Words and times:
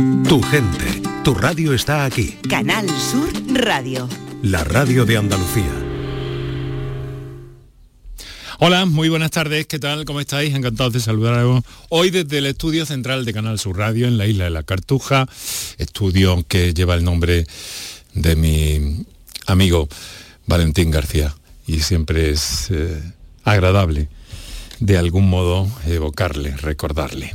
Tu 0.00 0.42
gente, 0.42 1.02
tu 1.24 1.34
radio 1.34 1.74
está 1.74 2.06
aquí. 2.06 2.38
Canal 2.48 2.88
Sur 2.88 3.30
Radio. 3.52 4.08
La 4.42 4.64
radio 4.64 5.04
de 5.04 5.18
Andalucía. 5.18 5.70
Hola, 8.60 8.86
muy 8.86 9.10
buenas 9.10 9.30
tardes, 9.30 9.66
¿qué 9.66 9.78
tal? 9.78 10.06
¿Cómo 10.06 10.20
estáis? 10.20 10.54
Encantados 10.54 10.94
de 10.94 11.00
saludaros 11.00 11.62
hoy 11.90 12.08
desde 12.10 12.38
el 12.38 12.46
estudio 12.46 12.86
central 12.86 13.26
de 13.26 13.34
Canal 13.34 13.58
Sur 13.58 13.76
Radio 13.76 14.06
en 14.06 14.16
la 14.16 14.26
isla 14.26 14.44
de 14.44 14.50
la 14.50 14.62
Cartuja, 14.62 15.28
estudio 15.76 16.44
que 16.48 16.72
lleva 16.72 16.94
el 16.94 17.04
nombre 17.04 17.46
de 18.14 18.36
mi 18.36 19.04
amigo 19.46 19.86
Valentín 20.46 20.90
García 20.90 21.34
y 21.66 21.80
siempre 21.80 22.30
es 22.30 22.68
eh, 22.70 23.02
agradable 23.44 24.08
de 24.78 24.96
algún 24.96 25.28
modo 25.28 25.70
evocarle, 25.86 26.56
recordarle. 26.56 27.34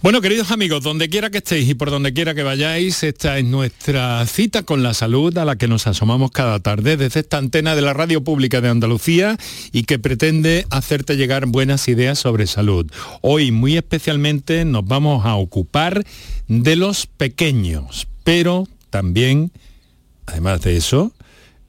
Bueno, 0.00 0.20
queridos 0.20 0.52
amigos, 0.52 0.84
donde 0.84 1.08
quiera 1.08 1.28
que 1.28 1.38
estéis 1.38 1.68
y 1.68 1.74
por 1.74 1.90
donde 1.90 2.12
quiera 2.12 2.32
que 2.32 2.44
vayáis, 2.44 3.02
esta 3.02 3.36
es 3.36 3.44
nuestra 3.44 4.24
cita 4.26 4.62
con 4.62 4.84
la 4.84 4.94
salud 4.94 5.36
a 5.36 5.44
la 5.44 5.56
que 5.56 5.66
nos 5.66 5.88
asomamos 5.88 6.30
cada 6.30 6.60
tarde 6.60 6.96
desde 6.96 7.18
esta 7.18 7.38
antena 7.38 7.74
de 7.74 7.82
la 7.82 7.94
Radio 7.94 8.22
Pública 8.22 8.60
de 8.60 8.68
Andalucía 8.68 9.36
y 9.72 9.82
que 9.82 9.98
pretende 9.98 10.66
hacerte 10.70 11.16
llegar 11.16 11.46
buenas 11.46 11.88
ideas 11.88 12.20
sobre 12.20 12.46
salud. 12.46 12.88
Hoy 13.22 13.50
muy 13.50 13.76
especialmente 13.76 14.64
nos 14.64 14.84
vamos 14.84 15.26
a 15.26 15.34
ocupar 15.34 16.04
de 16.46 16.76
los 16.76 17.06
pequeños, 17.06 18.06
pero 18.22 18.68
también, 18.90 19.50
además 20.26 20.60
de 20.60 20.76
eso, 20.76 21.12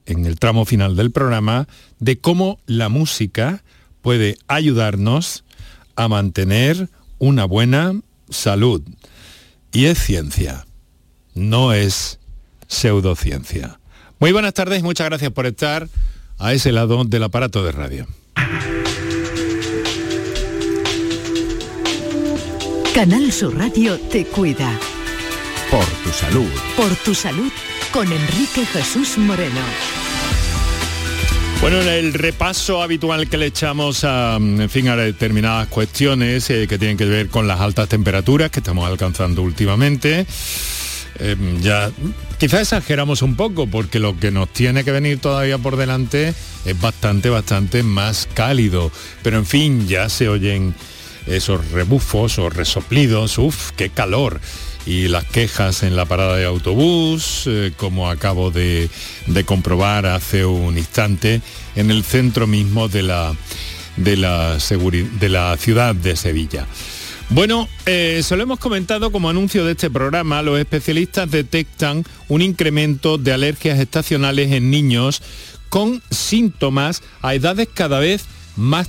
en 0.06 0.24
el 0.24 0.38
tramo 0.38 0.64
final 0.66 0.94
del 0.94 1.10
programa, 1.10 1.66
de 1.98 2.20
cómo 2.20 2.60
la 2.66 2.88
música 2.90 3.64
puede 4.02 4.36
ayudarnos 4.46 5.42
a 5.96 6.06
mantener 6.06 6.90
una 7.18 7.44
buena 7.44 8.00
salud. 8.30 8.82
Y 9.72 9.86
es 9.86 9.98
ciencia, 9.98 10.66
no 11.34 11.72
es 11.72 12.18
pseudociencia. 12.66 13.78
Muy 14.18 14.32
buenas 14.32 14.54
tardes 14.54 14.82
muchas 14.82 15.06
gracias 15.08 15.32
por 15.32 15.46
estar 15.46 15.88
a 16.38 16.52
ese 16.52 16.72
lado 16.72 17.04
del 17.04 17.22
aparato 17.22 17.64
de 17.64 17.72
radio. 17.72 18.06
Canal 22.94 23.30
Sur 23.32 23.56
Radio 23.56 23.98
te 23.98 24.26
cuida. 24.26 24.78
Por 25.70 25.86
tu 26.02 26.10
salud. 26.10 26.50
Por 26.76 26.94
tu 26.96 27.14
salud 27.14 27.52
con 27.92 28.10
Enrique 28.12 28.66
Jesús 28.66 29.16
Moreno. 29.16 29.99
Bueno, 31.60 31.82
en 31.82 31.88
el 31.88 32.14
repaso 32.14 32.82
habitual 32.82 33.28
que 33.28 33.36
le 33.36 33.44
echamos 33.44 34.04
a, 34.04 34.36
en 34.36 34.70
fin, 34.70 34.88
a 34.88 34.96
determinadas 34.96 35.68
cuestiones 35.68 36.48
eh, 36.48 36.66
que 36.66 36.78
tienen 36.78 36.96
que 36.96 37.04
ver 37.04 37.28
con 37.28 37.46
las 37.46 37.60
altas 37.60 37.86
temperaturas 37.86 38.50
que 38.50 38.60
estamos 38.60 38.88
alcanzando 38.88 39.42
últimamente, 39.42 40.24
eh, 41.18 41.36
ya 41.60 41.90
quizás 42.38 42.62
exageramos 42.62 43.20
un 43.20 43.36
poco 43.36 43.66
porque 43.66 43.98
lo 43.98 44.18
que 44.18 44.30
nos 44.30 44.48
tiene 44.48 44.84
que 44.84 44.90
venir 44.90 45.18
todavía 45.18 45.58
por 45.58 45.76
delante 45.76 46.32
es 46.64 46.80
bastante, 46.80 47.28
bastante 47.28 47.82
más 47.82 48.26
cálido. 48.32 48.90
Pero 49.22 49.36
en 49.36 49.44
fin, 49.44 49.86
ya 49.86 50.08
se 50.08 50.30
oyen 50.30 50.74
esos 51.26 51.72
rebufos 51.72 52.38
o 52.38 52.48
resoplidos, 52.48 53.36
uff, 53.36 53.72
qué 53.72 53.90
calor 53.90 54.40
y 54.86 55.08
las 55.08 55.24
quejas 55.24 55.82
en 55.82 55.96
la 55.96 56.04
parada 56.06 56.36
de 56.36 56.44
autobús, 56.44 57.44
eh, 57.46 57.72
como 57.76 58.10
acabo 58.10 58.50
de, 58.50 58.88
comprobar 59.44 60.06
hace 60.06 60.44
un 60.44 60.78
instante, 60.78 61.40
en 61.76 61.90
el 61.90 62.04
centro 62.04 62.46
mismo 62.46 62.88
de 62.88 63.02
la, 63.02 63.34
de 63.96 64.16
la, 64.16 65.56
ciudad 65.58 65.94
de 65.94 66.16
Sevilla. 66.16 66.66
Bueno, 67.28 67.68
eh, 67.86 68.16
eso 68.18 68.34
lo 68.36 68.42
hemos 68.42 68.58
comentado 68.58 69.12
como 69.12 69.30
anuncio 69.30 69.64
de 69.64 69.72
este 69.72 69.90
programa, 69.90 70.42
los 70.42 70.58
especialistas 70.58 71.30
detectan 71.30 72.04
un 72.28 72.42
incremento 72.42 73.18
de 73.18 73.32
alergias 73.32 73.78
estacionales 73.78 74.50
en 74.50 74.70
niños 74.70 75.22
con 75.68 76.02
síntomas 76.10 77.02
a 77.22 77.34
edades 77.34 77.68
cada 77.72 78.00
vez 78.00 78.24
más 78.24 78.39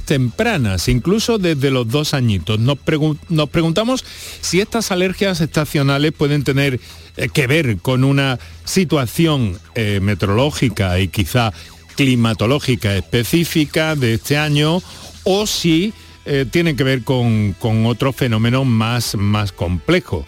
tempranas, 0.06 0.88
incluso 0.88 1.38
desde 1.38 1.72
los 1.72 1.88
dos 1.88 2.14
añitos. 2.14 2.60
Nos, 2.60 2.78
preguntamos 3.50 4.04
si 4.42 4.60
estas 4.60 4.92
alergias 4.92 5.42
estacionales 5.42 6.12
pueden 6.12 6.44
tener 6.44 6.80
eh, 7.18 7.30
que 7.30 7.48
ver 7.48 7.78
con 7.78 8.04
una 8.04 8.40
situación 8.66 9.58
eh, 9.76 10.00
meteorológica 10.02 11.00
y 11.00 11.08
quizá 11.08 11.54
climatológica 11.96 12.96
específica 12.96 13.96
de 13.96 14.16
este 14.16 14.38
año 14.38 14.82
o 15.24 15.46
si 15.46 15.94
eh, 16.26 16.46
tienen 16.50 16.76
que 16.76 16.84
ver 16.84 17.04
con, 17.04 17.54
con 17.60 17.86
otro 17.86 18.14
fenómeno 18.14 18.66
más, 18.66 19.16
más 19.16 19.52
complejo. 19.52 20.26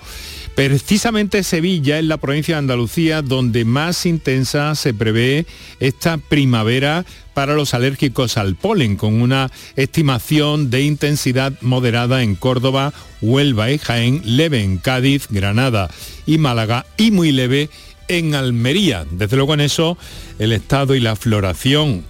Precisamente 0.56 1.42
Sevilla 1.42 1.98
es 1.98 2.06
la 2.06 2.18
provincia 2.18 2.56
de 2.56 2.60
Andalucía 2.60 3.24
donde 3.24 3.66
más 3.66 4.06
intensa 4.06 4.76
se 4.76 4.94
prevé 4.94 5.48
esta 5.80 6.18
primavera 6.18 7.06
para 7.34 7.56
los 7.56 7.74
alérgicos 7.74 8.38
al 8.38 8.56
polen, 8.56 8.96
con 8.96 9.20
una 9.20 9.50
estimación 9.76 10.70
de 10.70 10.84
intensidad 10.84 11.54
moderada 11.62 12.22
en 12.22 12.36
Córdoba, 12.36 12.94
Huelva 13.20 13.72
y 13.72 13.80
Jaén, 13.80 14.22
leve 14.26 14.62
en 14.64 14.78
Cádiz, 14.78 15.28
Granada 15.32 15.90
y 16.28 16.38
Málaga 16.38 16.86
y 16.98 17.10
muy 17.10 17.32
leve 17.32 17.72
en 18.08 18.36
Almería. 18.36 19.08
Desde 19.10 19.38
luego 19.38 19.56
en 19.56 19.62
eso 19.62 19.98
el 20.38 20.52
estado 20.52 20.94
y 20.94 21.00
la 21.00 21.16
floración 21.16 22.04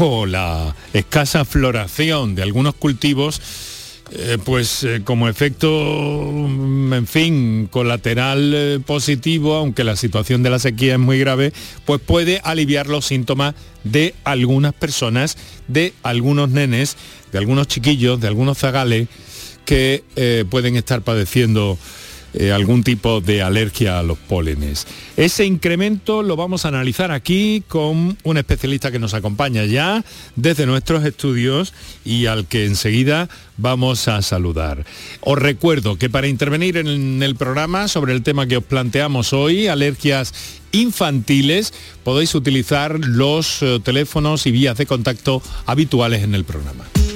o 0.00 0.26
la 0.26 0.74
escasa 0.92 1.44
floración 1.44 2.34
de 2.34 2.42
algunos 2.42 2.74
cultivos 2.74 3.40
eh, 4.10 4.38
pues 4.42 4.84
eh, 4.84 5.02
como 5.04 5.28
efecto, 5.28 5.68
mm, 5.68 6.94
en 6.94 7.06
fin, 7.06 7.68
colateral 7.70 8.52
eh, 8.54 8.80
positivo, 8.84 9.54
aunque 9.54 9.84
la 9.84 9.96
situación 9.96 10.42
de 10.42 10.48
la 10.48 10.58
sequía 10.58 10.94
es 10.94 10.98
muy 10.98 11.18
grave, 11.18 11.52
pues 11.84 12.00
puede 12.00 12.40
aliviar 12.42 12.86
los 12.86 13.04
síntomas 13.04 13.54
de 13.84 14.14
algunas 14.24 14.72
personas, 14.72 15.36
de 15.66 15.92
algunos 16.02 16.48
nenes, 16.48 16.96
de 17.32 17.38
algunos 17.38 17.68
chiquillos, 17.68 18.18
de 18.18 18.28
algunos 18.28 18.56
zagales 18.58 19.08
que 19.66 20.02
pueden 20.48 20.76
estar 20.76 21.02
padeciendo 21.02 21.78
eh, 22.34 22.52
algún 22.52 22.82
tipo 22.84 23.20
de 23.20 23.42
alergia 23.42 23.98
a 23.98 24.02
los 24.02 24.18
pólenes. 24.18 24.86
Ese 25.16 25.44
incremento 25.44 26.22
lo 26.22 26.36
vamos 26.36 26.64
a 26.64 26.68
analizar 26.68 27.10
aquí 27.10 27.62
con 27.66 28.18
un 28.22 28.36
especialista 28.36 28.92
que 28.92 28.98
nos 28.98 29.14
acompaña 29.14 29.64
ya 29.64 30.04
desde 30.36 30.66
nuestros 30.66 31.04
estudios 31.04 31.72
y 32.04 32.26
al 32.26 32.46
que 32.46 32.66
enseguida 32.66 33.28
vamos 33.56 34.08
a 34.08 34.20
saludar. 34.22 34.84
Os 35.20 35.38
recuerdo 35.38 35.96
que 35.96 36.10
para 36.10 36.28
intervenir 36.28 36.76
en 36.76 37.22
el 37.22 37.34
programa 37.34 37.88
sobre 37.88 38.12
el 38.12 38.22
tema 38.22 38.46
que 38.46 38.58
os 38.58 38.64
planteamos 38.64 39.32
hoy, 39.32 39.68
alergias 39.68 40.34
infantiles, 40.72 41.72
podéis 42.04 42.34
utilizar 42.34 42.98
los 43.00 43.62
eh, 43.62 43.80
teléfonos 43.82 44.46
y 44.46 44.52
vías 44.52 44.76
de 44.76 44.86
contacto 44.86 45.42
habituales 45.66 46.22
en 46.22 46.34
el 46.34 46.44
programa. 46.44 46.84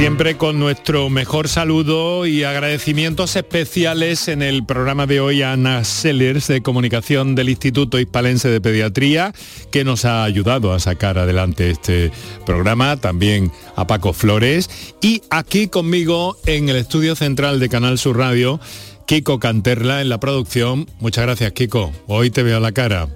Siempre 0.00 0.38
con 0.38 0.58
nuestro 0.58 1.10
mejor 1.10 1.46
saludo 1.46 2.24
y 2.24 2.42
agradecimientos 2.42 3.36
especiales 3.36 4.28
en 4.28 4.40
el 4.40 4.64
programa 4.64 5.06
de 5.06 5.20
hoy 5.20 5.42
a 5.42 5.52
Ana 5.52 5.84
Sellers 5.84 6.48
de 6.48 6.62
Comunicación 6.62 7.34
del 7.34 7.50
Instituto 7.50 8.00
Hispalense 8.00 8.48
de 8.48 8.62
Pediatría, 8.62 9.34
que 9.70 9.84
nos 9.84 10.06
ha 10.06 10.24
ayudado 10.24 10.72
a 10.72 10.80
sacar 10.80 11.18
adelante 11.18 11.68
este 11.68 12.12
programa, 12.46 12.96
también 12.96 13.52
a 13.76 13.86
Paco 13.86 14.14
Flores 14.14 14.70
y 15.02 15.20
aquí 15.28 15.68
conmigo 15.68 16.38
en 16.46 16.70
el 16.70 16.76
estudio 16.76 17.14
central 17.14 17.60
de 17.60 17.68
Canal 17.68 17.98
Sur 17.98 18.16
Radio, 18.16 18.58
Kiko 19.04 19.38
Canterla 19.38 20.00
en 20.00 20.08
la 20.08 20.18
producción. 20.18 20.88
Muchas 21.00 21.26
gracias 21.26 21.52
Kiko, 21.52 21.92
hoy 22.06 22.30
te 22.30 22.42
veo 22.42 22.58
la 22.58 22.72
cara. 22.72 23.06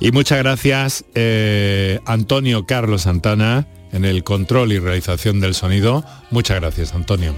Y 0.00 0.12
muchas 0.12 0.36
gracias 0.36 1.02
eh, 1.14 1.98
Antonio 2.04 2.66
Carlos 2.66 3.02
Santana 3.02 3.66
en 3.92 4.04
el 4.04 4.24
control 4.24 4.72
y 4.72 4.78
realización 4.78 5.40
del 5.40 5.54
sonido. 5.54 6.04
Muchas 6.30 6.60
gracias, 6.60 6.94
Antonio. 6.94 7.34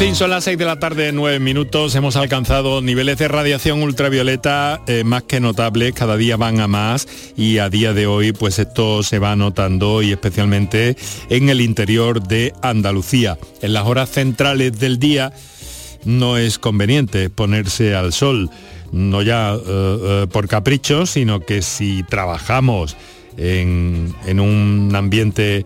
En 0.00 0.06
fin, 0.06 0.16
son 0.16 0.30
las 0.30 0.44
6 0.44 0.56
de 0.56 0.64
la 0.64 0.78
tarde, 0.78 1.12
9 1.12 1.40
minutos. 1.40 1.94
Hemos 1.94 2.16
alcanzado 2.16 2.80
niveles 2.80 3.18
de 3.18 3.28
radiación 3.28 3.82
ultravioleta 3.82 4.80
eh, 4.86 5.04
más 5.04 5.24
que 5.24 5.40
notables, 5.40 5.92
cada 5.92 6.16
día 6.16 6.38
van 6.38 6.58
a 6.60 6.66
más 6.66 7.06
y 7.36 7.58
a 7.58 7.68
día 7.68 7.92
de 7.92 8.06
hoy 8.06 8.32
pues 8.32 8.58
esto 8.58 9.02
se 9.02 9.18
va 9.18 9.36
notando 9.36 10.00
y 10.00 10.12
especialmente 10.12 10.96
en 11.28 11.50
el 11.50 11.60
interior 11.60 12.22
de 12.22 12.54
Andalucía. 12.62 13.36
En 13.60 13.74
las 13.74 13.84
horas 13.84 14.08
centrales 14.08 14.78
del 14.78 14.98
día 14.98 15.34
no 16.04 16.36
es 16.36 16.58
conveniente 16.58 17.30
ponerse 17.30 17.94
al 17.94 18.12
sol, 18.12 18.50
no 18.92 19.22
ya 19.22 19.54
eh, 19.54 19.60
eh, 19.66 20.26
por 20.30 20.48
capricho, 20.48 21.06
sino 21.06 21.40
que 21.40 21.62
si 21.62 22.02
trabajamos 22.04 22.96
en, 23.36 24.14
un 24.40 24.92
ambiente 24.94 25.64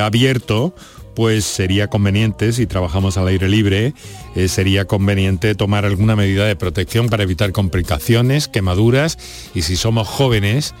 abierto, 0.00 0.72
pues 1.14 1.44
sería 1.44 1.88
conveniente, 1.88 2.52
si 2.52 2.66
trabajamos 2.66 3.16
al 3.16 3.28
aire 3.28 3.48
libre, 3.48 3.94
eh, 4.34 4.48
sería 4.48 4.84
conveniente 4.84 5.54
tomar 5.54 5.84
alguna 5.84 6.16
medida 6.16 6.46
de 6.46 6.56
protección 6.56 7.08
para 7.08 7.22
evitar 7.22 7.52
complicaciones, 7.52 8.48
quemaduras 8.48 9.18
y 9.54 9.62
si 9.62 9.76
somos 9.76 10.08
jóvenes 10.08 10.74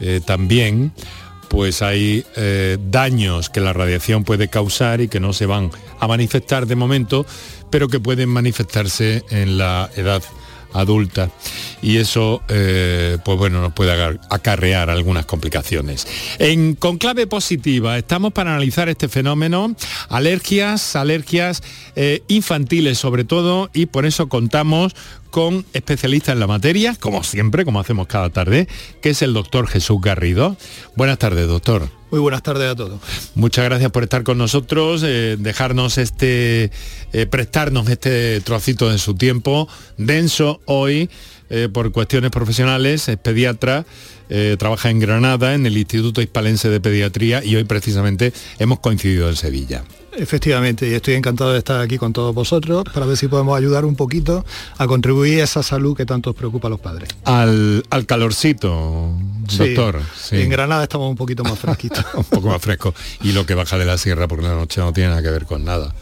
eh, 0.00 0.20
también, 0.24 0.92
pues 1.48 1.80
hay 1.80 2.24
eh, 2.36 2.76
daños 2.90 3.48
que 3.48 3.60
la 3.60 3.72
radiación 3.72 4.24
puede 4.24 4.48
causar 4.48 5.00
y 5.00 5.08
que 5.08 5.20
no 5.20 5.32
se 5.32 5.46
van 5.46 5.70
a 5.98 6.06
manifestar 6.06 6.66
de 6.66 6.76
momento, 6.76 7.24
pero 7.70 7.88
que 7.88 8.00
pueden 8.00 8.28
manifestarse 8.28 9.24
en 9.30 9.58
la 9.58 9.90
edad 9.96 10.22
adulta 10.72 11.30
y 11.80 11.96
eso 11.96 12.42
eh, 12.48 13.18
pues 13.24 13.38
bueno 13.38 13.60
nos 13.60 13.72
puede 13.72 14.18
acarrear 14.30 14.90
algunas 14.90 15.26
complicaciones. 15.26 16.06
En 16.38 16.74
conclave 16.74 17.26
positiva 17.26 17.96
estamos 17.98 18.32
para 18.32 18.50
analizar 18.52 18.88
este 18.88 19.08
fenómeno, 19.08 19.74
alergias, 20.08 20.96
alergias 20.96 21.62
eh, 21.96 22.22
infantiles 22.28 22.98
sobre 22.98 23.24
todo 23.24 23.70
y 23.72 23.86
por 23.86 24.06
eso 24.06 24.28
contamos 24.28 24.94
con 25.30 25.64
especialistas 25.72 26.32
en 26.32 26.40
la 26.40 26.46
materia, 26.46 26.96
como 26.98 27.22
siempre, 27.24 27.64
como 27.64 27.80
hacemos 27.80 28.06
cada 28.06 28.30
tarde, 28.30 28.68
que 29.00 29.10
es 29.10 29.22
el 29.22 29.34
doctor 29.34 29.66
Jesús 29.66 30.00
Garrido. 30.00 30.56
Buenas 30.96 31.18
tardes, 31.18 31.46
doctor. 31.46 31.88
Muy 32.10 32.20
buenas 32.20 32.42
tardes 32.42 32.70
a 32.70 32.74
todos. 32.74 33.00
Muchas 33.34 33.64
gracias 33.66 33.90
por 33.90 34.02
estar 34.02 34.22
con 34.22 34.38
nosotros, 34.38 35.02
eh, 35.04 35.36
dejarnos 35.38 35.98
este, 35.98 36.70
eh, 37.12 37.26
prestarnos 37.26 37.88
este 37.88 38.40
trocito 38.40 38.88
de 38.88 38.96
su 38.98 39.14
tiempo 39.14 39.68
denso 39.98 40.60
hoy 40.64 41.10
eh, 41.50 41.68
por 41.72 41.92
cuestiones 41.92 42.30
profesionales, 42.30 43.08
es 43.08 43.16
pediatra, 43.18 43.84
trabaja 44.58 44.90
en 44.90 45.00
Granada, 45.00 45.54
en 45.54 45.66
el 45.66 45.76
Instituto 45.76 46.20
Hispalense 46.20 46.68
de 46.68 46.80
Pediatría 46.80 47.44
y 47.44 47.56
hoy 47.56 47.64
precisamente 47.64 48.32
hemos 48.58 48.80
coincidido 48.80 49.28
en 49.28 49.36
Sevilla. 49.36 49.84
Efectivamente, 50.18 50.88
y 50.88 50.94
estoy 50.94 51.14
encantado 51.14 51.52
de 51.52 51.58
estar 51.58 51.80
aquí 51.80 51.96
con 51.96 52.12
todos 52.12 52.34
vosotros 52.34 52.82
para 52.92 53.06
ver 53.06 53.16
si 53.16 53.28
podemos 53.28 53.56
ayudar 53.56 53.84
un 53.84 53.94
poquito 53.94 54.44
a 54.76 54.86
contribuir 54.88 55.40
a 55.40 55.44
esa 55.44 55.62
salud 55.62 55.96
que 55.96 56.04
tanto 56.06 56.30
os 56.30 56.36
preocupa 56.36 56.66
a 56.66 56.70
los 56.70 56.80
padres. 56.80 57.08
Al, 57.24 57.84
calorcito, 58.04 59.12
doctor. 59.56 60.02
En 60.32 60.50
Granada 60.50 60.82
estamos 60.82 61.08
un 61.08 61.16
poquito 61.16 61.44
más 61.44 61.56
fresquitos. 61.56 62.04
un 62.14 62.24
poco 62.24 62.48
más 62.48 62.60
fresco. 62.60 62.94
Y 63.22 63.30
lo 63.30 63.46
que 63.46 63.54
baja 63.54 63.78
de 63.78 63.84
la 63.84 63.96
sierra 63.96 64.26
porque 64.26 64.46
la 64.46 64.54
noche 64.54 64.80
no 64.80 64.92
tiene 64.92 65.10
nada 65.10 65.22
que 65.22 65.30
ver 65.30 65.46
con 65.46 65.64
nada. 65.64 65.94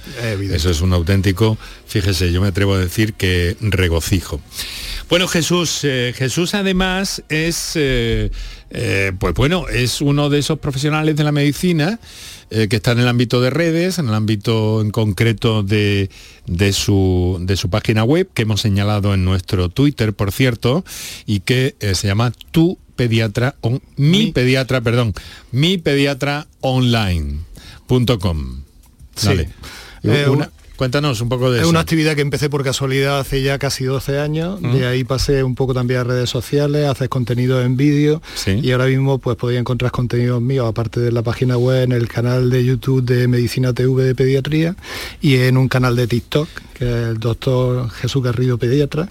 Eso 0.50 0.70
es 0.70 0.80
un 0.80 0.94
auténtico, 0.94 1.58
fíjese, 1.86 2.32
yo 2.32 2.40
me 2.40 2.48
atrevo 2.48 2.74
a 2.74 2.78
decir 2.78 3.12
que 3.14 3.58
regocijo. 3.60 4.40
Bueno, 5.08 5.28
Jesús, 5.28 5.84
eh, 5.84 6.12
Jesús 6.16 6.54
además 6.54 7.22
es, 7.28 7.72
eh, 7.76 8.32
eh, 8.70 9.12
pues 9.18 9.34
bueno, 9.34 9.68
es 9.68 10.00
uno 10.00 10.30
de 10.30 10.40
esos 10.40 10.58
profesionales 10.58 11.14
de 11.14 11.24
la 11.24 11.32
medicina 11.32 12.00
que 12.48 12.76
está 12.76 12.92
en 12.92 13.00
el 13.00 13.08
ámbito 13.08 13.40
de 13.40 13.50
redes, 13.50 13.98
en 13.98 14.06
el 14.06 14.14
ámbito 14.14 14.80
en 14.80 14.92
concreto 14.92 15.64
de, 15.64 16.08
su, 16.72 17.38
de 17.40 17.56
su 17.56 17.70
página 17.70 18.04
web, 18.04 18.28
que 18.32 18.42
hemos 18.42 18.60
señalado 18.60 19.14
en 19.14 19.24
nuestro 19.24 19.68
Twitter, 19.68 20.12
por 20.12 20.30
cierto, 20.30 20.84
y 21.26 21.40
que 21.40 21.74
se 21.80 22.06
llama 22.06 22.32
Tu 22.52 22.78
Pediatra, 22.94 23.56
mi, 23.96 24.30
pediatra, 24.30 24.80
perdón, 24.80 25.12
mi 25.50 25.76
pediatra 25.76 26.46
online.com. 26.60 28.62
Sí. 29.16 29.30
Eh, 30.04 30.26
Cuéntanos 30.76 31.20
un 31.20 31.28
poco 31.28 31.50
de 31.50 31.56
es 31.56 31.60
eso. 31.62 31.68
Es 31.68 31.70
una 31.70 31.80
actividad 31.80 32.14
que 32.14 32.20
empecé 32.20 32.50
por 32.50 32.62
casualidad 32.62 33.18
hace 33.18 33.42
ya 33.42 33.58
casi 33.58 33.84
12 33.84 34.18
años. 34.20 34.60
De 34.60 34.86
ahí 34.86 35.04
pasé 35.04 35.42
un 35.42 35.54
poco 35.54 35.74
también 35.74 36.00
a 36.00 36.04
redes 36.04 36.28
sociales, 36.28 36.86
haces 36.86 37.08
contenido 37.08 37.62
en 37.62 37.76
vídeo. 37.76 38.22
Y 38.46 38.70
ahora 38.72 38.86
mismo 38.86 39.18
pues 39.18 39.36
podía 39.36 39.58
encontrar 39.58 39.90
contenidos 39.90 40.42
míos, 40.42 40.66
aparte 40.68 41.00
de 41.00 41.12
la 41.12 41.22
página 41.22 41.56
web, 41.56 41.84
en 41.84 41.92
el 41.92 42.08
canal 42.08 42.50
de 42.50 42.64
YouTube 42.64 43.02
de 43.04 43.26
Medicina 43.26 43.72
TV 43.72 44.04
de 44.04 44.14
Pediatría 44.14 44.76
y 45.20 45.36
en 45.36 45.56
un 45.56 45.68
canal 45.68 45.96
de 45.96 46.06
TikTok, 46.06 46.48
que 46.74 46.84
es 46.84 47.08
el 47.08 47.18
doctor 47.18 47.90
Jesús 47.90 48.22
Garrido 48.22 48.58
Pediatra 48.58 49.08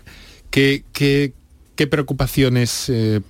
¿Qué, 0.52 0.84
qué, 0.92 1.34
preocupaciones 1.88 2.90
eh, 2.90 3.22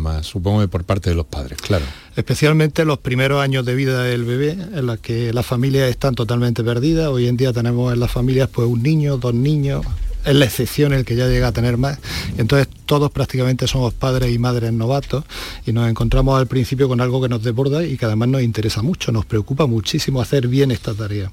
más? 0.00 0.26
Supongo 0.26 0.62
que 0.62 0.68
por 0.68 0.82
parte 0.82 1.10
de 1.10 1.16
los 1.16 1.26
padres, 1.26 1.58
claro. 1.58 1.84
Especialmente 2.16 2.84
los 2.84 2.98
primeros 2.98 3.40
años 3.40 3.64
de 3.64 3.76
vida 3.76 4.02
del 4.02 4.24
bebé, 4.24 4.50
en 4.50 4.86
los 4.86 4.98
que 4.98 5.32
las 5.32 5.46
familias 5.46 5.88
están 5.88 6.16
totalmente 6.16 6.64
perdidas. 6.64 7.06
Hoy 7.06 7.28
en 7.28 7.36
día 7.36 7.52
tenemos 7.52 7.92
en 7.92 8.00
las 8.00 8.10
familias 8.10 8.48
pues 8.52 8.66
un 8.66 8.82
niño, 8.82 9.18
dos 9.18 9.32
niños, 9.32 9.86
es 10.24 10.34
la 10.34 10.44
excepción 10.44 10.92
el 10.92 11.04
que 11.04 11.16
ya 11.16 11.26
llega 11.26 11.48
a 11.48 11.52
tener 11.52 11.76
más. 11.76 11.98
Entonces 12.36 12.68
todos 12.86 13.10
prácticamente 13.10 13.66
somos 13.66 13.94
padres 13.94 14.34
y 14.34 14.38
madres 14.38 14.72
novatos 14.72 15.24
y 15.66 15.72
nos 15.72 15.88
encontramos 15.88 16.38
al 16.38 16.46
principio 16.46 16.88
con 16.88 17.00
algo 17.00 17.22
que 17.22 17.28
nos 17.28 17.42
desborda 17.42 17.84
y 17.84 17.96
que 17.96 18.06
además 18.06 18.28
nos 18.28 18.42
interesa 18.42 18.82
mucho, 18.82 19.12
nos 19.12 19.26
preocupa 19.26 19.66
muchísimo 19.66 20.20
hacer 20.20 20.48
bien 20.48 20.70
esta 20.70 20.94
tarea. 20.94 21.30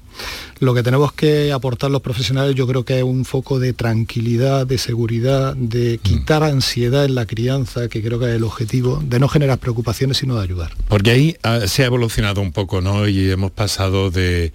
Lo 0.60 0.74
que 0.74 0.82
tenemos 0.82 1.12
que 1.12 1.52
aportar 1.52 1.90
los 1.90 2.02
profesionales 2.02 2.54
yo 2.54 2.66
creo 2.66 2.84
que 2.84 2.98
es 2.98 3.04
un 3.04 3.24
foco 3.24 3.58
de 3.58 3.72
tranquilidad, 3.72 4.66
de 4.66 4.78
seguridad, 4.78 5.56
de 5.56 5.98
mm. 5.98 6.02
quitar 6.02 6.42
ansiedad 6.42 7.04
en 7.04 7.14
la 7.14 7.26
crianza, 7.26 7.88
que 7.88 8.02
creo 8.02 8.18
que 8.18 8.26
es 8.26 8.36
el 8.36 8.44
objetivo, 8.44 9.02
de 9.04 9.18
no 9.18 9.28
generar 9.28 9.58
preocupaciones 9.58 10.18
sino 10.18 10.36
de 10.36 10.42
ayudar. 10.42 10.72
Porque 10.88 11.10
ahí 11.10 11.36
ah, 11.42 11.60
se 11.66 11.82
ha 11.82 11.86
evolucionado 11.86 12.40
un 12.40 12.52
poco, 12.52 12.80
¿no? 12.80 13.08
Y 13.08 13.30
hemos 13.30 13.50
pasado 13.50 14.10
de 14.10 14.52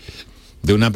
de 0.64 0.74
una, 0.74 0.92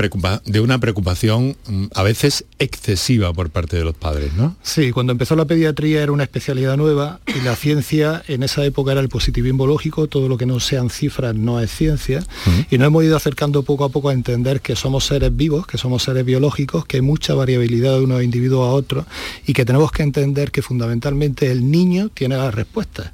de 0.46 0.60
una 0.62 0.80
preocupación 0.80 1.58
mm, 1.68 1.86
a 1.94 2.04
veces 2.04 2.46
excesiva 2.58 3.34
por 3.34 3.50
parte 3.50 3.76
de 3.76 3.84
los 3.84 3.96
padres, 3.96 4.34
¿no? 4.34 4.56
Sí, 4.64 4.92
cuando 4.92 5.12
empezó 5.12 5.36
la 5.36 5.44
pediatría 5.44 6.02
era 6.02 6.14
una 6.14 6.24
especialidad 6.24 6.78
nueva 6.78 7.20
y 7.28 7.42
la 7.42 7.56
ciencia 7.56 8.24
en 8.30 8.44
esa 8.44 8.64
época 8.64 8.94
era 8.94 9.02
el 9.02 9.10
positivismo 9.10 9.68
lógico, 9.68 10.08
todo 10.08 10.30
lo 10.30 10.38
que 10.38 10.46
no 10.46 10.62
sean 10.62 10.90
cifras 10.90 11.36
no 11.36 11.60
es 11.60 11.70
ciencia, 11.70 12.26
y 12.72 12.78
nos 12.78 12.88
hemos 12.88 13.04
ido 13.04 13.18
acercando 13.18 13.64
poco 13.64 13.84
a 13.84 13.90
poco 13.90 14.10
a 14.10 14.14
entender 14.14 14.62
que 14.62 14.78
somos 14.78 15.06
seres 15.06 15.36
vivos, 15.36 15.68
que 15.68 15.78
somos 15.78 16.04
seres 16.04 16.24
biológicos, 16.24 16.86
que 16.86 16.98
hay 16.98 17.02
mucha 17.02 17.34
variabilidad 17.34 17.98
de 17.98 18.06
unos 18.06 18.24
individuos 18.24 18.70
a 18.70 18.72
otros 18.72 19.06
y 19.46 19.52
que 19.52 19.66
tenemos 19.66 19.92
que 19.92 20.04
entender 20.04 20.52
que 20.52 20.62
fundamentalmente 20.62 21.52
el 21.52 21.70
niño 21.70 22.10
tiene 22.14 22.38
las 22.38 22.56
respuestas 22.56 23.12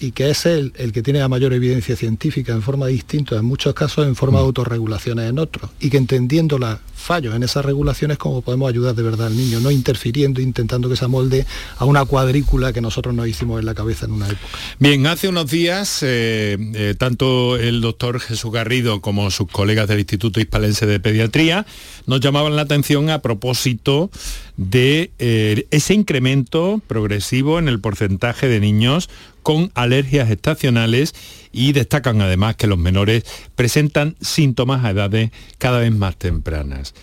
y 0.00 0.12
que 0.12 0.30
es 0.30 0.46
él 0.46 0.72
el 0.76 0.92
que 0.92 1.02
tiene 1.02 1.20
la 1.20 1.28
mayor 1.28 1.52
evidencia 1.52 1.94
científica 1.94 2.52
en 2.52 2.62
forma 2.62 2.86
distinta, 2.86 3.36
en 3.36 3.44
muchos 3.44 3.74
casos 3.74 4.06
en 4.06 4.16
forma 4.16 4.38
de 4.38 4.44
mm. 4.44 4.46
autorregulaciones 4.46 5.28
en 5.28 5.38
otros, 5.38 5.70
y 5.78 5.90
que 5.90 5.98
entendiendo 5.98 6.58
los 6.58 6.78
fallos 6.94 7.34
en 7.34 7.42
esas 7.42 7.64
regulaciones, 7.64 8.18
como 8.18 8.42
podemos 8.42 8.68
ayudar 8.68 8.94
de 8.94 9.02
verdad 9.02 9.28
al 9.28 9.36
niño, 9.36 9.60
no 9.60 9.70
interfiriendo, 9.70 10.40
intentando 10.40 10.88
que 10.88 10.96
se 10.96 11.04
amolde 11.04 11.46
a 11.78 11.84
una 11.84 12.04
cuadrícula 12.04 12.72
que 12.72 12.80
nosotros 12.80 13.14
nos 13.14 13.26
hicimos 13.26 13.60
en 13.60 13.66
la 13.66 13.74
cabeza 13.74 14.06
en 14.06 14.12
una 14.12 14.26
época. 14.26 14.58
Bien, 14.78 15.06
hace 15.06 15.28
unos 15.28 15.50
días, 15.50 16.02
eh, 16.02 16.56
eh, 16.74 16.94
tanto 16.96 17.56
el 17.56 17.80
doctor 17.80 18.20
Jesús 18.20 18.52
Garrido 18.52 19.00
como 19.00 19.30
sus 19.30 19.48
colegas 19.48 19.88
del 19.88 20.00
Instituto 20.00 20.40
Hispalense 20.40 20.86
de 20.86 21.00
Pediatría 21.00 21.66
nos 22.06 22.20
llamaban 22.20 22.56
la 22.56 22.62
atención 22.62 23.10
a 23.10 23.20
propósito 23.20 24.10
de 24.56 25.10
eh, 25.18 25.66
ese 25.70 25.94
incremento 25.94 26.82
progresivo 26.86 27.58
en 27.58 27.68
el 27.68 27.80
porcentaje 27.80 28.46
de 28.48 28.60
niños 28.60 29.08
con 29.42 29.70
alergias 29.74 30.30
estacionales 30.30 31.14
y 31.52 31.72
destacan 31.72 32.20
además 32.20 32.56
que 32.56 32.66
los 32.66 32.78
menores 32.78 33.24
presentan 33.54 34.16
síntomas 34.20 34.84
a 34.84 34.90
edades 34.90 35.30
cada 35.58 35.78
vez 35.78 35.92
más 35.92 36.16
tempranas. 36.16 36.94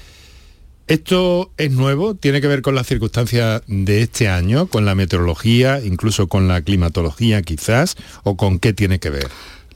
¿Esto 0.87 1.51
es 1.57 1.71
nuevo? 1.71 2.15
¿Tiene 2.15 2.39
que 2.39 2.47
ver 2.47 2.61
con 2.61 2.73
las 2.73 2.87
circunstancias 2.87 3.61
de 3.67 4.03
este 4.03 4.29
año, 4.29 4.67
con 4.67 4.85
la 4.85 4.95
meteorología, 4.95 5.81
incluso 5.83 6.27
con 6.27 6.47
la 6.47 6.61
climatología 6.61 7.41
quizás? 7.41 7.97
¿O 8.23 8.37
con 8.37 8.57
qué 8.59 8.71
tiene 8.71 8.99
que 8.99 9.09
ver? 9.09 9.27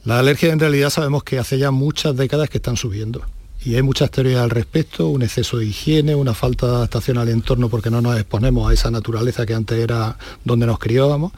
La 0.04 0.18
alergia 0.18 0.52
en 0.52 0.58
realidad 0.58 0.88
sabemos 0.88 1.22
que 1.22 1.38
hace 1.38 1.58
ya 1.58 1.70
muchas 1.70 2.16
décadas 2.16 2.48
que 2.48 2.58
están 2.58 2.78
subiendo 2.78 3.22
Y 3.64 3.76
hay 3.76 3.82
muchas 3.82 4.10
teorías 4.10 4.40
al 4.40 4.50
respecto, 4.50 5.08
un 5.08 5.22
exceso 5.22 5.58
de 5.58 5.66
higiene, 5.66 6.16
una 6.16 6.34
falta 6.34 6.66
de 6.66 6.74
adaptación 6.74 7.18
al 7.18 7.28
entorno 7.28 7.68
porque 7.68 7.90
no 7.90 8.00
nos 8.00 8.16
exponemos 8.16 8.68
a 8.68 8.74
esa 8.74 8.90
naturaleza 8.90 9.46
que 9.46 9.54
antes 9.54 9.78
era 9.78 10.18
donde 10.44 10.66
nos 10.66 10.80
criábamos. 10.80 11.32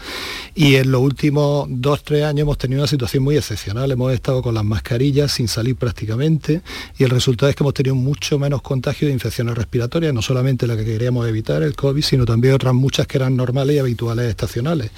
Y 0.55 0.77
en 0.77 0.91
los 0.91 1.03
últimos 1.03 1.67
dos, 1.69 2.03
tres 2.03 2.25
años 2.25 2.43
hemos 2.43 2.57
tenido 2.57 2.81
una 2.81 2.89
situación 2.89 3.25
muy 3.25 3.37
excepcional. 3.37 3.93
Hemos 3.93 4.13
estado 4.13 4.41
con 4.41 4.55
las 4.55 4.65
mascarillas 4.65 5.33
sin 5.33 5.49
salir 5.49 5.77
prácticamente 5.77 6.63
y 6.99 7.05
el 7.05 7.11
resultado 7.11 7.51
es 7.51 7.57
que 7.57 7.63
hemos 7.63 7.75
tenido 7.75 7.95
mucho 7.95 8.39
menos 8.39 8.63
contagio 8.63 9.09
de 9.09 9.13
infecciones 9.13 9.55
respiratorias, 9.55 10.15
no 10.15 10.23
solamente 10.23 10.67
la 10.67 10.77
que 10.79 10.85
queríamos 10.85 11.29
evitar, 11.29 11.63
el 11.63 11.77
COVID, 11.77 12.03
sino 12.03 12.25
también 12.25 12.55
otras 12.55 12.73
muchas 12.73 13.07
que 13.07 13.19
eran 13.19 13.37
normales 13.37 13.77
y 13.77 13.81
habituales 13.81 14.31
estacionales. 14.31 14.91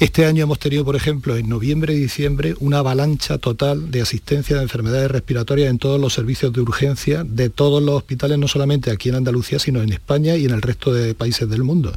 Este 0.00 0.26
año 0.26 0.42
hemos 0.42 0.58
tenido, 0.58 0.84
por 0.84 0.96
ejemplo, 0.96 1.36
en 1.36 1.48
noviembre 1.48 1.94
y 1.94 1.98
diciembre, 1.98 2.54
una 2.60 2.78
avalancha 2.78 3.38
total 3.38 3.90
de 3.90 4.02
asistencia 4.02 4.56
de 4.56 4.62
enfermedades 4.62 5.10
respiratorias 5.10 5.70
en 5.70 5.78
todos 5.78 5.98
los 5.98 6.12
servicios 6.12 6.52
urgencia 6.60 7.24
de 7.24 7.50
todos 7.50 7.82
los 7.82 7.96
hospitales, 7.96 8.38
no 8.38 8.48
solamente 8.48 8.90
aquí 8.90 9.08
en 9.08 9.16
Andalucía, 9.16 9.58
sino 9.58 9.82
en 9.82 9.92
España 9.92 10.36
y 10.36 10.44
en 10.44 10.52
el 10.52 10.62
resto 10.62 10.92
de 10.92 11.14
países 11.14 11.48
del 11.48 11.64
mundo. 11.64 11.92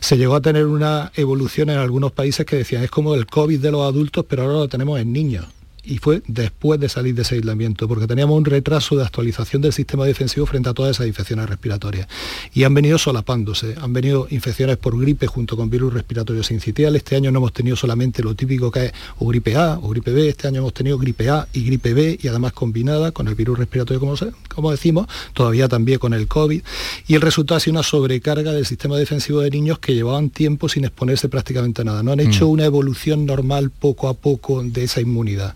Se 0.00 0.16
llegó 0.16 0.34
a 0.34 0.40
tener 0.40 0.66
una 0.66 1.12
evolución 1.16 1.70
en 1.70 1.78
algunos 1.78 2.12
países 2.12 2.46
que 2.46 2.56
decían, 2.56 2.82
es 2.82 2.90
como 2.90 3.14
el 3.14 3.26
COVID 3.26 3.60
de 3.60 3.70
los 3.70 3.82
adultos, 3.82 4.24
pero 4.28 4.42
ahora 4.42 4.54
lo 4.54 4.68
tenemos 4.68 5.00
en 5.00 5.12
niños 5.12 5.46
y 5.84 5.98
fue 5.98 6.22
después 6.26 6.80
de 6.80 6.88
salir 6.88 7.14
de 7.14 7.22
ese 7.22 7.36
aislamiento, 7.36 7.88
porque 7.88 8.06
teníamos 8.06 8.36
un 8.36 8.44
retraso 8.44 8.96
de 8.96 9.04
actualización 9.04 9.62
del 9.62 9.72
sistema 9.72 10.04
defensivo 10.04 10.46
frente 10.46 10.68
a 10.68 10.74
todas 10.74 10.96
esas 10.96 11.06
infecciones 11.06 11.48
respiratorias. 11.48 12.08
Y 12.52 12.64
han 12.64 12.74
venido 12.74 12.98
solapándose, 12.98 13.74
han 13.80 13.92
venido 13.92 14.26
infecciones 14.30 14.76
por 14.76 14.98
gripe 14.98 15.26
junto 15.26 15.56
con 15.56 15.70
virus 15.70 15.94
respiratorios 15.94 16.46
sincitial. 16.46 16.96
Este 16.96 17.16
año 17.16 17.30
no 17.30 17.38
hemos 17.38 17.52
tenido 17.52 17.76
solamente 17.76 18.22
lo 18.22 18.34
típico 18.34 18.70
que 18.70 18.86
es 18.86 18.92
o 19.18 19.26
gripe 19.26 19.56
A 19.56 19.78
o 19.82 19.88
gripe 19.88 20.12
B, 20.12 20.28
este 20.28 20.48
año 20.48 20.58
hemos 20.58 20.74
tenido 20.74 20.98
gripe 20.98 21.28
A 21.30 21.46
y 21.52 21.64
gripe 21.64 21.94
B 21.94 22.18
y 22.20 22.28
además 22.28 22.52
combinada 22.52 23.12
con 23.12 23.28
el 23.28 23.34
virus 23.34 23.58
respiratorio, 23.58 24.00
como, 24.00 24.14
como 24.48 24.70
decimos, 24.70 25.06
todavía 25.32 25.68
también 25.68 25.98
con 25.98 26.14
el 26.14 26.28
COVID. 26.28 26.62
Y 27.06 27.14
el 27.14 27.20
resultado 27.20 27.56
ha 27.56 27.60
sido 27.60 27.72
una 27.72 27.82
sobrecarga 27.82 28.52
del 28.52 28.66
sistema 28.66 28.96
defensivo 28.96 29.40
de 29.40 29.50
niños 29.50 29.78
que 29.78 29.94
llevaban 29.94 30.30
tiempo 30.30 30.68
sin 30.68 30.84
exponerse 30.84 31.28
prácticamente 31.28 31.82
a 31.82 31.84
nada. 31.84 32.02
No 32.02 32.12
han 32.12 32.20
hecho 32.20 32.46
mm. 32.46 32.50
una 32.50 32.64
evolución 32.64 33.26
normal 33.26 33.70
poco 33.70 34.08
a 34.08 34.14
poco 34.14 34.62
de 34.62 34.84
esa 34.84 35.00
inmunidad. 35.00 35.54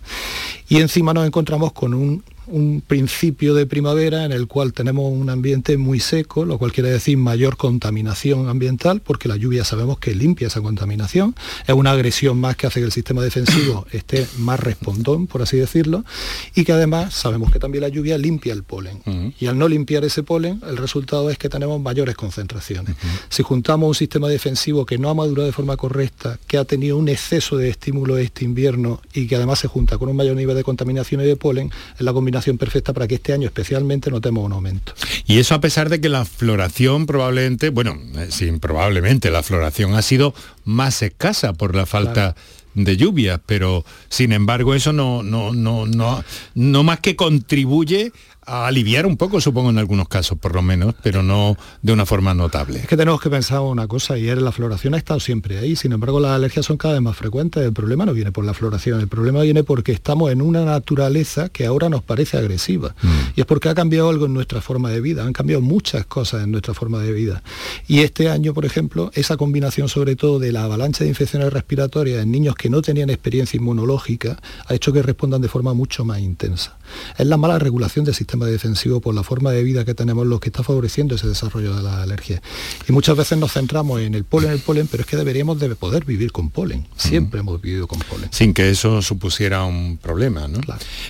Y 0.67 0.77
encima 0.79 1.13
nos 1.13 1.27
encontramos 1.27 1.71
con 1.73 1.93
un 1.93 2.23
un 2.47 2.81
principio 2.85 3.53
de 3.53 3.65
primavera 3.65 4.25
en 4.25 4.31
el 4.31 4.47
cual 4.47 4.73
tenemos 4.73 5.11
un 5.11 5.29
ambiente 5.29 5.77
muy 5.77 5.99
seco, 5.99 6.45
lo 6.45 6.57
cual 6.57 6.71
quiere 6.71 6.89
decir 6.89 7.17
mayor 7.17 7.57
contaminación 7.57 8.49
ambiental, 8.49 9.01
porque 9.01 9.27
la 9.27 9.35
lluvia 9.35 9.63
sabemos 9.63 9.99
que 9.99 10.13
limpia 10.13 10.47
esa 10.47 10.61
contaminación, 10.61 11.35
es 11.65 11.73
una 11.73 11.91
agresión 11.91 12.39
más 12.39 12.55
que 12.55 12.67
hace 12.67 12.79
que 12.79 12.85
el 12.85 12.91
sistema 12.91 13.21
defensivo 13.21 13.87
esté 13.91 14.27
más 14.37 14.59
respondón, 14.59 15.27
por 15.27 15.41
así 15.41 15.57
decirlo, 15.57 16.05
y 16.53 16.63
que 16.63 16.71
además 16.71 17.13
sabemos 17.13 17.51
que 17.51 17.59
también 17.59 17.81
la 17.81 17.89
lluvia 17.89 18.17
limpia 18.17 18.53
el 18.53 18.63
polen. 18.63 19.01
Y 19.39 19.47
al 19.47 19.57
no 19.57 19.67
limpiar 19.67 20.03
ese 20.03 20.23
polen, 20.23 20.61
el 20.67 20.77
resultado 20.77 21.29
es 21.29 21.37
que 21.37 21.49
tenemos 21.49 21.81
mayores 21.81 22.15
concentraciones. 22.15 22.95
Si 23.29 23.43
juntamos 23.43 23.87
un 23.87 23.95
sistema 23.95 24.27
defensivo 24.27 24.85
que 24.85 24.97
no 24.97 25.09
ha 25.09 25.13
madurado 25.13 25.45
de 25.45 25.53
forma 25.53 25.77
correcta, 25.77 26.39
que 26.47 26.57
ha 26.57 26.65
tenido 26.65 26.97
un 26.97 27.09
exceso 27.09 27.57
de 27.57 27.69
estímulo 27.69 28.17
este 28.17 28.45
invierno 28.45 29.01
y 29.13 29.27
que 29.27 29.35
además 29.35 29.59
se 29.59 29.67
junta 29.67 29.97
con 29.97 30.09
un 30.09 30.15
mayor 30.15 30.35
nivel 30.35 30.55
de 30.55 30.63
contaminación 30.63 31.21
y 31.21 31.25
de 31.25 31.35
polen, 31.35 31.71
en 31.99 32.05
la 32.05 32.13
combinación 32.13 32.34
perfecta 32.57 32.93
para 32.93 33.07
que 33.07 33.15
este 33.15 33.33
año 33.33 33.47
especialmente 33.47 34.09
notemos 34.11 34.43
un 34.43 34.53
aumento. 34.53 34.93
Y 35.25 35.39
eso 35.39 35.55
a 35.55 35.61
pesar 35.61 35.89
de 35.89 36.01
que 36.01 36.09
la 36.09 36.25
floración 36.25 37.05
probablemente, 37.05 37.69
bueno, 37.69 37.97
eh, 38.17 38.27
sí, 38.29 38.51
probablemente 38.53 39.31
la 39.31 39.43
floración 39.43 39.95
ha 39.95 40.01
sido 40.01 40.33
más 40.63 41.01
escasa 41.01 41.53
por 41.53 41.75
la 41.75 41.85
falta 41.85 42.35
de 42.75 42.97
lluvia, 42.97 43.41
pero 43.45 43.85
sin 44.09 44.33
embargo 44.33 44.75
eso 44.75 44.93
no, 44.93 45.23
no, 45.23 45.53
no, 45.53 45.85
no, 45.85 46.23
no 46.53 46.83
más 46.83 46.99
que 46.99 47.15
contribuye 47.15 48.11
a 48.45 48.67
aliviar 48.67 49.05
un 49.05 49.17
poco, 49.17 49.41
supongo, 49.41 49.69
en 49.69 49.77
algunos 49.77 50.07
casos, 50.07 50.37
por 50.37 50.53
lo 50.53 50.61
menos, 50.61 50.95
pero 51.01 51.23
no 51.23 51.57
de 51.81 51.93
una 51.93 52.05
forma 52.05 52.33
notable. 52.33 52.79
Es 52.79 52.87
que 52.87 52.97
tenemos 52.97 53.19
que 53.21 53.29
pensar 53.29 53.61
una 53.61 53.87
cosa, 53.87 54.17
y 54.17 54.29
es 54.29 54.37
la 54.37 54.51
floración 54.51 54.93
ha 54.93 54.97
estado 54.97 55.19
siempre 55.19 55.57
ahí, 55.57 55.75
sin 55.75 55.91
embargo 55.91 56.19
las 56.19 56.31
alergias 56.31 56.65
son 56.65 56.77
cada 56.77 56.93
vez 56.93 57.01
más 57.01 57.15
frecuentes. 57.15 57.63
El 57.63 57.73
problema 57.73 58.05
no 58.05 58.13
viene 58.13 58.31
por 58.31 58.45
la 58.45 58.53
floración, 58.53 58.99
el 58.99 59.07
problema 59.07 59.41
viene 59.41 59.63
porque 59.63 59.91
estamos 59.91 60.31
en 60.31 60.41
una 60.41 60.63
naturaleza 60.63 61.49
que 61.49 61.65
ahora 61.65 61.89
nos 61.89 62.03
parece 62.03 62.37
agresiva. 62.37 62.95
Mm. 63.01 63.07
Y 63.35 63.41
es 63.41 63.45
porque 63.45 63.69
ha 63.69 63.75
cambiado 63.75 64.09
algo 64.09 64.25
en 64.25 64.33
nuestra 64.33 64.61
forma 64.61 64.89
de 64.89 65.01
vida, 65.01 65.23
han 65.23 65.33
cambiado 65.33 65.61
muchas 65.61 66.05
cosas 66.05 66.43
en 66.43 66.51
nuestra 66.51 66.73
forma 66.73 66.99
de 66.99 67.13
vida. 67.13 67.41
Y 67.87 68.01
este 68.01 68.29
año, 68.29 68.53
por 68.53 68.65
ejemplo, 68.65 69.11
esa 69.13 69.37
combinación 69.37 69.89
sobre 69.89 70.15
todo 70.15 70.39
de 70.39 70.51
la 70.51 70.63
avalancha 70.63 71.03
de 71.03 71.09
infecciones 71.09 71.51
respiratorias 71.51 72.21
en 72.21 72.31
niños 72.31 72.55
que 72.55 72.69
no 72.69 72.81
tenían 72.81 73.09
experiencia 73.09 73.57
inmunológica, 73.57 74.37
ha 74.67 74.73
hecho 74.73 74.93
que 74.93 75.01
respondan 75.01 75.41
de 75.41 75.47
forma 75.47 75.73
mucho 75.73 76.05
más 76.05 76.19
intensa. 76.19 76.77
Es 77.17 77.25
la 77.25 77.37
mala 77.37 77.57
regulación 77.59 78.05
del 78.05 78.13
sistema 78.13 78.34
defensivo 78.43 78.99
por 78.99 79.15
la 79.15 79.23
forma 79.23 79.51
de 79.51 79.63
vida 79.63 79.85
que 79.85 79.93
tenemos 79.93 80.27
lo 80.27 80.41
que 80.41 80.49
está 80.49 80.63
favoreciendo 80.63 81.15
ese 81.15 81.27
desarrollo 81.27 81.75
de 81.75 81.83
la 81.83 82.01
alergia. 82.01 82.41
Y 82.87 82.91
muchas 82.91 83.15
veces 83.15 83.37
nos 83.37 83.53
centramos 83.53 84.01
en 84.01 84.13
el 84.13 84.25
polen, 84.25 84.51
el 84.51 84.59
polen, 84.59 84.87
pero 84.87 85.01
es 85.01 85.07
que 85.07 85.15
deberíamos 85.15 85.59
de 85.59 85.73
poder 85.75 86.03
vivir 86.03 86.31
con 86.31 86.49
polen. 86.49 86.85
Siempre 86.97 87.39
hemos 87.39 87.61
vivido 87.61 87.87
con 87.87 87.99
polen. 87.99 88.29
Sin 88.31 88.53
que 88.53 88.69
eso 88.69 89.01
supusiera 89.01 89.63
un 89.63 89.97
problema, 89.97 90.47
¿no? 90.47 90.59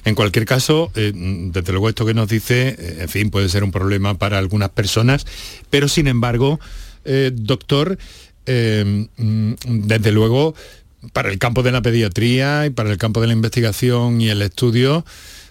En 0.03 0.15
cualquier 0.15 0.45
caso, 0.45 0.91
eh, 0.95 1.11
desde 1.15 1.71
luego 1.71 1.89
esto 1.89 2.05
que 2.05 2.13
nos 2.13 2.29
dice, 2.29 2.75
eh, 2.77 2.97
en 3.01 3.09
fin, 3.09 3.29
puede 3.31 3.49
ser 3.49 3.63
un 3.63 3.71
problema 3.71 4.17
para 4.17 4.37
algunas 4.37 4.69
personas, 4.69 5.25
pero 5.69 5.87
sin 5.87 6.07
embargo, 6.07 6.59
eh, 7.05 7.31
doctor, 7.33 7.97
mm, 8.45 9.53
desde 9.65 10.11
luego, 10.11 10.53
para 11.13 11.29
el 11.31 11.39
campo 11.39 11.63
de 11.63 11.71
la 11.71 11.81
pediatría 11.81 12.65
y 12.65 12.69
para 12.69 12.91
el 12.91 12.97
campo 12.97 13.21
de 13.21 13.27
la 13.27 13.33
investigación 13.33 14.21
y 14.21 14.29
el 14.29 14.41
estudio, 14.41 15.05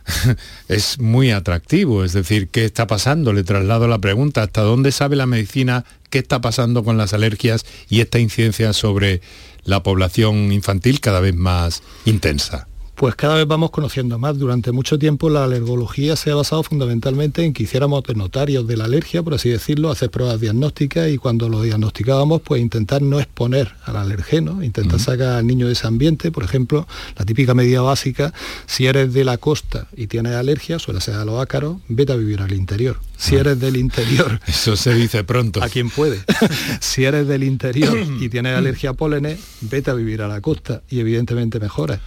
es 0.69 0.99
muy 0.99 1.31
atractivo. 1.31 2.05
Es 2.05 2.13
decir, 2.13 2.49
¿qué 2.49 2.65
está 2.65 2.87
pasando? 2.87 3.33
Le 3.33 3.45
traslado 3.45 3.89
la 3.89 3.99
pregunta, 3.99 4.43
¿hasta 4.43 4.63
dónde 4.63 4.93
sabe 4.93 5.17
la 5.17 5.27
medicina 5.27 5.85
qué 6.11 6.19
está 6.19 6.41
pasando 6.41 6.85
con 6.85 6.97
las 6.97 7.13
alergias 7.13 7.65
y 7.89 8.01
esta 8.01 8.19
incidencia 8.19 8.73
sobre 8.73 9.21
la 9.65 9.83
población 9.83 10.53
infantil 10.53 11.01
cada 11.01 11.21
vez 11.21 11.35
más 11.35 11.83
intensa? 12.05 12.69
Pues 12.95 13.15
cada 13.17 13.37
vez 13.37 13.47
vamos 13.47 13.71
conociendo 13.71 14.19
más. 14.19 14.39
Durante 14.39 14.73
mucho 14.73 14.99
tiempo 14.99 15.29
la 15.31 15.45
alergología 15.45 16.17
se 16.17 16.31
ha 16.31 16.35
basado 16.35 16.63
fundamentalmente 16.63 17.45
en 17.45 17.53
que 17.53 17.65
hiciéramos 17.65 18.05
notarios 18.15 18.67
de 18.67 18.77
la 18.77 18.85
alergia, 18.85 19.23
por 19.23 19.35
así 19.35 19.49
decirlo, 19.49 19.91
hacer 19.91 20.11
pruebas 20.11 20.41
diagnósticas 20.41 21.11
y 21.11 21.17
cuando 21.17 21.49
lo 21.49 21.63
diagnosticábamos, 21.63 22.43
pues 22.43 22.61
intentar 22.61 23.03
no 23.03 23.19
exponer 23.19 23.75
al 23.85 23.97
alergeno, 23.97 24.63
intentar 24.63 25.01
sacar 25.01 25.39
al 25.39 25.47
niño 25.47 25.67
de 25.67 25.73
ese 25.73 25.87
ambiente. 25.87 26.31
Por 26.31 26.45
ejemplo, 26.45 26.87
la 27.17 27.25
típica 27.25 27.55
medida 27.55 27.81
básica, 27.81 28.33
si 28.67 28.87
eres 28.87 29.13
de 29.13 29.25
la 29.25 29.39
costa 29.39 29.89
y 29.97 30.07
tienes 30.07 30.35
alergia, 30.35 30.79
suele 30.79 31.01
ser 31.01 31.15
a 31.15 31.25
los 31.25 31.41
ácaros, 31.41 31.79
vete 31.89 32.13
a 32.13 32.17
vivir 32.17 32.41
al 32.41 32.53
interior. 32.53 33.01
Si 33.17 33.37
ah. 33.37 33.41
eres 33.41 33.61
del 33.61 33.77
interior... 33.77 34.41
Eso 34.47 34.77
se 34.77 34.95
dice 34.95 35.25
pronto. 35.25 35.63
A 35.63 35.69
quien 35.69 35.91
puede. 35.91 36.21
si 36.81 37.05
eres 37.05 37.27
del 37.27 37.45
interior 37.45 37.97
y 38.21 38.29
tienes 38.29 38.57
alergia 38.57 38.91
a 38.91 38.93
pólenes, 38.95 39.41
vete 39.61 39.91
a 39.91 39.95
vivir 39.95 40.23
a 40.23 40.29
la 40.29 40.41
costa 40.41 40.83
y 40.89 41.01
evidentemente 41.01 41.59
mejoras 41.61 42.01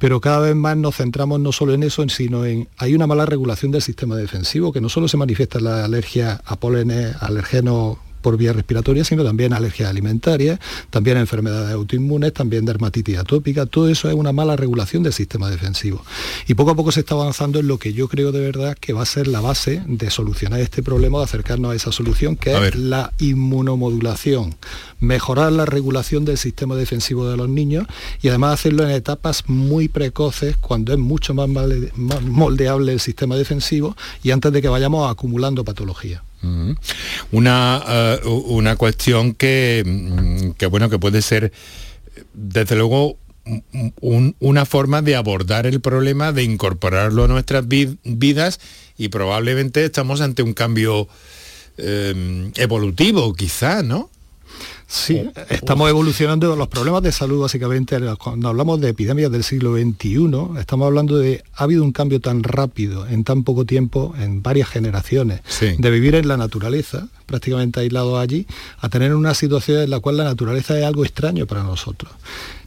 pero 0.00 0.18
cada 0.20 0.40
vez 0.40 0.56
más 0.56 0.78
nos 0.78 0.96
centramos 0.96 1.38
no 1.40 1.52
solo 1.52 1.74
en 1.74 1.82
eso, 1.82 2.08
sino 2.08 2.46
en 2.46 2.68
hay 2.78 2.94
una 2.94 3.06
mala 3.06 3.26
regulación 3.26 3.70
del 3.70 3.82
sistema 3.82 4.16
defensivo 4.16 4.72
que 4.72 4.80
no 4.80 4.88
solo 4.88 5.08
se 5.08 5.18
manifiesta 5.18 5.58
en 5.58 5.64
la 5.64 5.84
alergia 5.84 6.40
a 6.46 6.56
pólenes, 6.56 7.14
alergenos 7.20 7.98
por 8.20 8.36
vía 8.36 8.52
respiratoria, 8.52 9.04
sino 9.04 9.24
también 9.24 9.52
alergias 9.52 9.88
alimentarias, 9.88 10.58
también 10.90 11.16
enfermedades 11.16 11.72
autoinmunes, 11.72 12.32
también 12.32 12.64
dermatitis 12.64 13.18
atópica, 13.18 13.66
todo 13.66 13.88
eso 13.88 14.08
es 14.08 14.14
una 14.14 14.32
mala 14.32 14.56
regulación 14.56 15.02
del 15.02 15.12
sistema 15.12 15.50
defensivo. 15.50 16.04
Y 16.46 16.54
poco 16.54 16.72
a 16.72 16.74
poco 16.76 16.92
se 16.92 17.00
está 17.00 17.14
avanzando 17.14 17.58
en 17.58 17.68
lo 17.68 17.78
que 17.78 17.92
yo 17.92 18.08
creo 18.08 18.32
de 18.32 18.40
verdad 18.40 18.76
que 18.78 18.92
va 18.92 19.02
a 19.02 19.06
ser 19.06 19.28
la 19.28 19.40
base 19.40 19.82
de 19.86 20.10
solucionar 20.10 20.60
este 20.60 20.82
problema, 20.82 21.18
de 21.18 21.24
acercarnos 21.24 21.72
a 21.72 21.74
esa 21.74 21.92
solución, 21.92 22.36
que 22.36 22.56
es 22.56 22.76
la 22.76 23.12
inmunomodulación, 23.18 24.54
mejorar 24.98 25.52
la 25.52 25.66
regulación 25.66 26.24
del 26.24 26.38
sistema 26.38 26.76
defensivo 26.76 27.28
de 27.28 27.36
los 27.36 27.48
niños 27.48 27.86
y 28.22 28.28
además 28.28 28.54
hacerlo 28.54 28.84
en 28.84 28.90
etapas 28.90 29.48
muy 29.48 29.88
precoces, 29.88 30.56
cuando 30.56 30.92
es 30.92 30.98
mucho 30.98 31.34
más 31.34 31.48
moldeable 32.22 32.92
el 32.92 33.00
sistema 33.00 33.36
defensivo 33.36 33.96
y 34.22 34.30
antes 34.30 34.52
de 34.52 34.62
que 34.62 34.68
vayamos 34.68 35.10
acumulando 35.10 35.64
patología. 35.64 36.22
Una, 37.32 37.84
eh, 37.86 38.20
una 38.26 38.76
cuestión 38.76 39.34
que, 39.34 39.82
mm, 39.84 40.50
que, 40.52 40.66
bueno, 40.66 40.88
que 40.88 40.98
puede 40.98 41.22
ser, 41.22 41.52
desde 42.32 42.76
luego, 42.76 43.18
una 44.40 44.64
forma 44.64 45.02
de 45.02 45.16
abordar 45.16 45.66
el 45.66 45.80
problema, 45.80 46.32
de 46.32 46.42
incorporarlo 46.44 47.24
a 47.24 47.28
nuestras 47.28 47.66
vidas 47.68 48.60
y 48.96 49.08
probablemente 49.08 49.84
estamos 49.84 50.20
ante 50.20 50.42
un 50.42 50.52
cambio 50.52 51.08
eh, 51.78 52.50
evolutivo, 52.56 53.32
quizá, 53.34 53.82
¿no? 53.82 54.10
Sí, 54.92 55.22
estamos 55.50 55.88
evolucionando 55.88 56.56
los 56.56 56.66
problemas 56.66 57.04
de 57.04 57.12
salud 57.12 57.42
básicamente, 57.42 57.96
cuando 58.18 58.48
hablamos 58.48 58.80
de 58.80 58.88
epidemias 58.88 59.30
del 59.30 59.44
siglo 59.44 59.76
XXI, 59.76 60.58
estamos 60.58 60.86
hablando 60.86 61.16
de, 61.16 61.44
ha 61.54 61.62
habido 61.62 61.84
un 61.84 61.92
cambio 61.92 62.20
tan 62.20 62.42
rápido 62.42 63.06
en 63.06 63.22
tan 63.22 63.44
poco 63.44 63.64
tiempo, 63.64 64.12
en 64.18 64.42
varias 64.42 64.68
generaciones, 64.68 65.42
de 65.60 65.90
vivir 65.92 66.16
en 66.16 66.26
la 66.26 66.36
naturaleza, 66.36 67.06
prácticamente 67.26 67.78
aislado 67.78 68.18
allí, 68.18 68.48
a 68.80 68.88
tener 68.88 69.14
una 69.14 69.32
situación 69.34 69.80
en 69.80 69.90
la 69.90 70.00
cual 70.00 70.16
la 70.16 70.24
naturaleza 70.24 70.76
es 70.76 70.84
algo 70.84 71.04
extraño 71.04 71.46
para 71.46 71.62
nosotros 71.62 72.10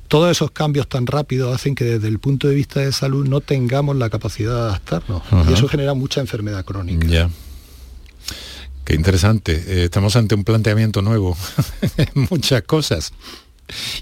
todos 0.07 0.29
esos 0.29 0.51
cambios 0.51 0.87
tan 0.87 1.07
rápidos 1.07 1.55
hacen 1.55 1.73
que 1.73 1.85
desde 1.85 2.07
el 2.07 2.19
punto 2.19 2.47
de 2.47 2.53
vista 2.53 2.81
de 2.81 2.91
salud 2.91 3.27
no 3.27 3.41
tengamos 3.41 3.95
la 3.95 4.11
capacidad 4.11 4.53
de 4.53 4.59
adaptarnos. 4.59 5.23
Y 5.49 5.53
eso 5.53 5.67
genera 5.67 5.95
mucha 5.95 6.21
enfermedad 6.21 6.63
crónica. 6.63 7.31
Qué 8.83 8.95
interesante. 8.95 9.63
Eh, 9.67 9.83
estamos 9.85 10.15
ante 10.15 10.35
un 10.35 10.43
planteamiento 10.43 11.01
nuevo 11.01 11.37
muchas 12.29 12.63
cosas. 12.63 13.13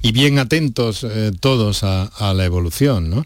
Y 0.01 0.11
bien 0.11 0.39
atentos 0.39 1.03
eh, 1.03 1.31
todos 1.39 1.83
a, 1.83 2.05
a, 2.05 2.33
la 2.33 2.45
evolución, 2.45 3.09
¿no? 3.09 3.25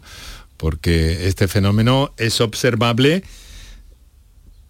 Porque 0.56 1.26
este 1.28 1.48
fenómeno 1.48 2.12
es 2.18 2.40
observable, 2.40 3.24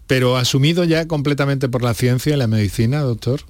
pero 0.06 0.36
asumido 0.36 0.84
ya 0.84 1.08
completamente 1.08 1.68
por 1.68 1.82
la 1.82 1.94
ciencia 1.94 2.34
y 2.34 2.36
la 2.36 2.46
medicina, 2.46 3.00
doctor. 3.00 3.40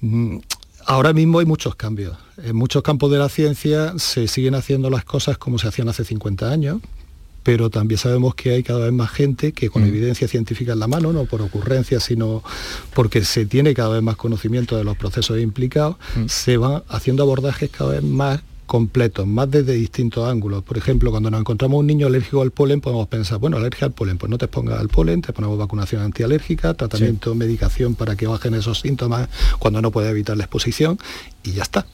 Mm, 0.00 0.38
ahora 0.86 1.12
mismo 1.12 1.40
hay 1.40 1.46
muchos 1.46 1.74
cambios. 1.74 2.16
En 2.38 2.56
muchos 2.56 2.82
campos 2.82 3.10
de 3.10 3.18
la 3.18 3.28
ciencia 3.28 3.94
se 3.98 4.28
siguen 4.28 4.54
haciendo 4.54 4.90
las 4.90 5.04
cosas 5.04 5.38
como 5.38 5.58
se 5.58 5.68
hacían 5.68 5.88
hace 5.88 6.04
50 6.04 6.50
años, 6.50 6.80
pero 7.42 7.70
también 7.70 7.98
sabemos 7.98 8.34
que 8.34 8.52
hay 8.52 8.62
cada 8.62 8.80
vez 8.80 8.92
más 8.92 9.10
gente 9.10 9.52
que 9.52 9.70
con 9.70 9.82
mm. 9.82 9.86
evidencia 9.86 10.28
científica 10.28 10.72
en 10.72 10.78
la 10.78 10.86
mano, 10.86 11.12
no 11.12 11.24
por 11.24 11.42
ocurrencia, 11.42 12.00
sino 12.00 12.42
porque 12.94 13.24
se 13.24 13.46
tiene 13.46 13.74
cada 13.74 13.90
vez 13.90 14.02
más 14.02 14.16
conocimiento 14.16 14.76
de 14.76 14.84
los 14.84 14.96
procesos 14.96 15.40
implicados, 15.40 15.96
mm. 16.16 16.26
se 16.28 16.56
van 16.56 16.82
haciendo 16.88 17.22
abordajes 17.22 17.70
cada 17.70 17.92
vez 17.92 18.02
más 18.02 18.40
completos, 18.66 19.26
más 19.26 19.50
desde 19.50 19.74
distintos 19.74 20.26
ángulos. 20.26 20.62
Por 20.62 20.78
ejemplo, 20.78 21.10
cuando 21.10 21.30
nos 21.30 21.40
encontramos 21.40 21.80
un 21.80 21.86
niño 21.86 22.06
alérgico 22.06 22.40
al 22.40 22.52
polen, 22.52 22.80
podemos 22.80 23.06
pensar, 23.08 23.38
bueno, 23.38 23.58
alergia 23.58 23.86
al 23.86 23.92
polen, 23.92 24.16
pues 24.16 24.30
no 24.30 24.38
te 24.38 24.46
expongas 24.46 24.80
al 24.80 24.88
polen, 24.88 25.20
te 25.20 25.32
ponemos 25.32 25.58
vacunación 25.58 26.00
antialérgica, 26.00 26.72
tratamiento, 26.72 27.34
medicación 27.34 27.94
para 27.94 28.16
que 28.16 28.26
bajen 28.26 28.54
esos 28.54 28.80
síntomas 28.80 29.28
cuando 29.58 29.82
no 29.82 29.90
puede 29.90 30.08
evitar 30.08 30.36
la 30.36 30.44
exposición 30.44 30.98
y 31.42 31.52
ya 31.52 31.64
está 31.64 31.86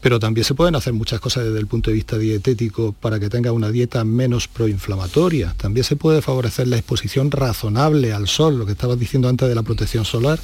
pero 0.00 0.18
también 0.18 0.44
se 0.44 0.54
pueden 0.54 0.74
hacer 0.74 0.92
muchas 0.92 1.20
cosas 1.20 1.44
desde 1.44 1.58
el 1.58 1.66
punto 1.66 1.90
de 1.90 1.94
vista 1.94 2.18
dietético 2.18 2.92
para 2.92 3.18
que 3.20 3.28
tenga 3.28 3.52
una 3.52 3.70
dieta 3.70 4.04
menos 4.04 4.48
proinflamatoria. 4.48 5.54
También 5.56 5.84
se 5.84 5.96
puede 5.96 6.22
favorecer 6.22 6.68
la 6.68 6.76
exposición 6.76 7.30
razonable 7.30 8.12
al 8.12 8.28
sol, 8.28 8.58
lo 8.58 8.66
que 8.66 8.72
estabas 8.72 8.98
diciendo 8.98 9.28
antes 9.28 9.48
de 9.48 9.54
la 9.54 9.62
protección 9.62 10.04
solar. 10.04 10.38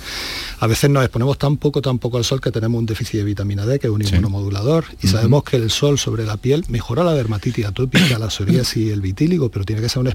A 0.60 0.66
veces 0.66 0.90
nos 0.90 1.04
exponemos 1.04 1.38
tan 1.38 1.56
poco, 1.56 1.82
tan 1.82 1.98
poco 1.98 2.18
al 2.18 2.24
sol 2.24 2.40
que 2.40 2.50
tenemos 2.50 2.78
un 2.78 2.86
déficit 2.86 3.20
de 3.20 3.24
vitamina 3.24 3.66
D, 3.66 3.78
que 3.78 3.86
es 3.86 3.92
un 3.92 4.02
inmunomodulador, 4.02 4.84
y 5.02 5.08
sabemos 5.08 5.44
que 5.44 5.56
el 5.56 5.70
sol 5.70 5.98
sobre 5.98 6.24
la 6.24 6.36
piel 6.36 6.64
mejora 6.68 7.04
la 7.04 7.14
dermatitis 7.14 7.66
atópica, 7.66 8.18
la 8.18 8.30
psoriasis 8.30 8.76
y 8.76 8.90
el 8.90 9.00
vitíligo, 9.00 9.50
pero 9.50 9.64
tiene 9.64 9.82
que 9.82 9.88
ser 9.88 10.00
una, 10.00 10.10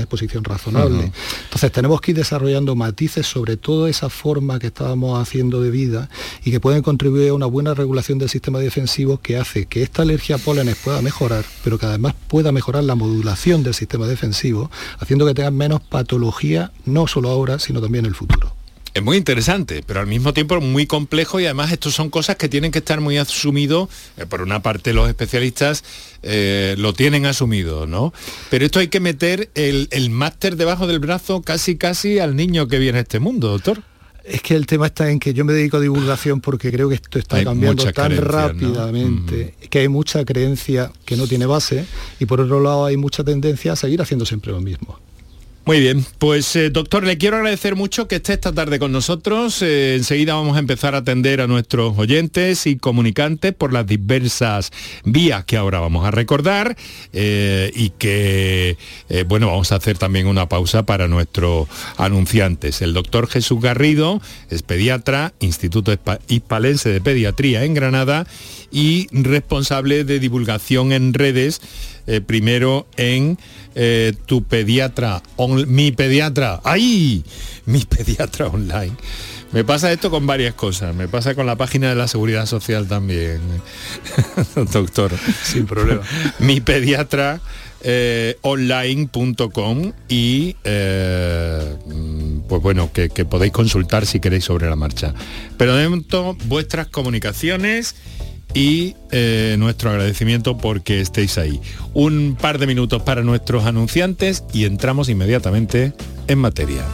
exposición 0.00 0.44
razonable. 0.44 1.12
Entonces 1.44 1.72
tenemos 1.72 2.00
que 2.00 2.12
ir 2.12 2.16
desarrollando 2.16 2.74
matices 2.74 3.26
sobre 3.26 3.56
toda 3.56 3.90
esa 3.90 4.08
forma 4.08 4.58
que 4.58 4.68
estábamos 4.68 5.20
haciendo 5.20 5.60
de 5.60 5.70
vida 5.70 6.08
y 6.44 6.50
que 6.50 6.60
pueden 6.60 6.82
contribuir 6.82 7.30
a 7.30 7.34
una 7.34 7.46
buena 7.46 7.74
regulación 7.74 8.18
del 8.18 8.28
sistema 8.28 8.47
defensivo 8.56 9.20
que 9.20 9.36
hace 9.36 9.66
que 9.66 9.82
esta 9.82 10.00
alergia 10.00 10.36
a 10.36 10.38
pólenes 10.38 10.76
pueda 10.76 11.02
mejorar, 11.02 11.44
pero 11.62 11.78
que 11.78 11.84
además 11.84 12.14
pueda 12.28 12.52
mejorar 12.52 12.84
la 12.84 12.94
modulación 12.94 13.62
del 13.62 13.74
sistema 13.74 14.06
defensivo, 14.06 14.70
haciendo 14.98 15.26
que 15.26 15.34
tengan 15.34 15.56
menos 15.56 15.82
patología, 15.82 16.72
no 16.86 17.06
solo 17.06 17.28
ahora, 17.28 17.58
sino 17.58 17.82
también 17.82 18.06
en 18.06 18.08
el 18.08 18.14
futuro. 18.14 18.54
Es 18.94 19.04
muy 19.04 19.16
interesante, 19.16 19.84
pero 19.86 20.00
al 20.00 20.06
mismo 20.06 20.32
tiempo 20.32 20.60
muy 20.60 20.86
complejo 20.86 21.38
y 21.38 21.44
además 21.44 21.70
estos 21.70 21.94
son 21.94 22.10
cosas 22.10 22.36
que 22.36 22.48
tienen 22.48 22.72
que 22.72 22.80
estar 22.80 23.00
muy 23.00 23.18
asumidos. 23.18 23.88
Eh, 24.16 24.26
por 24.26 24.42
una 24.42 24.60
parte 24.60 24.92
los 24.92 25.08
especialistas 25.08 25.84
eh, 26.22 26.74
lo 26.78 26.94
tienen 26.94 27.26
asumido, 27.26 27.86
¿no? 27.86 28.12
Pero 28.50 28.64
esto 28.64 28.80
hay 28.80 28.88
que 28.88 28.98
meter 28.98 29.50
el, 29.54 29.88
el 29.92 30.10
máster 30.10 30.56
debajo 30.56 30.86
del 30.86 30.98
brazo 30.98 31.42
casi 31.42 31.76
casi 31.76 32.18
al 32.18 32.34
niño 32.34 32.66
que 32.66 32.78
viene 32.78 32.98
a 32.98 33.02
este 33.02 33.20
mundo, 33.20 33.50
doctor. 33.50 33.82
Es 34.28 34.42
que 34.42 34.54
el 34.54 34.66
tema 34.66 34.86
está 34.86 35.10
en 35.10 35.18
que 35.18 35.32
yo 35.32 35.44
me 35.44 35.52
dedico 35.52 35.78
a 35.78 35.80
divulgación 35.80 36.40
porque 36.40 36.70
creo 36.70 36.88
que 36.88 36.96
esto 36.96 37.18
está 37.18 37.42
cambiando 37.42 37.90
tan 37.92 38.16
rápidamente, 38.16 39.54
que 39.70 39.78
hay 39.78 39.88
mucha 39.88 40.24
creencia 40.24 40.92
que 41.04 41.16
no 41.16 41.26
tiene 41.26 41.46
base 41.46 41.86
y 42.20 42.26
por 42.26 42.40
otro 42.40 42.60
lado 42.60 42.84
hay 42.84 42.96
mucha 42.96 43.24
tendencia 43.24 43.72
a 43.72 43.76
seguir 43.76 44.02
haciendo 44.02 44.26
siempre 44.26 44.52
lo 44.52 44.60
mismo. 44.60 44.98
Muy 45.68 45.80
bien, 45.80 46.02
pues 46.18 46.56
eh, 46.56 46.70
doctor, 46.70 47.04
le 47.04 47.18
quiero 47.18 47.36
agradecer 47.36 47.76
mucho 47.76 48.08
que 48.08 48.16
esté 48.16 48.32
esta 48.32 48.54
tarde 48.54 48.78
con 48.78 48.90
nosotros. 48.90 49.60
Eh, 49.60 49.96
enseguida 49.96 50.32
vamos 50.32 50.56
a 50.56 50.60
empezar 50.60 50.94
a 50.94 50.98
atender 50.98 51.42
a 51.42 51.46
nuestros 51.46 51.98
oyentes 51.98 52.66
y 52.66 52.76
comunicantes 52.76 53.52
por 53.52 53.74
las 53.74 53.86
diversas 53.86 54.72
vías 55.04 55.44
que 55.44 55.58
ahora 55.58 55.78
vamos 55.78 56.06
a 56.06 56.10
recordar 56.10 56.74
eh, 57.12 57.70
y 57.74 57.90
que, 57.90 58.78
bueno, 59.26 59.48
vamos 59.48 59.70
a 59.70 59.74
hacer 59.74 59.98
también 59.98 60.26
una 60.26 60.48
pausa 60.48 60.86
para 60.86 61.06
nuestros 61.06 61.68
anunciantes. 61.98 62.80
El 62.80 62.94
doctor 62.94 63.28
Jesús 63.28 63.60
Garrido 63.60 64.22
es 64.48 64.62
pediatra, 64.62 65.34
Instituto 65.38 65.92
Hispalense 66.28 66.88
de 66.88 67.02
Pediatría 67.02 67.64
en 67.64 67.74
Granada 67.74 68.26
y 68.72 69.08
responsable 69.12 70.04
de 70.04 70.18
divulgación 70.18 70.92
en 70.92 71.12
redes, 71.12 71.60
primero 72.26 72.86
en 72.96 73.36
eh, 73.80 74.12
tu 74.26 74.42
pediatra, 74.42 75.22
mi 75.68 75.92
pediatra, 75.92 76.60
¡ay! 76.64 77.24
Mi 77.64 77.84
pediatra 77.84 78.48
online. 78.48 78.96
Me 79.52 79.62
pasa 79.62 79.92
esto 79.92 80.10
con 80.10 80.26
varias 80.26 80.54
cosas. 80.54 80.96
Me 80.96 81.06
pasa 81.06 81.36
con 81.36 81.46
la 81.46 81.54
página 81.54 81.88
de 81.88 81.94
la 81.94 82.08
Seguridad 82.08 82.46
Social 82.46 82.88
también, 82.88 83.40
doctor. 84.72 85.12
Sin 85.44 85.66
problema. 85.66 86.02
mi 86.40 86.60
pediatra 86.60 87.40
eh, 87.82 88.36
online.com 88.40 89.92
y 90.08 90.56
eh, 90.64 91.76
pues 92.48 92.60
bueno, 92.60 92.90
que, 92.92 93.10
que 93.10 93.24
podéis 93.24 93.52
consultar 93.52 94.06
si 94.06 94.18
queréis 94.18 94.44
sobre 94.44 94.68
la 94.68 94.74
marcha. 94.74 95.14
Pero 95.56 95.76
de 95.76 95.84
momento, 95.84 96.36
vuestras 96.46 96.88
comunicaciones 96.88 97.94
y 98.54 98.96
eh, 99.10 99.56
nuestro 99.58 99.90
agradecimiento 99.90 100.56
porque 100.56 101.00
estéis 101.00 101.38
ahí. 101.38 101.60
Un 101.94 102.36
par 102.40 102.58
de 102.58 102.66
minutos 102.66 103.02
para 103.02 103.22
nuestros 103.22 103.64
anunciantes 103.64 104.44
y 104.52 104.64
entramos 104.64 105.08
inmediatamente 105.08 105.92
en 106.26 106.38
materia. 106.38 106.84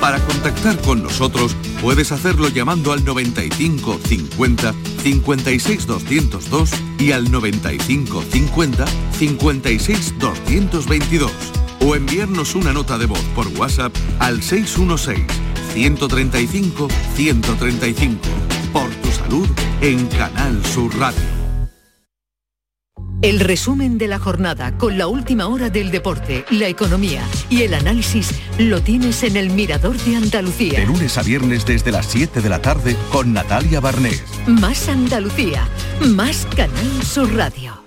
Para 0.00 0.20
contactar 0.20 0.78
con 0.78 1.02
nosotros 1.02 1.56
puedes 1.82 2.12
hacerlo 2.12 2.48
llamando 2.48 2.92
al 2.92 3.04
95 3.04 3.98
50 4.04 4.74
56 5.02 5.86
202 5.86 6.70
y 7.00 7.12
al 7.12 7.30
95 7.30 8.22
50 8.22 8.84
56 9.18 10.14
222 10.18 11.32
o 11.80 11.94
enviarnos 11.94 12.54
una 12.54 12.72
nota 12.72 12.98
de 12.98 13.06
voz 13.06 13.24
por 13.34 13.46
WhatsApp 13.48 13.94
al 14.18 14.42
616 14.42 15.26
135 15.72 16.88
135 17.14 18.20
por 18.72 18.90
tu 18.90 19.10
salud 19.10 19.48
en 19.80 20.06
Canal 20.08 20.64
Sur 20.66 20.96
Radio. 20.98 21.38
El 23.20 23.40
resumen 23.40 23.98
de 23.98 24.06
la 24.06 24.20
jornada 24.20 24.78
con 24.78 24.96
la 24.96 25.08
última 25.08 25.48
hora 25.48 25.70
del 25.70 25.90
deporte, 25.90 26.44
la 26.50 26.68
economía 26.68 27.24
y 27.50 27.62
el 27.62 27.74
análisis 27.74 28.30
lo 28.58 28.80
tienes 28.80 29.24
en 29.24 29.36
el 29.36 29.50
Mirador 29.50 29.96
de 29.96 30.14
Andalucía. 30.14 30.78
De 30.78 30.86
lunes 30.86 31.18
a 31.18 31.24
viernes 31.24 31.66
desde 31.66 31.90
las 31.90 32.06
7 32.06 32.40
de 32.40 32.48
la 32.48 32.62
tarde 32.62 32.96
con 33.10 33.32
Natalia 33.32 33.80
Barnés. 33.80 34.22
Más 34.46 34.88
Andalucía, 34.88 35.68
más 36.00 36.46
Canal 36.54 37.02
Sur 37.02 37.34
Radio. 37.34 37.77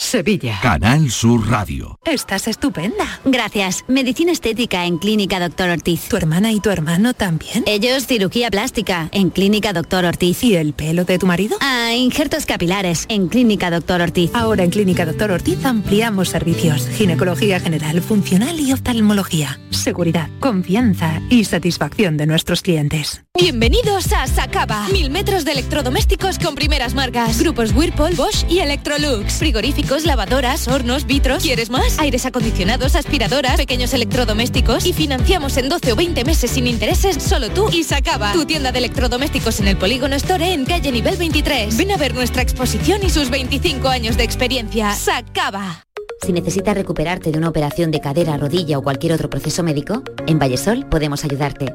Sevilla. 0.00 0.60
Canal 0.62 1.10
Sur 1.10 1.50
Radio. 1.50 1.98
Estás 2.04 2.46
estupenda. 2.46 3.20
Gracias. 3.24 3.84
Medicina 3.88 4.30
estética 4.30 4.86
en 4.86 4.98
Clínica 4.98 5.40
Doctor 5.40 5.70
Ortiz. 5.70 6.08
¿Tu 6.08 6.16
hermana 6.16 6.52
y 6.52 6.60
tu 6.60 6.70
hermano 6.70 7.14
también? 7.14 7.64
Ellos 7.66 8.06
cirugía 8.06 8.48
plástica 8.48 9.08
en 9.10 9.30
Clínica 9.30 9.72
Doctor 9.72 10.04
Ortiz. 10.04 10.44
¿Y 10.44 10.54
el 10.54 10.72
pelo 10.72 11.04
de 11.04 11.18
tu 11.18 11.26
marido? 11.26 11.58
Ah, 11.60 11.94
injertos 11.94 12.46
capilares 12.46 13.06
en 13.08 13.26
Clínica 13.26 13.72
Doctor 13.72 14.00
Ortiz. 14.00 14.30
Ahora 14.34 14.62
en 14.62 14.70
Clínica 14.70 15.04
Doctor 15.04 15.32
Ortiz 15.32 15.64
ampliamos 15.64 16.28
servicios. 16.28 16.86
Ginecología 16.90 17.58
general, 17.58 18.00
funcional 18.00 18.58
y 18.60 18.72
oftalmología. 18.72 19.58
Seguridad, 19.70 20.30
confianza 20.38 21.20
y 21.28 21.44
satisfacción 21.44 22.16
de 22.16 22.26
nuestros 22.26 22.62
clientes. 22.62 23.24
Bienvenidos 23.34 24.12
a 24.12 24.26
Sacaba. 24.28 24.88
Mil 24.90 25.10
metros 25.10 25.44
de 25.44 25.52
electrodomésticos 25.52 26.38
con 26.38 26.54
primeras 26.54 26.94
marcas. 26.94 27.40
Grupos 27.40 27.72
Whirlpool, 27.74 28.14
Bosch 28.14 28.44
y 28.48 28.60
Electrolux. 28.60 29.34
Frigoríficos 29.34 29.87
lavadoras, 29.88 30.68
hornos, 30.68 31.06
vitros. 31.06 31.42
¿Quieres 31.42 31.70
más? 31.70 31.98
Aires 31.98 32.26
acondicionados, 32.26 32.94
aspiradoras, 32.94 33.56
pequeños 33.56 33.94
electrodomésticos 33.94 34.84
y 34.86 34.92
financiamos 34.92 35.56
en 35.56 35.68
12 35.68 35.92
o 35.92 35.96
20 35.96 36.24
meses 36.24 36.50
sin 36.50 36.66
intereses 36.66 37.22
solo 37.22 37.48
tú 37.48 37.68
y 37.72 37.84
Sacaba. 37.84 38.32
Tu 38.32 38.44
tienda 38.44 38.70
de 38.70 38.78
electrodomésticos 38.78 39.60
en 39.60 39.68
el 39.68 39.76
Polígono 39.76 40.14
Store 40.16 40.52
en 40.52 40.64
calle 40.66 40.92
nivel 40.92 41.16
23. 41.16 41.76
Ven 41.76 41.90
a 41.92 41.96
ver 41.96 42.14
nuestra 42.14 42.42
exposición 42.42 43.00
y 43.02 43.10
sus 43.10 43.30
25 43.30 43.88
años 43.88 44.16
de 44.16 44.24
experiencia. 44.24 44.92
Sacaba. 44.94 45.84
Si 46.24 46.32
necesitas 46.32 46.74
recuperarte 46.74 47.30
de 47.30 47.38
una 47.38 47.48
operación 47.48 47.90
de 47.90 48.00
cadera, 48.00 48.36
rodilla 48.36 48.78
o 48.78 48.82
cualquier 48.82 49.12
otro 49.12 49.30
proceso 49.30 49.62
médico, 49.62 50.02
en 50.26 50.38
Vallesol 50.38 50.86
podemos 50.88 51.24
ayudarte. 51.24 51.74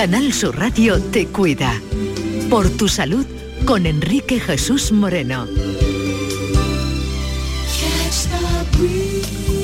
Canal 0.00 0.32
Sur 0.32 0.58
Radio 0.58 0.98
te 0.98 1.26
cuida. 1.26 1.78
Por 2.48 2.70
tu 2.70 2.88
salud 2.88 3.26
con 3.66 3.84
Enrique 3.84 4.40
Jesús 4.40 4.92
Moreno. 4.92 5.46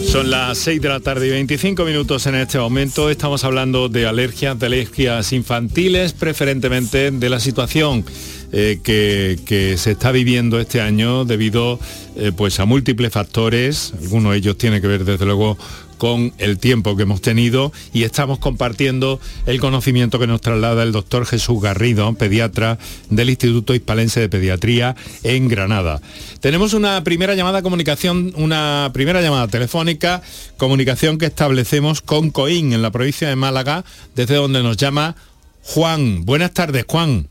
Son 0.07 0.31
las 0.31 0.59
6 0.59 0.83
de 0.83 0.88
la 0.90 1.01
tarde 1.01 1.29
y 1.29 1.31
25 1.31 1.87
minutos 1.87 2.27
en 2.27 2.35
este 2.35 2.59
momento. 2.59 3.09
Estamos 3.09 3.44
hablando 3.44 3.88
de 3.88 4.07
alergias, 4.07 4.59
de 4.59 4.66
alergias 4.66 5.33
infantiles, 5.33 6.12
preferentemente 6.12 7.11
de 7.12 7.31
la 7.31 7.40
situación 7.40 8.05
eh, 8.53 8.81
que, 8.83 9.77
se 9.79 9.90
está 9.92 10.12
viviendo 10.12 10.61
este 10.61 10.83
año 10.83 11.25
debido 11.25 11.81
eh, 12.14 12.31
pues 12.37 12.61
a 12.61 12.66
múltiples 12.66 13.11
factores. 13.11 13.94
Algunos 14.03 14.33
de 14.33 14.38
ellos 14.38 14.59
tienen 14.59 14.83
que 14.83 14.87
ver 14.87 15.07
desde 15.07 15.25
luego 15.25 15.57
con 15.98 16.32
el 16.38 16.59
tiempo 16.59 16.96
que 16.96 17.02
hemos 17.02 17.20
tenido 17.20 17.72
y 17.92 18.04
estamos 18.04 18.38
compartiendo 18.38 19.20
el 19.46 19.61
conocimiento 19.61 20.18
que 20.18 20.26
nos 20.26 20.40
traslada 20.40 20.82
el 20.82 20.92
doctor 20.92 21.26
Jesús 21.26 21.61
Garrido, 21.61 22.12
pediatra 22.14 22.78
del 23.11 23.30
Instituto 23.30 23.74
Hispalense 23.74 24.20
de 24.20 24.28
Pediatría 24.28 24.96
en 25.22 25.48
Granada. 25.48 26.00
Tenemos 26.40 26.74
una 26.74 27.02
primera 27.04 27.35
llamada 27.35 27.62
comunicación, 27.62 28.32
una 28.37 28.90
primera 28.92 29.20
llamada 29.20 29.48
telefónica, 29.48 30.22
comunicación 30.56 31.18
que 31.18 31.26
establecemos 31.26 32.00
con 32.00 32.30
Coín 32.30 32.72
en 32.72 32.82
la 32.82 32.90
provincia 32.90 33.28
de 33.28 33.37
Málaga, 33.37 33.85
desde 34.14 34.37
donde 34.37 34.62
nos 34.62 34.76
llama 34.76 35.16
Juan. 35.62 36.24
Buenas 36.24 36.52
tardes, 36.52 36.85
Juan. 36.88 37.28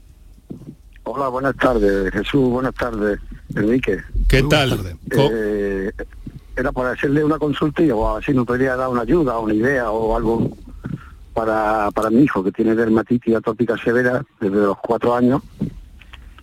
Hola, 1.03 1.27
buenas 1.27 1.55
tardes, 1.57 2.11
Jesús, 2.11 2.49
buenas 2.49 2.73
tardes, 2.73 3.19
Enrique. 3.55 3.99
¿Qué 4.27 4.41
tal? 4.41 4.97
Eh, 5.11 5.91
era 6.55 6.71
para 6.71 6.91
hacerle 6.91 7.23
una 7.23 7.37
consulta 7.37 7.83
y 7.83 7.91
o 7.91 8.15
así 8.15 8.33
nos 8.33 8.45
podría 8.45 8.75
dar 8.75 8.89
una 8.89 9.01
ayuda, 9.01 9.39
una 9.39 9.53
idea 9.53 9.91
o 9.91 10.15
algo 10.15 10.49
para, 11.33 11.91
para 11.91 12.09
mi 12.09 12.23
hijo 12.23 12.43
que 12.43 12.51
tiene 12.51 12.75
dermatitis 12.75 13.35
atópica 13.35 13.77
severa 13.77 14.25
desde 14.39 14.55
los 14.55 14.77
cuatro 14.77 15.15
años 15.15 15.41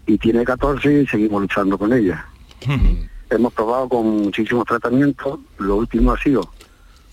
y 0.06 0.18
tiene 0.18 0.44
14 0.44 1.02
y 1.02 1.06
seguimos 1.06 1.42
luchando 1.42 1.78
con 1.78 1.92
ella. 1.92 2.26
Hemos 3.30 3.52
probado 3.54 3.88
con 3.88 4.24
muchísimos 4.24 4.66
tratamientos, 4.66 5.40
lo 5.58 5.76
último 5.76 6.12
ha 6.12 6.18
sido 6.18 6.52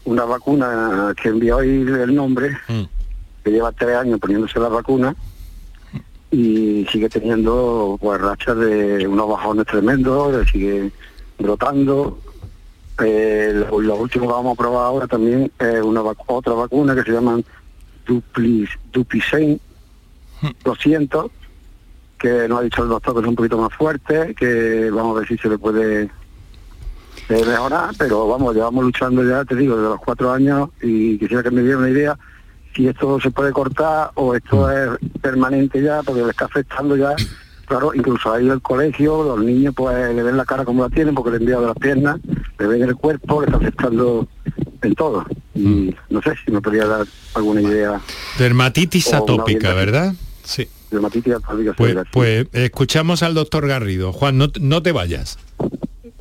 una 0.04 0.26
vacuna 0.26 1.14
que 1.22 1.30
envió 1.30 1.58
hoy 1.58 1.68
el 1.88 2.14
nombre, 2.14 2.58
que 3.44 3.52
lleva 3.52 3.72
tres 3.72 3.96
años 3.96 4.20
poniéndose 4.20 4.60
la 4.60 4.68
vacuna 4.68 5.16
y 6.32 6.86
sigue 6.92 7.08
teniendo 7.10 7.98
pues 8.00 8.20
rachas 8.20 8.58
de 8.58 9.08
unos 9.08 9.30
bajones 9.30 9.66
tremendos, 9.66 10.50
sigue 10.52 10.92
brotando, 11.38 12.20
eh, 13.02 13.54
lo, 13.54 13.96
último 13.96 14.28
que 14.28 14.34
vamos 14.34 14.54
a 14.54 14.62
probar 14.62 14.86
ahora 14.86 15.08
también 15.08 15.52
es 15.60 15.82
una 15.82 16.02
otra 16.02 16.54
vacuna 16.54 16.96
que 16.96 17.04
se 17.04 17.12
llama 17.12 17.40
Duplis, 18.06 18.70
Duplicen 18.92 19.60
200, 20.64 21.26
hmm. 21.26 21.30
que 22.18 22.48
nos 22.48 22.60
ha 22.60 22.64
dicho 22.64 22.84
el 22.84 22.90
doctor 22.90 23.14
que 23.16 23.22
es 23.22 23.28
un 23.28 23.36
poquito 23.36 23.58
más 23.58 23.74
fuerte, 23.74 24.36
que 24.36 24.90
vamos 24.92 25.16
a 25.16 25.20
ver 25.20 25.28
si 25.28 25.38
se 25.38 25.50
le 25.50 25.58
puede 25.58 26.04
eh, 27.30 27.46
mejorar, 27.46 27.92
pero 27.98 28.28
vamos, 28.28 28.56
llevamos 28.56 28.84
luchando 28.84 29.24
ya, 29.24 29.46
te 29.46 29.56
digo, 29.56 29.76
desde 29.76 29.90
los 29.90 30.00
cuatro 30.00 30.32
años 30.32 30.70
y 30.82 31.18
quisiera 31.18 31.44
que 31.44 31.52
me 31.52 31.62
diera 31.62 31.78
una 31.78 31.90
idea 31.90 32.18
si 32.76 32.88
esto 32.88 33.20
se 33.20 33.32
puede 33.32 33.52
cortar 33.52 34.12
o 34.16 34.36
esto 34.36 34.68
hmm. 34.68 34.72
es 34.72 35.22
permanente 35.22 35.82
ya, 35.82 36.02
porque 36.04 36.24
le 36.24 36.32
está 36.32 36.46
afectando 36.46 36.96
ya 36.96 37.16
claro, 37.70 37.94
incluso 37.94 38.34
ahí 38.34 38.50
el 38.50 38.62
colegio, 38.62 39.24
los 39.24 39.40
niños 39.40 39.74
pues 39.76 40.14
le 40.14 40.24
ven 40.24 40.36
la 40.36 40.44
cara 40.44 40.66
como 40.66 40.84
la 40.84 40.90
tienen 40.90 41.16
porque 41.16 41.32
le 41.32 41.38
he 41.38 41.40
enviado 41.40 41.68
las 41.68 41.78
piernas, 41.78 42.20
le 42.58 42.68
ven 42.68 42.82
el 42.82 42.96
cuerpo, 42.96 43.40
le 43.40 43.46
está 43.46 43.58
afectando 43.58 44.28
en 44.82 44.96
todo. 44.96 45.26
Y 45.56 45.62
mm. 45.62 45.96
no 46.10 46.22
sé 46.22 46.34
si 46.44 46.52
me 46.52 46.62
podría 46.62 46.86
dar 46.86 47.06
alguna 47.36 47.62
idea. 47.62 48.02
Dermatitis 48.38 49.14
atópica, 49.14 49.74
¿verdad? 49.74 50.14
Sí. 50.44 50.68
Dermatitis 50.92 51.36
atópica. 51.36 51.74
Pues, 51.76 51.96
pues 52.12 52.48
escuchamos 52.54 53.24
al 53.24 53.36
doctor 53.36 53.68
Garrido. 53.68 54.12
Juan, 54.12 54.38
no, 54.38 54.48
no 54.60 54.82
te 54.82 54.92
vayas. 54.92 55.38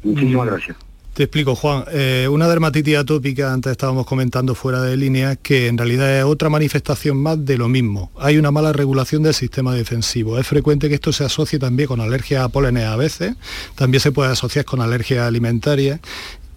Muchísimas 0.02 0.46
gracias. 0.46 0.76
Te 1.18 1.24
explico, 1.24 1.56
Juan. 1.56 1.82
Eh, 1.90 2.28
una 2.30 2.46
dermatitis 2.46 2.96
atópica, 2.96 3.52
antes 3.52 3.72
estábamos 3.72 4.06
comentando 4.06 4.54
fuera 4.54 4.80
de 4.82 4.96
línea, 4.96 5.34
que 5.34 5.66
en 5.66 5.76
realidad 5.76 6.16
es 6.16 6.22
otra 6.22 6.48
manifestación 6.48 7.16
más 7.16 7.44
de 7.44 7.58
lo 7.58 7.66
mismo. 7.66 8.12
Hay 8.20 8.38
una 8.38 8.52
mala 8.52 8.72
regulación 8.72 9.24
del 9.24 9.34
sistema 9.34 9.74
defensivo. 9.74 10.38
Es 10.38 10.46
frecuente 10.46 10.88
que 10.88 10.94
esto 10.94 11.12
se 11.12 11.24
asocie 11.24 11.58
también 11.58 11.88
con 11.88 12.00
alergias 12.00 12.44
a 12.44 12.48
pólenes 12.50 12.84
a 12.84 12.94
veces, 12.94 13.34
también 13.74 14.00
se 14.00 14.12
puede 14.12 14.30
asociar 14.30 14.64
con 14.64 14.80
alergias 14.80 15.26
alimentarias 15.26 15.98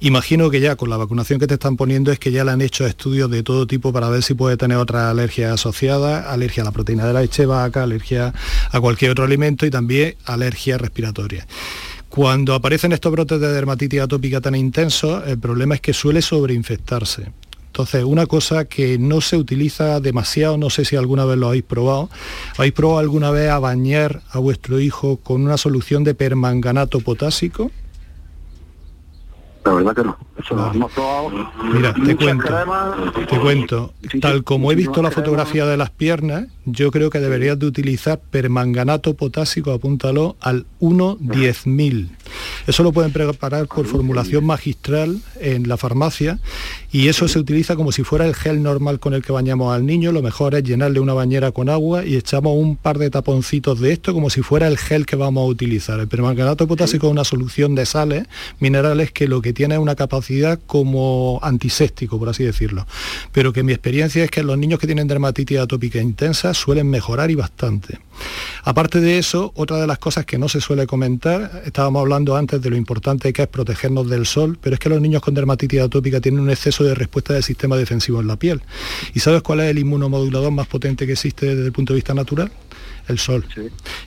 Imagino 0.03 0.49
que 0.49 0.59
ya 0.59 0.75
con 0.75 0.89
la 0.89 0.97
vacunación 0.97 1.39
que 1.39 1.45
te 1.45 1.53
están 1.53 1.77
poniendo 1.77 2.11
es 2.11 2.17
que 2.17 2.31
ya 2.31 2.43
le 2.43 2.49
han 2.49 2.61
hecho 2.61 2.87
estudios 2.87 3.29
de 3.29 3.43
todo 3.43 3.67
tipo 3.67 3.93
para 3.93 4.09
ver 4.09 4.23
si 4.23 4.33
puede 4.33 4.57
tener 4.57 4.77
otras 4.77 5.03
alergias 5.03 5.53
asociadas, 5.53 6.25
alergia 6.25 6.63
a 6.63 6.65
la 6.65 6.71
proteína 6.71 7.05
de 7.05 7.13
la 7.13 7.21
leche 7.21 7.45
vaca, 7.45 7.83
alergia 7.83 8.33
a 8.71 8.79
cualquier 8.79 9.11
otro 9.11 9.25
alimento 9.25 9.63
y 9.67 9.69
también 9.69 10.15
alergia 10.25 10.79
respiratoria. 10.79 11.45
Cuando 12.11 12.55
aparecen 12.55 12.91
estos 12.91 13.09
brotes 13.09 13.39
de 13.39 13.53
dermatitis 13.53 14.01
atópica 14.01 14.41
tan 14.41 14.53
intensos, 14.53 15.25
el 15.27 15.39
problema 15.39 15.75
es 15.75 15.81
que 15.81 15.93
suele 15.93 16.21
sobreinfectarse. 16.21 17.31
Entonces, 17.67 18.03
una 18.03 18.25
cosa 18.25 18.65
que 18.65 18.97
no 18.99 19.21
se 19.21 19.37
utiliza 19.37 20.01
demasiado, 20.01 20.57
no 20.57 20.69
sé 20.69 20.83
si 20.83 20.97
alguna 20.97 21.23
vez 21.23 21.37
lo 21.37 21.47
habéis 21.47 21.63
probado, 21.63 22.09
¿habéis 22.57 22.73
probado 22.73 22.99
alguna 22.99 23.31
vez 23.31 23.49
a 23.49 23.59
bañar 23.59 24.23
a 24.29 24.39
vuestro 24.39 24.81
hijo 24.81 25.21
con 25.23 25.41
una 25.41 25.55
solución 25.55 26.03
de 26.03 26.13
permanganato 26.13 26.99
potásico? 26.99 27.71
La 29.63 29.73
verdad 29.73 29.95
que 29.95 30.03
no. 30.03 30.17
Mira, 31.73 31.93
te 31.93 32.15
cuento, 32.15 32.53
te 33.29 33.39
cuento. 33.39 33.93
Tal 34.19 34.43
como 34.43 34.71
he 34.71 34.75
visto 34.75 35.01
la 35.03 35.11
fotografía 35.11 35.65
de 35.65 35.77
las 35.77 35.91
piernas, 35.91 36.47
yo 36.65 36.89
creo 36.91 37.09
que 37.11 37.19
deberías 37.19 37.59
de 37.59 37.67
utilizar 37.67 38.19
permanganato 38.19 39.13
potásico, 39.13 39.71
apúntalo, 39.71 40.35
al 40.41 40.65
1-10.000. 40.79 42.09
Eso 42.67 42.83
lo 42.83 42.91
pueden 42.91 43.11
preparar 43.11 43.67
por 43.67 43.85
formulación 43.85 44.45
magistral 44.45 45.19
en 45.39 45.67
la 45.67 45.77
farmacia 45.77 46.39
y 46.91 47.07
eso 47.07 47.27
se 47.27 47.39
utiliza 47.39 47.75
como 47.75 47.91
si 47.91 48.03
fuera 48.03 48.25
el 48.25 48.35
gel 48.35 48.61
normal 48.61 48.99
con 48.99 49.13
el 49.13 49.21
que 49.21 49.31
bañamos 49.31 49.73
al 49.73 49.85
niño. 49.85 50.11
Lo 50.11 50.21
mejor 50.21 50.55
es 50.55 50.63
llenarle 50.63 50.99
una 50.99 51.13
bañera 51.13 51.51
con 51.51 51.69
agua 51.69 52.05
y 52.05 52.15
echamos 52.15 52.55
un 52.55 52.75
par 52.75 52.97
de 52.97 53.09
taponcitos 53.09 53.79
de 53.79 53.93
esto 53.93 54.13
como 54.13 54.29
si 54.29 54.41
fuera 54.41 54.67
el 54.67 54.77
gel 54.77 55.05
que 55.05 55.15
vamos 55.15 55.43
a 55.43 55.45
utilizar. 55.45 55.99
El 55.99 56.07
permanganato 56.07 56.67
potásico 56.67 57.07
es 57.07 57.11
una 57.11 57.23
solución 57.23 57.75
de 57.75 57.85
sales 57.85 58.27
minerales 58.59 59.11
que 59.11 59.27
lo 59.27 59.41
que 59.41 59.53
tiene 59.53 59.75
es 59.75 59.81
una 59.81 59.95
capacidad 59.95 60.59
como 60.67 61.39
antiséptico, 61.41 62.19
por 62.19 62.29
así 62.29 62.43
decirlo. 62.43 62.85
Pero 63.31 63.53
que 63.53 63.63
mi 63.63 63.71
experiencia 63.71 64.23
es 64.23 64.31
que 64.31 64.43
los 64.43 64.57
niños 64.57 64.79
que 64.79 64.87
tienen 64.87 65.07
dermatitis 65.07 65.59
atópica 65.59 65.99
intensa 65.99 66.53
suelen 66.53 66.89
mejorar 66.89 67.31
y 67.31 67.35
bastante. 67.35 67.99
Aparte 68.63 68.99
de 68.99 69.17
eso, 69.17 69.51
otra 69.55 69.77
de 69.77 69.87
las 69.87 69.97
cosas 69.97 70.25
que 70.25 70.37
no 70.37 70.47
se 70.47 70.61
suele 70.61 70.85
comentar, 70.85 71.63
estábamos 71.65 72.01
hablando 72.01 72.35
antes 72.35 72.61
de 72.61 72.69
lo 72.69 72.75
importante 72.75 73.33
que 73.33 73.43
es 73.43 73.47
protegernos 73.47 74.09
del 74.09 74.25
sol, 74.25 74.57
pero 74.61 74.75
es 74.75 74.79
que 74.79 74.89
los 74.89 75.01
niños 75.01 75.21
con 75.21 75.33
dermatitis 75.33 75.81
atópica 75.81 76.21
tienen 76.21 76.41
un 76.41 76.49
exceso 76.49 76.83
de 76.83 76.93
respuesta 76.93 77.33
del 77.33 77.43
sistema 77.43 77.75
defensivo 77.77 78.21
en 78.21 78.27
la 78.27 78.35
piel. 78.35 78.61
¿Y 79.13 79.19
sabes 79.19 79.41
cuál 79.41 79.61
es 79.61 79.71
el 79.71 79.79
inmunomodulador 79.79 80.51
más 80.51 80.67
potente 80.67 81.05
que 81.05 81.13
existe 81.13 81.47
desde 81.47 81.65
el 81.65 81.71
punto 81.71 81.93
de 81.93 81.95
vista 81.95 82.13
natural? 82.13 82.51
El 83.07 83.17
sol. 83.17 83.45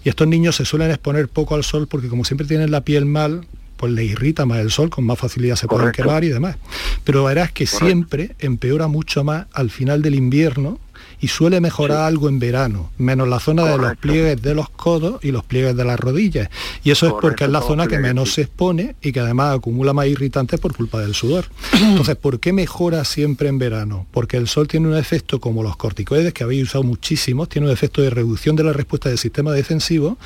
Y 0.05 0.09
estos 0.09 0.29
niños 0.29 0.57
se 0.57 0.64
suelen 0.64 0.90
exponer 0.90 1.29
poco 1.29 1.55
al 1.55 1.64
sol 1.64 1.88
porque 1.88 2.09
como 2.09 2.24
siempre 2.24 2.46
tienen 2.46 2.70
la 2.70 2.83
piel 2.83 3.07
mal, 3.07 3.46
pues 3.77 3.92
le 3.92 4.05
irrita 4.05 4.46
más 4.46 4.61
el 4.61 4.70
sol, 4.70 4.88
con 4.88 5.05
más 5.05 5.18
facilidad 5.18 5.57
se 5.57 5.66
pueden 5.66 5.92
quemar 5.92 6.24
y 6.24 6.29
demás. 6.29 6.57
Pero 7.03 7.24
verás 7.24 7.53
que 7.53 7.66
siempre 7.66 8.35
empeora 8.38 8.87
mucho 8.87 9.24
más 9.24 9.46
al 9.53 9.70
final 9.70 10.00
del 10.00 10.14
invierno 10.14 10.79
y 11.20 11.29
suele 11.29 11.61
mejorar 11.61 12.03
algo 12.03 12.29
en 12.29 12.38
verano, 12.38 12.90
menos 12.98 13.29
la 13.29 13.40
zona 13.40 13.64
de 13.64 13.79
los 13.79 13.96
pliegues 13.96 14.40
de 14.42 14.55
los 14.55 14.68
codos 14.70 15.24
y 15.24 15.31
los 15.31 15.44
pliegues 15.44 15.77
de 15.77 15.85
las 15.85 15.98
rodillas. 15.98 16.48
Y 16.83 16.90
eso 16.90 17.07
es 17.07 17.14
porque 17.20 17.44
es 17.44 17.50
la 17.50 17.62
zona 17.62 17.87
que 17.87 17.98
menos 17.98 18.35
se 18.35 18.42
expone 18.42 18.96
y 19.03 19.12
que 19.12 19.20
además 19.20 19.57
acumula 19.57 19.92
más 19.92 20.07
irritantes 20.07 20.61
por 20.61 20.77
culpa 20.77 21.00
del 21.00 21.14
sudor. 21.14 21.46
Entonces, 21.72 22.16
¿por 22.16 22.40
qué 22.40 22.53
mejora 22.53 23.05
siempre 23.05 23.48
en 23.48 23.59
verano? 23.59 24.07
Porque 24.11 24.37
el 24.37 24.48
sol 24.48 24.68
tiene 24.68 24.88
un 24.88 24.96
efecto 24.96 25.40
como 25.40 25.62
los 25.62 25.77
corticoides, 25.77 26.33
que 26.33 26.44
habéis 26.44 26.64
usado 26.64 26.85
muchísimos, 26.85 27.48
tiene 27.48 27.66
un 27.66 27.72
efecto 27.72 28.03
de 28.03 28.11
reducción 28.11 28.57
de 28.57 28.64
la 28.64 28.72
respuesta 28.72 29.09
del 29.09 29.18
sistema 29.18 29.53
defensivo, 29.53 30.18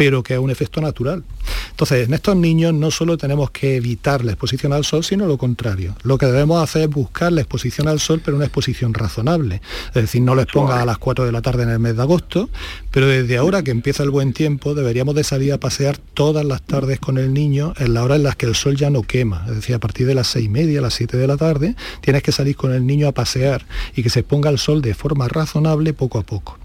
pero 0.00 0.22
que 0.22 0.32
es 0.32 0.40
un 0.40 0.50
efecto 0.50 0.80
natural. 0.80 1.24
Entonces, 1.72 2.08
en 2.08 2.14
estos 2.14 2.34
niños 2.34 2.72
no 2.72 2.90
solo 2.90 3.18
tenemos 3.18 3.50
que 3.50 3.76
evitar 3.76 4.24
la 4.24 4.32
exposición 4.32 4.72
al 4.72 4.86
sol, 4.86 5.04
sino 5.04 5.26
lo 5.26 5.36
contrario. 5.36 5.94
Lo 6.04 6.16
que 6.16 6.24
debemos 6.24 6.62
hacer 6.62 6.84
es 6.84 6.88
buscar 6.88 7.30
la 7.32 7.42
exposición 7.42 7.86
al 7.86 8.00
sol, 8.00 8.22
pero 8.24 8.38
una 8.38 8.46
exposición 8.46 8.94
razonable. 8.94 9.60
Es 9.88 9.92
decir, 9.92 10.22
no 10.22 10.34
les 10.34 10.46
ponga 10.46 10.80
a 10.80 10.86
las 10.86 10.96
4 10.96 11.26
de 11.26 11.32
la 11.32 11.42
tarde 11.42 11.64
en 11.64 11.68
el 11.68 11.80
mes 11.80 11.96
de 11.96 12.02
agosto, 12.02 12.48
pero 12.90 13.08
desde 13.08 13.36
ahora 13.36 13.62
que 13.62 13.72
empieza 13.72 14.02
el 14.02 14.08
buen 14.08 14.32
tiempo, 14.32 14.74
deberíamos 14.74 15.14
de 15.14 15.22
salir 15.22 15.52
a 15.52 15.60
pasear 15.60 15.98
todas 15.98 16.46
las 16.46 16.62
tardes 16.62 16.98
con 16.98 17.18
el 17.18 17.34
niño 17.34 17.74
en 17.76 17.92
la 17.92 18.02
hora 18.02 18.16
en 18.16 18.22
las 18.22 18.36
que 18.36 18.46
el 18.46 18.54
sol 18.54 18.76
ya 18.76 18.88
no 18.88 19.02
quema. 19.02 19.44
Es 19.48 19.56
decir, 19.56 19.74
a 19.74 19.80
partir 19.80 20.06
de 20.06 20.14
las 20.14 20.28
seis 20.28 20.46
y 20.46 20.48
media, 20.48 20.80
las 20.80 20.94
7 20.94 21.18
de 21.18 21.26
la 21.26 21.36
tarde, 21.36 21.76
tienes 22.00 22.22
que 22.22 22.32
salir 22.32 22.56
con 22.56 22.72
el 22.72 22.86
niño 22.86 23.06
a 23.06 23.12
pasear 23.12 23.66
y 23.94 24.02
que 24.02 24.08
se 24.08 24.22
ponga 24.22 24.48
el 24.48 24.58
sol 24.58 24.80
de 24.80 24.94
forma 24.94 25.28
razonable 25.28 25.92
poco 25.92 26.18
a 26.18 26.22
poco. 26.22 26.58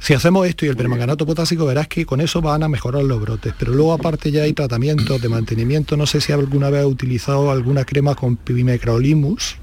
Si 0.00 0.14
hacemos 0.14 0.48
esto 0.48 0.64
y 0.64 0.68
el 0.70 0.76
permanganato 0.76 1.26
potásico, 1.26 1.66
verás 1.66 1.86
que 1.86 2.06
con 2.06 2.22
eso 2.22 2.40
van 2.40 2.62
a 2.62 2.68
mejorar 2.68 3.04
los 3.04 3.20
brotes. 3.20 3.52
Pero 3.58 3.74
luego 3.74 3.92
aparte 3.92 4.32
ya 4.32 4.44
hay 4.44 4.54
tratamientos 4.54 5.20
de 5.20 5.28
mantenimiento. 5.28 5.94
No 5.96 6.06
sé 6.06 6.22
si 6.22 6.32
alguna 6.32 6.70
vez 6.70 6.82
ha 6.82 6.86
utilizado 6.86 7.50
alguna 7.50 7.84
crema 7.84 8.14
con 8.14 8.36
pimecrolimus, 8.36 9.58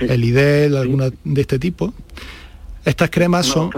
el 0.00 0.24
IDEL, 0.24 0.76
alguna 0.76 1.10
de 1.22 1.40
este 1.40 1.60
tipo. 1.60 1.94
Estas 2.84 3.10
cremas 3.10 3.46
son... 3.46 3.70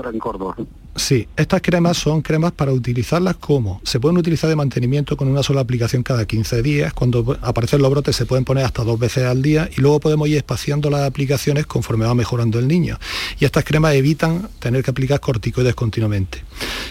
Sí, 1.01 1.27
estas 1.35 1.63
cremas 1.63 1.97
son 1.97 2.21
cremas 2.21 2.53
para 2.53 2.73
utilizarlas 2.73 3.37
como 3.37 3.81
se 3.85 3.99
pueden 3.99 4.19
utilizar 4.19 4.51
de 4.51 4.55
mantenimiento 4.55 5.17
con 5.17 5.29
una 5.29 5.43
sola 5.43 5.63
aplicación 5.63 6.03
cada 6.03 6.27
15 6.27 6.63
días. 6.63 6.93
Cuando 6.93 7.39
aparecen 7.41 7.81
los 7.81 7.91
brotes 7.91 8.15
se 8.15 8.27
pueden 8.27 8.45
poner 8.45 8.67
hasta 8.67 8.85
dos 8.85 8.99
veces 8.99 9.25
al 9.25 9.41
día 9.41 9.69
y 9.75 9.81
luego 9.81 9.99
podemos 9.99 10.29
ir 10.29 10.37
espaciando 10.37 10.91
las 10.91 11.01
aplicaciones 11.01 11.65
conforme 11.67 12.05
va 12.05 12.15
mejorando 12.15 12.59
el 12.59 12.69
niño. 12.69 12.99
Y 13.41 13.47
estas 13.47 13.65
cremas 13.65 13.95
evitan 13.95 14.51
tener 14.59 14.85
que 14.85 14.91
aplicar 14.91 15.21
corticoides 15.21 15.75
continuamente. 15.75 16.45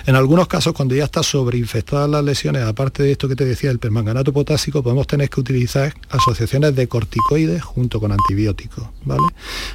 En 0.08 0.16
algunos 0.16 0.48
casos, 0.48 0.74
cuando 0.74 0.96
ya 0.96 1.04
está 1.04 1.22
sobreinfectadas 1.22 2.10
las 2.10 2.24
lesiones, 2.24 2.64
aparte 2.64 3.04
de 3.04 3.12
esto 3.12 3.30
que 3.30 3.36
te 3.36 3.46
decía, 3.46 3.70
el 3.70 3.78
permanganato 3.78 4.34
potásico, 4.34 4.82
podemos 4.82 5.06
tener 5.06 5.30
que 5.30 5.40
utilizar 5.40 5.94
asociaciones 6.10 6.76
de 6.76 6.88
corticoides 6.88 7.62
junto 7.62 8.00
con 8.00 8.12
antibióticos, 8.12 8.88
¿vale? 9.06 9.28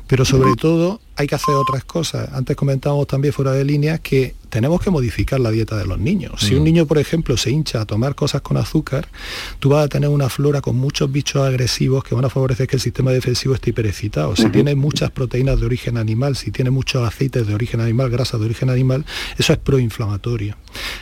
Pero 0.08 0.24
sobre 0.24 0.54
todo 0.56 1.00
hay 1.16 1.26
que 1.26 1.34
hacer 1.34 1.54
otras 1.54 1.84
cosas. 1.84 2.30
Antes 2.32 2.56
comentábamos 2.56 3.06
también 3.06 3.32
fuera 3.32 3.52
de 3.52 3.64
línea 3.64 3.98
que 3.98 4.23
que 4.30 4.43
tenemos 4.54 4.80
que 4.80 4.88
modificar 4.88 5.40
la 5.40 5.50
dieta 5.50 5.76
de 5.76 5.84
los 5.84 5.98
niños. 5.98 6.34
Si 6.38 6.54
un 6.54 6.60
mm. 6.60 6.64
niño, 6.64 6.86
por 6.86 6.98
ejemplo, 6.98 7.36
se 7.36 7.50
hincha 7.50 7.80
a 7.80 7.86
tomar 7.86 8.14
cosas 8.14 8.40
con 8.40 8.56
azúcar, 8.56 9.08
tú 9.58 9.70
vas 9.70 9.84
a 9.84 9.88
tener 9.88 10.08
una 10.08 10.28
flora 10.28 10.60
con 10.60 10.76
muchos 10.76 11.10
bichos 11.10 11.44
agresivos 11.44 12.04
que 12.04 12.14
van 12.14 12.24
a 12.24 12.30
favorecer 12.30 12.68
que 12.68 12.76
el 12.76 12.80
sistema 12.80 13.10
defensivo 13.10 13.56
esté 13.56 13.70
hiperexcitado. 13.70 14.36
Si 14.36 14.48
tiene 14.50 14.76
muchas 14.76 15.10
proteínas 15.10 15.58
de 15.58 15.66
origen 15.66 15.96
animal, 15.96 16.36
si 16.36 16.52
tiene 16.52 16.70
muchos 16.70 17.04
aceites 17.04 17.48
de 17.48 17.52
origen 17.52 17.80
animal, 17.80 18.10
grasas 18.10 18.38
de 18.38 18.46
origen 18.46 18.70
animal, 18.70 19.04
eso 19.36 19.52
es 19.52 19.58
proinflamatorio. 19.58 20.56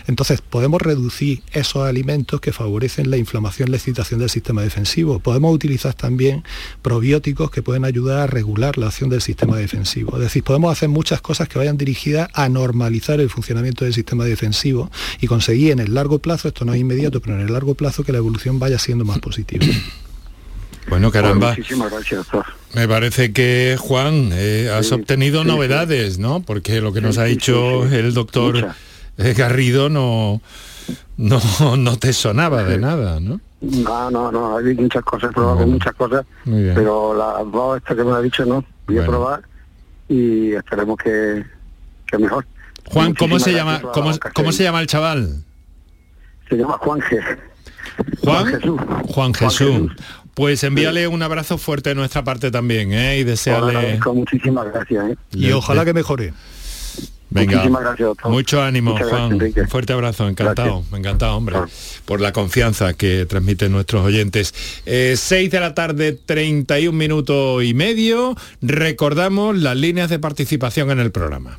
Entonces, 0.07 0.41
podemos 0.41 0.81
reducir 0.81 1.43
esos 1.53 1.87
alimentos 1.87 2.41
que 2.41 2.53
favorecen 2.53 3.11
la 3.11 3.19
inflamación, 3.19 3.71
la 3.71 3.77
excitación 3.77 4.19
del 4.19 4.31
sistema 4.31 4.63
defensivo. 4.63 5.19
Podemos 5.19 5.55
utilizar 5.55 5.93
también 5.93 6.43
probióticos 6.81 7.51
que 7.51 7.61
pueden 7.61 7.85
ayudar 7.85 8.21
a 8.21 8.27
regular 8.27 8.79
la 8.79 8.87
acción 8.87 9.11
del 9.11 9.21
sistema 9.21 9.59
defensivo. 9.59 10.17
Es 10.17 10.23
decir, 10.23 10.43
podemos 10.43 10.73
hacer 10.73 10.89
muchas 10.89 11.21
cosas 11.21 11.51
que 11.51 11.59
vayan 11.59 11.77
dirigidas 11.77 12.31
a 12.33 12.49
normalizar 12.49 13.21
el 13.21 13.29
funcionamiento 13.29 13.42
del 13.43 13.95
sistema 13.95 14.25
defensivo 14.25 14.91
y 15.21 15.27
conseguir 15.27 15.73
en 15.73 15.79
el 15.79 15.95
largo 15.95 16.19
plazo, 16.19 16.49
esto 16.49 16.65
no 16.65 16.75
es 16.75 16.81
inmediato, 16.81 17.21
pero 17.21 17.37
en 17.37 17.47
el 17.47 17.53
largo 17.53 17.75
plazo 17.75 18.05
que 18.05 18.13
la 18.13 18.19
evolución 18.19 18.59
vaya 18.59 18.79
siendo 18.79 19.05
más 19.05 19.19
positiva. 19.19 19.65
Bueno, 20.89 21.13
caramba. 21.13 21.51
muchísimas 21.51 21.93
gracias, 21.93 22.27
doctor. 22.27 22.45
Me 22.75 22.89
parece 22.89 23.33
que, 23.33 23.77
Juan, 23.79 24.31
eh, 24.33 24.69
has 24.77 24.91
obtenido 24.91 25.45
novedades, 25.45 26.19
¿no? 26.19 26.43
Porque 26.43 26.81
lo 26.81 26.93
que 26.93 27.01
nos 27.01 27.19
ha 27.19 27.25
dicho 27.25 27.85
el 27.87 28.13
doctor 28.13 28.75
eh, 29.17 29.33
Garrido 29.33 29.89
no, 29.89 30.43
no, 31.17 31.41
no 31.77 31.99
te 31.99 32.13
sonaba 32.13 32.65
de 32.65 32.79
nada, 32.79 33.21
¿no? 33.21 33.41
No, 33.61 34.11
no, 34.11 34.33
no, 34.33 34.57
hay 34.57 34.75
muchas 34.75 35.05
cosas, 35.05 35.31
he 35.31 35.35
probado 35.35 35.67
muchas 35.69 35.95
cosas, 35.95 36.27
pero 36.45 37.15
las 37.15 37.53
dos 37.53 37.77
estas 37.77 37.97
que 37.97 38.03
me 38.03 38.11
ha 38.11 38.21
dicho 38.21 38.45
no, 38.45 38.65
voy 38.89 38.99
a 38.99 39.07
probar 39.07 39.43
y 40.09 40.53
esperemos 40.53 40.99
que, 40.99 41.45
que 42.07 42.19
mejor. 42.19 42.45
Juan, 42.87 43.15
¿cómo 43.15 43.39
se 43.39 43.53
llama 43.53 43.81
cómo, 43.81 44.13
cómo 44.35 44.53
se 44.53 44.65
llama 44.65 44.81
el 44.81 44.87
chaval? 44.87 45.45
Se 46.49 46.57
llama 46.57 46.77
Juan 46.79 47.01
G. 47.01 47.39
Juan, 48.23 48.47
Jesús. 48.47 48.81
Juan 49.09 49.35
Jesús. 49.35 49.93
Pues 50.35 50.65
envíale 50.65 51.09
un 51.09 51.23
abrazo 51.23 51.59
fuerte 51.59 51.91
de 51.91 51.95
nuestra 51.95 52.25
parte 52.25 52.51
también, 52.51 52.93
¿eh? 52.93 53.19
Y 53.19 53.25
desearle... 53.25 54.01
muchísimas 54.15 54.67
gracias, 54.73 55.11
¿eh? 55.11 55.17
Y 55.33 55.53
ojalá 55.53 55.85
que 55.85 55.93
mejore. 55.93 56.33
Venga, 57.29 57.65
mucho 58.25 58.63
ánimo, 58.63 58.97
Juan. 58.99 59.35
Un 59.35 59.69
fuerte 59.69 59.95
abrazo, 59.95 60.29
encantado, 60.29 60.85
encantado, 60.95 61.37
hombre, 61.37 61.57
por 62.05 62.21
la 62.21 62.33
confianza 62.33 62.93
que 62.93 63.25
transmiten 63.25 63.73
nuestros 63.73 64.05
oyentes. 64.05 64.55
Eh, 64.85 65.15
6 65.17 65.51
de 65.51 65.61
la 65.61 65.75
tarde, 65.75 66.13
31 66.13 66.97
minutos 66.97 67.65
y 67.65 67.73
medio. 67.73 68.37
Recordamos 68.61 69.57
las 69.57 69.77
líneas 69.77 70.11
de 70.11 70.19
participación 70.19 70.91
en 70.91 71.01
el 71.01 71.11
programa. 71.11 71.59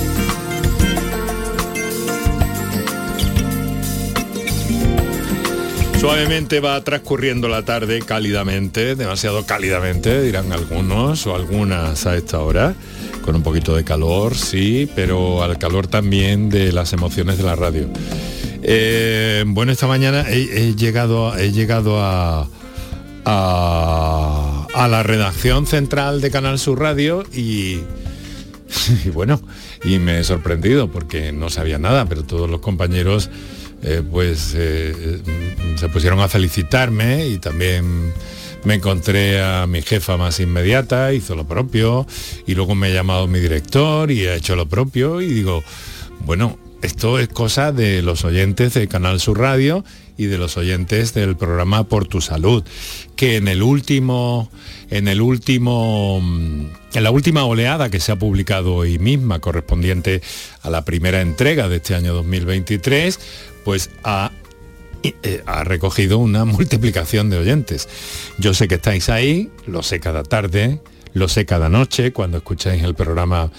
Suavemente 6.01 6.59
va 6.61 6.83
transcurriendo 6.83 7.47
la 7.47 7.63
tarde 7.63 8.01
cálidamente, 8.01 8.95
demasiado 8.95 9.45
cálidamente, 9.45 10.23
dirán 10.23 10.51
algunos 10.51 11.27
o 11.27 11.35
algunas 11.35 12.07
a 12.07 12.17
esta 12.17 12.39
hora, 12.39 12.73
con 13.21 13.35
un 13.35 13.43
poquito 13.43 13.75
de 13.75 13.83
calor, 13.83 14.33
sí, 14.33 14.89
pero 14.95 15.43
al 15.43 15.59
calor 15.59 15.85
también 15.85 16.49
de 16.49 16.71
las 16.71 16.93
emociones 16.93 17.37
de 17.37 17.43
la 17.43 17.55
radio. 17.55 17.87
Eh, 18.63 19.43
bueno, 19.45 19.71
esta 19.71 19.85
mañana 19.85 20.25
he, 20.27 20.73
llegado, 20.73 21.37
he 21.37 21.51
llegado 21.51 21.99
a, 22.01 22.47
la 23.23 25.03
redacción 25.03 25.67
central 25.67 26.19
de 26.19 26.31
Canal 26.31 26.57
Sur 26.57 26.79
Radio 26.79 27.23
y, 27.31 27.81
bueno, 29.13 29.39
y 29.83 29.99
me 29.99 30.21
he 30.21 30.23
sorprendido 30.23 30.89
porque 30.89 31.31
no 31.31 31.51
sabía 31.51 31.77
nada, 31.77 32.09
pero 32.09 32.23
todos 32.23 32.49
los 32.49 32.59
compañeros 32.59 33.29
eh, 33.83 34.01
pues 34.09 34.53
eh, 34.55 35.21
se 35.75 35.89
pusieron 35.89 36.19
a 36.19 36.27
felicitarme 36.27 37.27
y 37.27 37.37
también 37.37 38.13
me 38.63 38.75
encontré 38.75 39.41
a 39.41 39.65
mi 39.67 39.81
jefa 39.81 40.17
más 40.17 40.39
inmediata, 40.39 41.13
hizo 41.13 41.35
lo 41.35 41.47
propio 41.47 42.05
y 42.45 42.55
luego 42.55 42.75
me 42.75 42.87
ha 42.87 42.91
llamado 42.91 43.27
mi 43.27 43.39
director 43.39 44.11
y 44.11 44.27
ha 44.27 44.35
hecho 44.35 44.55
lo 44.55 44.67
propio 44.67 45.21
y 45.21 45.27
digo, 45.27 45.63
bueno, 46.25 46.57
esto 46.81 47.19
es 47.19 47.27
cosa 47.27 47.71
de 47.71 48.01
los 48.01 48.25
oyentes 48.25 48.73
de 48.73 48.87
Canal 48.87 49.19
Sur 49.19 49.39
Radio 49.39 49.83
y 50.17 50.25
de 50.25 50.37
los 50.37 50.57
oyentes 50.57 51.13
del 51.13 51.35
programa 51.35 51.83
Por 51.83 52.07
tu 52.07 52.21
Salud, 52.21 52.63
que 53.15 53.37
en 53.37 53.47
el 53.47 53.63
último, 53.63 54.51
en 54.89 55.07
el 55.07 55.21
último, 55.21 56.19
mm, 56.21 56.65
en 56.93 57.03
la 57.03 57.11
última 57.11 57.45
oleada 57.45 57.89
que 57.89 57.99
se 57.99 58.11
ha 58.11 58.17
publicado 58.17 58.75
hoy 58.75 58.99
misma, 58.99 59.39
correspondiente 59.39 60.21
a 60.61 60.69
la 60.69 60.85
primera 60.85 61.21
entrega 61.21 61.69
de 61.69 61.77
este 61.77 61.95
año 61.95 62.13
2023, 62.13 63.19
pues 63.63 63.89
ha 64.03 64.31
eh, 65.03 65.41
ha 65.47 65.63
recogido 65.63 66.19
una 66.19 66.45
multiplicación 66.45 67.29
de 67.29 67.37
oyentes. 67.37 67.89
Yo 68.37 68.53
sé 68.53 68.67
que 68.67 68.75
estáis 68.75 69.09
ahí, 69.09 69.49
lo 69.65 69.81
sé 69.81 69.99
cada 69.99 70.23
tarde, 70.23 70.79
lo 71.13 71.27
sé 71.27 71.45
cada 71.45 71.69
noche 71.69 72.13
cuando 72.13 72.37
escucháis 72.37 72.83
el 72.83 72.95
programa 72.95 73.51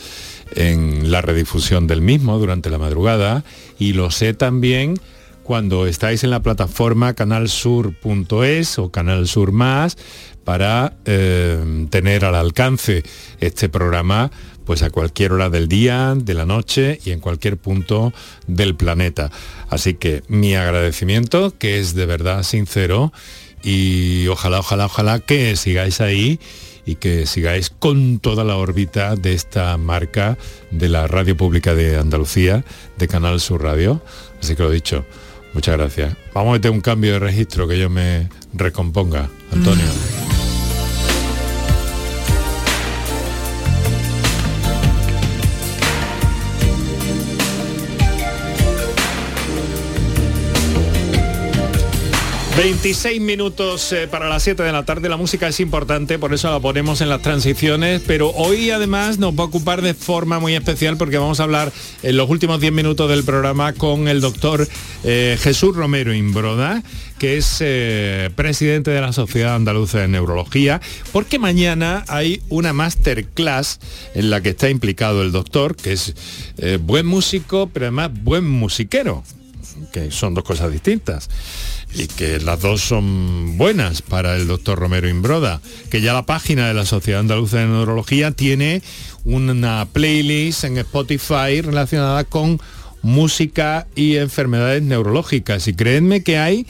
en 0.54 1.10
la 1.10 1.20
redifusión 1.20 1.86
del 1.86 2.00
mismo 2.00 2.38
durante 2.38 2.70
la 2.70 2.78
madrugada 2.78 3.44
y 3.78 3.94
lo 3.94 4.10
sé 4.10 4.34
también 4.34 5.00
cuando 5.42 5.86
estáis 5.86 6.22
en 6.24 6.30
la 6.30 6.40
plataforma 6.40 7.14
canalsur.es 7.14 8.78
o 8.78 8.90
Canal 8.90 9.26
Sur 9.26 9.52
Más 9.52 9.96
para 10.44 10.94
eh, 11.04 11.86
tener 11.90 12.24
al 12.24 12.34
alcance 12.34 13.02
este 13.40 13.68
programa 13.68 14.30
pues 14.64 14.82
a 14.82 14.90
cualquier 14.90 15.32
hora 15.32 15.50
del 15.50 15.68
día, 15.68 16.14
de 16.16 16.34
la 16.34 16.46
noche 16.46 17.00
y 17.04 17.10
en 17.10 17.20
cualquier 17.20 17.56
punto 17.56 18.12
del 18.46 18.74
planeta. 18.74 19.30
Así 19.68 19.94
que 19.94 20.22
mi 20.28 20.54
agradecimiento, 20.54 21.56
que 21.58 21.78
es 21.78 21.94
de 21.94 22.06
verdad 22.06 22.42
sincero, 22.42 23.12
y 23.62 24.26
ojalá, 24.28 24.58
ojalá, 24.58 24.86
ojalá 24.86 25.20
que 25.20 25.56
sigáis 25.56 26.00
ahí 26.00 26.40
y 26.84 26.96
que 26.96 27.26
sigáis 27.26 27.70
con 27.70 28.18
toda 28.18 28.44
la 28.44 28.56
órbita 28.56 29.14
de 29.14 29.34
esta 29.34 29.76
marca 29.76 30.36
de 30.70 30.88
la 30.88 31.06
Radio 31.06 31.36
Pública 31.36 31.74
de 31.74 31.96
Andalucía, 31.96 32.64
de 32.98 33.08
Canal 33.08 33.40
Sur 33.40 33.62
Radio. 33.62 34.02
Así 34.40 34.56
que 34.56 34.62
lo 34.62 34.70
dicho, 34.70 35.04
muchas 35.54 35.76
gracias. 35.76 36.16
Vamos 36.34 36.50
a 36.50 36.52
meter 36.54 36.70
un 36.70 36.80
cambio 36.80 37.12
de 37.12 37.18
registro 37.20 37.68
que 37.68 37.78
yo 37.78 37.88
me 37.88 38.28
recomponga, 38.52 39.28
Antonio. 39.52 39.86
26 52.56 53.18
minutos 53.22 53.92
eh, 53.92 54.06
para 54.08 54.28
las 54.28 54.42
7 54.42 54.62
de 54.62 54.72
la 54.72 54.84
tarde. 54.84 55.08
La 55.08 55.16
música 55.16 55.48
es 55.48 55.58
importante, 55.60 56.18
por 56.18 56.34
eso 56.34 56.50
la 56.50 56.60
ponemos 56.60 57.00
en 57.00 57.08
las 57.08 57.22
transiciones, 57.22 58.02
pero 58.06 58.30
hoy 58.30 58.70
además 58.70 59.18
nos 59.18 59.34
va 59.34 59.44
a 59.44 59.46
ocupar 59.46 59.80
de 59.80 59.94
forma 59.94 60.38
muy 60.38 60.54
especial 60.54 60.98
porque 60.98 61.16
vamos 61.16 61.40
a 61.40 61.44
hablar 61.44 61.72
en 62.02 62.16
los 62.16 62.28
últimos 62.28 62.60
10 62.60 62.74
minutos 62.74 63.08
del 63.08 63.24
programa 63.24 63.72
con 63.72 64.06
el 64.06 64.20
doctor 64.20 64.68
eh, 65.02 65.38
Jesús 65.40 65.74
Romero 65.74 66.12
Imbroda, 66.12 66.82
que 67.18 67.38
es 67.38 67.56
eh, 67.60 68.28
presidente 68.36 68.90
de 68.90 69.00
la 69.00 69.14
Sociedad 69.14 69.54
Andaluza 69.54 70.00
de 70.00 70.08
Neurología, 70.08 70.82
porque 71.10 71.38
mañana 71.38 72.04
hay 72.08 72.42
una 72.50 72.74
masterclass 72.74 73.80
en 74.14 74.28
la 74.28 74.42
que 74.42 74.50
está 74.50 74.68
implicado 74.68 75.22
el 75.22 75.32
doctor, 75.32 75.74
que 75.74 75.92
es 75.92 76.14
buen 76.80 77.06
músico, 77.06 77.70
pero 77.72 77.86
además 77.86 78.10
buen 78.12 78.46
musiquero, 78.46 79.24
que 79.92 80.10
son 80.10 80.34
dos 80.34 80.44
cosas 80.44 80.72
distintas 80.72 81.28
y 81.94 82.06
que 82.06 82.40
las 82.40 82.60
dos 82.60 82.80
son 82.80 83.58
buenas 83.58 84.02
para 84.02 84.36
el 84.36 84.46
doctor 84.46 84.78
Romero 84.78 85.08
Imbroda, 85.08 85.60
que 85.90 86.00
ya 86.00 86.12
la 86.12 86.26
página 86.26 86.68
de 86.68 86.74
la 86.74 86.86
Sociedad 86.86 87.20
Andaluza 87.20 87.58
de 87.58 87.66
Neurología 87.66 88.30
tiene 88.30 88.82
una 89.24 89.86
playlist 89.92 90.64
en 90.64 90.78
Spotify 90.78 91.60
relacionada 91.60 92.24
con 92.24 92.60
música 93.02 93.86
y 93.94 94.16
enfermedades 94.16 94.82
neurológicas. 94.82 95.68
Y 95.68 95.74
créanme 95.74 96.22
que 96.22 96.38
hay 96.38 96.66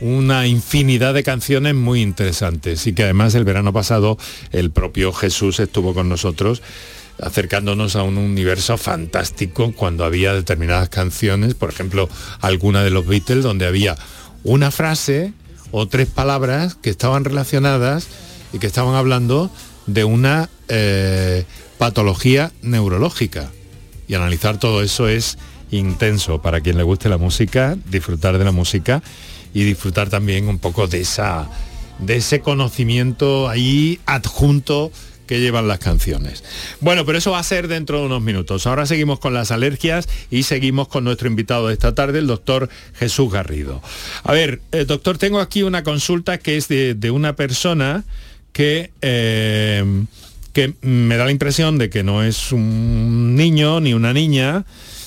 una 0.00 0.46
infinidad 0.46 1.14
de 1.14 1.22
canciones 1.22 1.74
muy 1.74 2.02
interesantes 2.02 2.86
y 2.86 2.92
que 2.92 3.04
además 3.04 3.34
el 3.34 3.44
verano 3.44 3.72
pasado 3.72 4.18
el 4.50 4.70
propio 4.70 5.12
Jesús 5.12 5.60
estuvo 5.60 5.94
con 5.94 6.08
nosotros 6.08 6.62
acercándonos 7.20 7.96
a 7.96 8.02
un 8.02 8.18
universo 8.18 8.76
fantástico 8.76 9.72
cuando 9.72 10.04
había 10.04 10.34
determinadas 10.34 10.88
canciones, 10.88 11.54
por 11.54 11.70
ejemplo, 11.70 12.08
alguna 12.40 12.82
de 12.82 12.90
los 12.90 13.06
Beatles 13.06 13.44
donde 13.44 13.66
había 13.66 13.96
una 14.44 14.70
frase 14.70 15.32
o 15.70 15.86
tres 15.86 16.08
palabras 16.08 16.74
que 16.74 16.90
estaban 16.90 17.24
relacionadas 17.24 18.08
y 18.52 18.58
que 18.58 18.66
estaban 18.66 18.94
hablando 18.94 19.50
de 19.86 20.04
una 20.04 20.48
eh, 20.68 21.44
patología 21.78 22.52
neurológica. 22.62 23.50
Y 24.08 24.14
analizar 24.14 24.58
todo 24.58 24.82
eso 24.82 25.08
es 25.08 25.38
intenso 25.70 26.42
para 26.42 26.60
quien 26.60 26.76
le 26.76 26.82
guste 26.82 27.08
la 27.08 27.18
música, 27.18 27.76
disfrutar 27.86 28.38
de 28.38 28.44
la 28.44 28.52
música 28.52 29.02
y 29.54 29.64
disfrutar 29.64 30.10
también 30.10 30.48
un 30.48 30.58
poco 30.58 30.86
de 30.86 31.00
esa 31.00 31.48
de 31.98 32.16
ese 32.16 32.40
conocimiento 32.40 33.48
ahí 33.48 34.00
adjunto 34.06 34.90
que 35.32 35.40
llevan 35.40 35.66
las 35.66 35.78
canciones. 35.78 36.44
Bueno, 36.80 37.06
pero 37.06 37.16
eso 37.16 37.30
va 37.30 37.38
a 37.38 37.42
ser 37.42 37.66
dentro 37.66 38.00
de 38.00 38.04
unos 38.04 38.20
minutos. 38.20 38.66
Ahora 38.66 38.84
seguimos 38.84 39.18
con 39.18 39.32
las 39.32 39.50
alergias 39.50 40.06
y 40.30 40.42
seguimos 40.42 40.88
con 40.88 41.04
nuestro 41.04 41.26
invitado 41.26 41.68
de 41.68 41.72
esta 41.72 41.94
tarde, 41.94 42.18
el 42.18 42.26
doctor 42.26 42.68
Jesús 42.96 43.32
Garrido. 43.32 43.80
A 44.24 44.32
ver, 44.34 44.60
eh, 44.72 44.84
doctor, 44.84 45.16
tengo 45.16 45.40
aquí 45.40 45.62
una 45.62 45.84
consulta 45.84 46.36
que 46.36 46.58
es 46.58 46.68
de, 46.68 47.10
una 47.10 47.34
persona 47.34 48.04
que, 48.52 48.90
eh, 49.00 50.04
que 50.52 50.74
me 50.82 51.16
da 51.16 51.24
la 51.24 51.30
impresión 51.30 51.78
de 51.78 51.88
que 51.88 52.02
no 52.02 52.22
es 52.22 52.52
un 52.52 53.34
niño 53.34 53.80
ni 53.80 53.94
una 53.94 54.12
niña, 54.12 54.66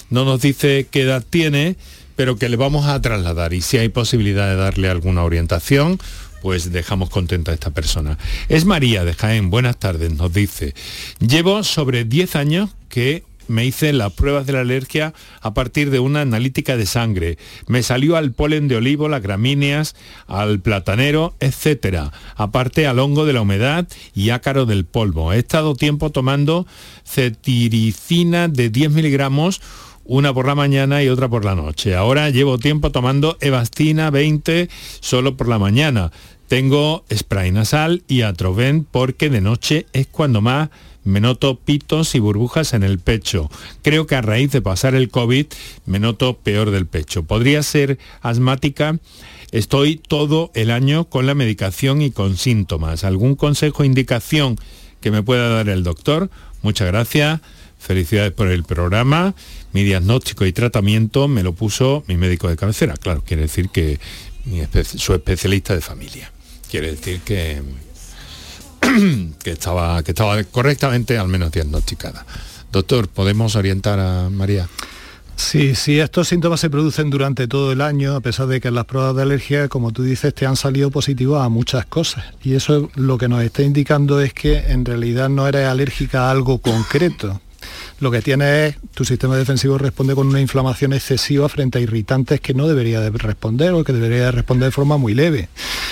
no 0.09 0.25
nos 0.25 0.41
dice 0.41 0.88
qué 0.89 1.03
edad 1.03 1.23
tiene, 1.29 1.75
pero 2.15 2.35
que 2.35 2.49
le 2.49 2.55
vamos 2.57 2.88
a 2.88 2.99
trasladar 2.99 3.53
y 3.53 3.61
si 3.61 3.77
hay 3.77 3.89
posibilidad 3.89 4.49
de 4.49 4.55
darle 4.55 4.89
alguna 4.89 5.23
orientación 5.23 5.99
pues 6.45 6.71
dejamos 6.71 7.10
contenta 7.10 7.49
a 7.49 7.55
esta 7.55 7.71
persona. 7.71 8.19
Es 8.49 8.65
María 8.65 9.03
de 9.03 9.15
Jaén, 9.15 9.49
buenas 9.49 9.77
tardes, 9.77 10.13
nos 10.13 10.31
dice, 10.31 10.75
llevo 11.17 11.63
sobre 11.63 12.05
10 12.05 12.36
años 12.36 12.69
que 12.88 13.23
me 13.47 13.65
hice 13.65 13.91
las 13.93 14.13
pruebas 14.13 14.45
de 14.45 14.53
la 14.53 14.60
alergia 14.60 15.15
a 15.41 15.55
partir 15.55 15.89
de 15.89 15.97
una 15.97 16.21
analítica 16.21 16.77
de 16.77 16.86
sangre. 16.86 17.39
Me 17.65 17.81
salió 17.81 18.15
al 18.15 18.31
polen 18.31 18.67
de 18.67 18.75
olivo, 18.75 19.10
las 19.10 19.23
gramíneas, 19.23 19.95
al 20.27 20.60
platanero, 20.60 21.34
etcétera. 21.39 22.12
Aparte 22.36 22.86
al 22.86 22.99
hongo 22.99 23.25
de 23.25 23.34
la 23.34 23.41
humedad 23.41 23.88
y 24.13 24.29
ácaro 24.29 24.67
del 24.67 24.86
polvo. 24.86 25.34
He 25.34 25.39
estado 25.39 25.73
tiempo 25.73 26.12
tomando 26.12 26.67
cetiricina 27.03 28.49
de 28.49 28.69
10 28.69 28.91
miligramos 28.91 29.62
una 30.05 30.34
por 30.34 30.45
la 30.45 30.55
mañana 30.55 31.03
y 31.03 31.10
otra 31.10 31.27
por 31.27 31.43
la 31.43 31.55
noche. 31.55 31.95
Ahora 31.95 32.29
llevo 32.29 32.60
tiempo 32.60 32.91
tomando 32.91 33.38
Evastina 33.41 34.12
20 34.12 34.69
solo 34.99 35.36
por 35.36 35.47
la 35.47 35.60
mañana. 35.60 36.12
Tengo 36.47 37.03
spray 37.12 37.51
nasal 37.51 38.03
y 38.08 38.21
atroven 38.21 38.86
porque 38.89 39.29
de 39.29 39.41
noche 39.41 39.88
es 39.93 40.05
cuando 40.08 40.41
más 40.41 40.69
me 41.03 41.19
noto 41.19 41.60
pitos 41.60 42.13
y 42.15 42.19
burbujas 42.19 42.73
en 42.73 42.84
el 42.84 42.99
pecho. 42.99 43.49
Creo 43.81 44.05
que 44.08 44.15
a 44.15 44.21
raíz 44.21 44.51
de 44.51 44.62
pasar 44.62 44.95
el 44.95 45.10
COVID 45.10 45.45
me 45.86 45.99
noto 45.99 46.38
peor 46.38 46.71
del 46.71 46.88
pecho. 46.88 47.23
¿Podría 47.23 47.63
ser 47.63 47.97
asmática? 48.21 48.99
Estoy 49.51 49.97
todo 49.97 50.51
el 50.53 50.71
año 50.71 51.05
con 51.05 51.25
la 51.25 51.36
medicación 51.36 52.01
y 52.01 52.12
con 52.12 52.38
síntomas. 52.38 53.03
¿Algún 53.03 53.36
consejo 53.36 53.84
o 53.84 53.86
indicación 53.86 54.58
que 54.99 55.12
me 55.12 55.23
pueda 55.23 55.49
dar 55.49 55.69
el 55.69 55.84
doctor? 55.84 56.29
Muchas 56.62 56.88
gracias. 56.88 57.39
Felicidades 57.79 58.34
por 58.34 58.47
el 58.47 58.63
programa. 58.63 59.36
Mi 59.73 59.84
diagnóstico 59.84 60.45
y 60.45 60.53
tratamiento 60.53 61.27
me 61.27 61.43
lo 61.43 61.53
puso 61.53 62.03
mi 62.08 62.17
médico 62.17 62.49
de 62.49 62.58
cabecera. 62.58 62.95
Claro, 62.97 63.23
quiere 63.25 63.43
decir 63.43 63.69
que 63.69 63.99
su 64.97 65.13
especialista 65.13 65.73
de 65.75 65.81
familia 65.81 66.31
quiere 66.75 66.91
decir 66.91 67.21
que, 67.21 67.61
que, 69.43 69.51
estaba, 69.51 70.03
que 70.03 70.11
estaba 70.11 70.43
correctamente 70.43 71.17
al 71.17 71.29
menos 71.29 71.53
diagnosticada. 71.53 72.25
Doctor, 72.69 73.07
¿podemos 73.07 73.55
orientar 73.55 73.97
a 73.97 74.29
María? 74.29 74.67
Sí, 75.38 75.73
sí, 75.75 76.01
estos 76.01 76.27
síntomas 76.27 76.59
se 76.59 76.69
producen 76.69 77.09
durante 77.09 77.47
todo 77.47 77.71
el 77.71 77.79
año, 77.79 78.17
a 78.17 78.19
pesar 78.19 78.47
de 78.47 78.59
que 78.59 78.71
las 78.71 78.83
pruebas 78.83 79.15
de 79.15 79.21
alergia, 79.21 79.69
como 79.69 79.93
tú 79.93 80.03
dices, 80.03 80.35
te 80.35 80.45
han 80.45 80.57
salido 80.57 80.91
positivas 80.91 81.45
a 81.45 81.49
muchas 81.49 81.85
cosas. 81.85 82.25
Y 82.43 82.55
eso 82.55 82.89
lo 82.95 83.17
que 83.17 83.29
nos 83.29 83.41
está 83.41 83.63
indicando 83.63 84.19
es 84.19 84.33
que 84.33 84.57
en 84.57 84.83
realidad 84.83 85.29
no 85.29 85.47
eres 85.47 85.67
alérgica 85.67 86.27
a 86.27 86.31
algo 86.31 86.57
concreto, 86.57 87.39
lo 87.99 88.12
que 88.12 88.21
tiene 88.21 88.67
es, 88.67 88.75
tu 88.93 89.05
sistema 89.05 89.38
defensivo 89.38 89.77
responde 89.77 90.15
con 90.15 90.27
una 90.27 90.41
inflamación 90.41 90.93
excesiva 90.93 91.47
frente 91.47 91.79
a 91.79 91.81
irritantes 91.81 92.41
que 92.41 92.53
no 92.53 92.67
debería 92.67 92.99
de 92.99 93.10
responder 93.10 93.71
o 93.73 93.84
que 93.84 93.93
debería 93.93 94.25
de 94.25 94.31
responder 94.31 94.67
de 94.67 94.71
forma 94.71 94.97
muy 94.97 95.13
leve. 95.13 95.49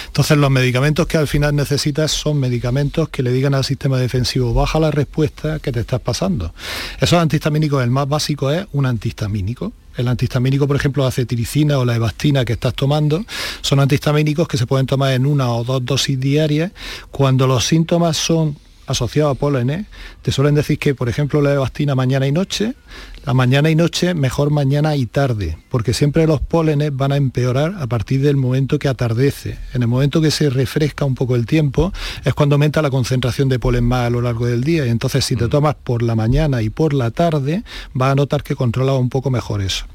Entonces 0.07 0.37
los 0.37 0.51
medicamentos 0.51 1.07
que 1.07 1.17
al 1.17 1.27
final 1.27 1.55
necesitas 1.55 2.11
son 2.11 2.39
medicamentos 2.39 3.09
que 3.09 3.23
le 3.23 3.31
digan 3.31 3.53
al 3.53 3.63
sistema 3.63 3.97
defensivo, 3.97 4.53
baja 4.53 4.79
la 4.79 4.91
respuesta 4.91 5.59
que 5.59 5.71
te 5.71 5.79
estás 5.79 6.01
pasando. 6.01 6.53
Esos 6.99 7.19
antihistamínicos, 7.19 7.83
el 7.83 7.89
más 7.89 8.07
básico 8.07 8.51
es 8.51 8.67
un 8.73 8.85
antihistamínico, 8.85 9.71
el 9.95 10.07
antihistamínico, 10.07 10.67
por 10.67 10.75
ejemplo, 10.75 11.03
la 11.03 11.11
cetiricina 11.11 11.77
o 11.77 11.85
la 11.85 11.95
evastina 11.95 12.45
que 12.45 12.53
estás 12.53 12.73
tomando, 12.73 13.23
son 13.61 13.79
antihistamínicos 13.79 14.47
que 14.47 14.57
se 14.57 14.67
pueden 14.67 14.87
tomar 14.87 15.13
en 15.13 15.25
una 15.25 15.51
o 15.51 15.63
dos 15.63 15.85
dosis 15.85 16.19
diarias 16.19 16.71
cuando 17.11 17.47
los 17.47 17.65
síntomas 17.65 18.17
son 18.17 18.57
asociado 18.87 19.29
a 19.29 19.35
pólenes, 19.35 19.85
te 20.21 20.31
suelen 20.31 20.55
decir 20.55 20.79
que, 20.79 20.95
por 20.95 21.09
ejemplo, 21.09 21.41
la 21.41 21.53
evastina 21.53 21.95
mañana 21.95 22.27
y 22.27 22.31
noche, 22.31 22.73
la 23.25 23.33
mañana 23.33 23.69
y 23.69 23.75
noche, 23.75 24.13
mejor 24.13 24.49
mañana 24.49 24.97
y 24.97 25.05
tarde, 25.05 25.57
porque 25.69 25.93
siempre 25.93 26.27
los 26.27 26.41
pólenes 26.41 26.93
van 26.93 27.13
a 27.13 27.15
empeorar 27.15 27.73
a 27.79 27.87
partir 27.87 28.21
del 28.21 28.35
momento 28.35 28.77
que 28.79 28.89
atardece. 28.89 29.57
En 29.73 29.81
el 29.81 29.87
momento 29.87 30.19
que 30.19 30.29
se 30.29 30.49
refresca 30.49 31.05
un 31.05 31.15
poco 31.15 31.37
el 31.37 31.45
tiempo, 31.45 31.93
es 32.25 32.33
cuando 32.33 32.55
aumenta 32.55 32.81
la 32.81 32.89
concentración 32.89 33.47
de 33.47 33.59
polen 33.59 33.85
más 33.85 34.07
a 34.07 34.09
lo 34.09 34.21
largo 34.21 34.45
del 34.45 34.63
día. 34.63 34.85
Y 34.85 34.89
entonces, 34.89 35.23
si 35.23 35.37
te 35.37 35.47
tomas 35.47 35.75
por 35.75 36.03
la 36.03 36.15
mañana 36.15 36.61
y 36.61 36.69
por 36.69 36.93
la 36.93 37.11
tarde, 37.11 37.63
vas 37.93 38.11
a 38.11 38.15
notar 38.15 38.43
que 38.43 38.57
controla 38.57 38.93
un 38.93 39.07
poco 39.07 39.29
mejor 39.29 39.61
eso. 39.61 39.85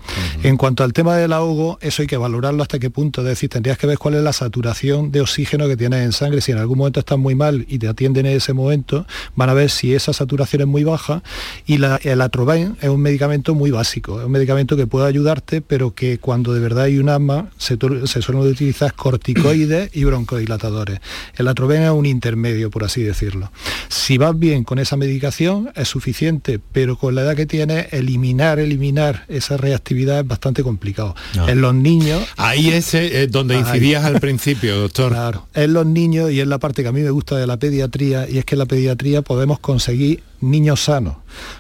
En 0.43 0.57
cuanto 0.57 0.83
al 0.83 0.95
tema 0.95 1.15
del 1.17 1.35
ahogo, 1.35 1.79
eso 1.83 2.01
hay 2.01 2.09
que 2.09 2.17
valorarlo 2.17 2.63
hasta 2.63 2.79
qué 2.79 2.89
punto. 2.89 3.21
Es 3.21 3.27
decir, 3.27 3.51
tendrías 3.51 3.77
que 3.77 3.87
ver 3.87 3.99
cuál 3.99 4.15
es 4.15 4.23
la 4.23 4.33
saturación 4.33 5.13
de 5.13 5.21
oxígeno 5.21 5.69
que 5.69 5.77
tienes 5.77 6.03
en 6.03 6.13
sangre. 6.13 6.41
Si 6.41 6.53
en 6.53 6.59
algún 6.59 6.79
momento 6.79 7.01
estás 7.01 7.19
muy 7.19 7.35
mal 7.35 7.67
y 7.69 7.79
te 7.79 7.89
atienden 7.89 8.25
en 8.25 8.39
ese 8.39 8.55
momento, 8.55 9.07
van 9.37 9.51
a 9.51 9.55
ver 9.55 9.69
si 9.69 9.95
esa 9.95 10.15
saturación 10.15 10.63
es 10.63 10.69
muy 10.69 10.85
baja. 10.85 11.23
Y 11.67 11.77
la, 11.77 12.01
el 12.03 12.23
atroben 12.23 12.79
es 12.81 12.89
un 12.89 13.03
medicamento 13.03 13.18
muy 13.55 13.71
básico, 13.71 14.21
es 14.21 14.27
un 14.27 14.33
medicamento 14.33 14.77
que 14.77 14.87
puede 14.87 15.07
ayudarte, 15.07 15.61
pero 15.61 15.95
que 15.95 16.19
cuando 16.19 16.53
de 16.53 16.61
verdad 16.61 16.85
hay 16.85 16.99
un 16.99 17.09
asma 17.09 17.51
se, 17.59 17.77
suelen 18.23 18.43
utilizar 18.43 18.95
corticoides 18.95 19.91
y 19.95 20.05
broncodilatadores. 20.05 21.01
El 21.37 21.49
atroben 21.49 21.83
es 21.83 21.91
un 21.91 22.07
intermedio, 22.07 22.71
por 22.71 22.85
así 22.85 23.03
decirlo. 23.03 23.51
Si 23.89 24.19
vas 24.19 24.39
bien 24.39 24.65
con 24.65 24.79
esa 24.79 24.97
medicación 24.97 25.71
es 25.75 25.89
suficiente, 25.89 26.61
pero 26.73 26.97
con 26.97 27.15
la 27.15 27.23
edad 27.23 27.37
que 27.37 27.47
tiene, 27.47 27.89
eliminar, 27.91 28.59
eliminar 28.59 29.25
esa 29.29 29.57
reactividad 29.57 30.21
es 30.21 30.27
bastante 30.27 30.63
complicado. 30.63 31.15
En 31.47 31.61
los 31.61 31.75
niños... 31.75 32.23
Ahí 32.37 32.69
es 32.71 32.95
eh, 32.95 33.27
donde 33.27 33.57
incidías 33.57 34.05
al 34.05 34.21
principio, 34.21 34.79
doctor. 34.79 35.13
Claro, 35.13 35.49
en 35.55 35.73
los 35.73 35.87
niños 35.87 36.31
y 36.31 36.41
es 36.41 36.47
la 36.47 36.59
parte 36.59 36.83
que 36.83 36.89
a 36.89 36.93
mí 36.93 37.01
me 37.01 37.11
gusta 37.11 37.37
de 37.37 37.47
la 37.47 37.57
pediatría, 37.57 38.29
y 38.29 38.39
es 38.39 38.45
que 38.45 38.55
en 38.55 38.61
la 38.61 38.67
pediatría 38.67 39.23
podemos 39.23 39.59
conseguir 39.59 40.23
niños 40.41 40.85
sanos, 40.85 41.17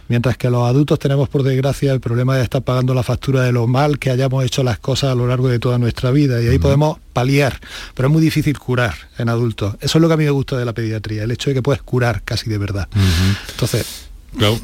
mientras 0.09 0.37
que 0.37 0.51
los 0.51 0.69
adultos 0.69 0.99
tenemos 0.99 1.29
por 1.29 1.43
desgracia 1.43 1.93
el 1.93 2.01
problema 2.01 2.37
de 2.37 2.43
estar 2.43 2.63
pagando 2.63 2.95
la 2.95 3.03
factura 3.03 3.43
de 3.43 3.53
lo 3.53 3.67
mal 3.67 3.99
que 3.99 4.11
hayamos 4.11 4.45
hecho 4.45 4.63
las 4.63 4.79
cosas 4.79 5.11
a 5.11 5.15
lo 5.15 5.27
largo 5.27 5.49
de 5.49 5.59
toda 5.59 5.79
nuestra 5.79 6.11
vida 6.11 6.41
y 6.43 6.49
ahí 6.49 6.59
podemos 6.59 6.99
paliar, 7.13 7.61
pero 7.95 8.09
es 8.09 8.13
muy 8.13 8.23
difícil 8.23 8.59
curar 8.59 8.95
en 9.19 9.29
adultos. 9.29 9.77
Eso 9.81 9.99
es 9.99 10.03
lo 10.03 10.09
que 10.09 10.15
a 10.15 10.17
mí 10.17 10.25
me 10.25 10.31
gusta 10.31 10.57
de 10.57 10.65
la 10.65 10.73
pediatría, 10.73 11.25
el 11.25 11.31
hecho 11.31 11.51
de 11.51 11.55
que 11.55 11.63
puedes 11.63 11.83
curar 11.83 12.23
casi 12.23 12.49
de 12.49 12.59
verdad. 12.59 12.89
Entonces, 13.51 14.08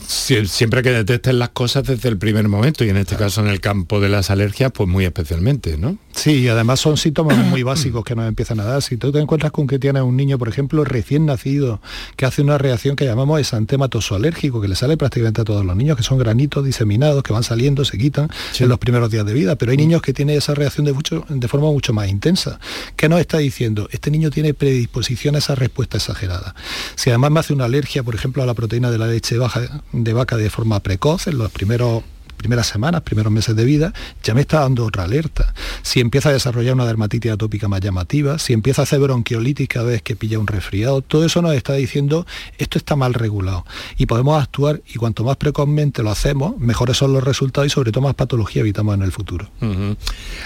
siempre 0.06 0.82
que 0.82 0.90
detecten 0.90 1.38
las 1.38 1.50
cosas 1.50 1.84
desde 1.84 2.08
el 2.08 2.16
primer 2.16 2.48
momento 2.48 2.84
y 2.84 2.90
en 2.90 2.96
este 2.96 3.16
caso 3.16 3.40
en 3.40 3.48
el 3.48 3.60
campo 3.60 4.00
de 4.00 4.08
las 4.08 4.30
alergias, 4.30 4.70
pues 4.72 4.88
muy 4.88 5.04
especialmente, 5.04 5.76
¿no? 5.76 5.98
Sí, 6.12 6.40
y 6.40 6.48
además 6.48 6.80
son 6.80 6.96
síntomas 6.96 7.36
muy 7.36 7.62
básicos 7.62 8.04
que 8.04 8.14
nos 8.14 8.28
empiezan 8.28 8.60
a 8.60 8.64
dar. 8.64 8.82
Si 8.82 8.96
tú 8.96 9.10
te 9.10 9.18
encuentras 9.18 9.52
con 9.52 9.66
que 9.66 9.78
tienes 9.78 10.02
un 10.02 10.16
niño, 10.16 10.38
por 10.38 10.48
ejemplo, 10.48 10.84
recién 10.84 11.26
nacido, 11.26 11.80
que 12.16 12.24
hace 12.24 12.42
una 12.42 12.56
reacción 12.56 12.96
que 12.96 13.04
llamamos 13.04 13.40
exantema 13.40 13.88
alérgico, 14.12 14.60
que 14.60 14.68
le 14.68 14.76
sale 14.76 14.96
prácticamente 14.96 15.40
a 15.40 15.44
todos 15.44 15.64
los 15.64 15.76
niños, 15.76 15.96
que 15.96 16.02
son 16.02 16.18
granitos 16.18 16.64
diseminados, 16.64 17.22
que 17.22 17.32
van 17.32 17.42
saliendo, 17.42 17.84
se 17.84 17.98
quitan 17.98 18.28
en 18.58 18.68
los 18.68 18.78
primeros 18.78 19.10
días 19.10 19.26
de 19.26 19.32
vida, 19.32 19.56
pero 19.56 19.72
hay 19.72 19.76
niños 19.76 20.02
que 20.02 20.12
tienen 20.12 20.36
esa 20.36 20.54
reacción 20.54 20.86
de, 20.86 20.92
mucho, 20.92 21.24
de 21.28 21.48
forma 21.48 21.70
mucho 21.70 21.92
más 21.92 22.08
intensa. 22.08 22.58
¿Qué 22.96 23.08
nos 23.08 23.20
está 23.20 23.38
diciendo? 23.38 23.88
Este 23.90 24.10
niño 24.10 24.30
tiene 24.30 24.54
predisposición 24.54 25.34
a 25.34 25.38
esa 25.38 25.54
respuesta 25.54 25.96
exagerada. 25.96 26.54
Si 26.96 27.10
además 27.10 27.30
me 27.30 27.40
hace 27.40 27.52
una 27.52 27.64
alergia, 27.64 28.02
por 28.02 28.14
ejemplo, 28.14 28.42
a 28.42 28.46
la 28.46 28.54
proteína 28.54 28.90
de 28.90 28.98
la 28.98 29.06
leche 29.06 29.38
baja, 29.38 29.63
de 29.92 30.12
vaca 30.12 30.36
de 30.36 30.50
forma 30.50 30.80
precoz, 30.80 31.26
en 31.26 31.38
los 31.38 31.50
primeros 31.50 32.04
primeras 32.44 32.66
semanas, 32.66 33.00
primeros 33.00 33.32
meses 33.32 33.56
de 33.56 33.64
vida, 33.64 33.94
ya 34.22 34.34
me 34.34 34.42
está 34.42 34.60
dando 34.60 34.84
otra 34.84 35.04
alerta. 35.04 35.54
Si 35.80 36.00
empieza 36.00 36.28
a 36.28 36.32
desarrollar 36.32 36.74
una 36.74 36.84
dermatitis 36.84 37.32
atópica 37.32 37.68
más 37.68 37.80
llamativa, 37.80 38.38
si 38.38 38.52
empieza 38.52 38.82
a 38.82 38.84
hacer 38.84 39.00
bronquiolitis 39.00 39.66
cada 39.66 39.86
vez 39.86 40.02
que 40.02 40.14
pilla 40.14 40.38
un 40.38 40.46
resfriado, 40.46 41.00
todo 41.00 41.24
eso 41.24 41.40
nos 41.40 41.54
está 41.54 41.72
diciendo 41.72 42.26
esto 42.58 42.76
está 42.76 42.96
mal 42.96 43.14
regulado 43.14 43.64
y 43.96 44.04
podemos 44.04 44.42
actuar 44.42 44.82
y 44.92 44.96
cuanto 44.96 45.24
más 45.24 45.38
precozmente 45.38 46.02
lo 46.02 46.10
hacemos, 46.10 46.58
mejores 46.58 46.98
son 46.98 47.14
los 47.14 47.24
resultados 47.24 47.66
y 47.68 47.70
sobre 47.70 47.92
todo 47.92 48.04
más 48.04 48.14
patología 48.14 48.60
evitamos 48.60 48.94
en 48.94 49.02
el 49.02 49.12
futuro. 49.12 49.48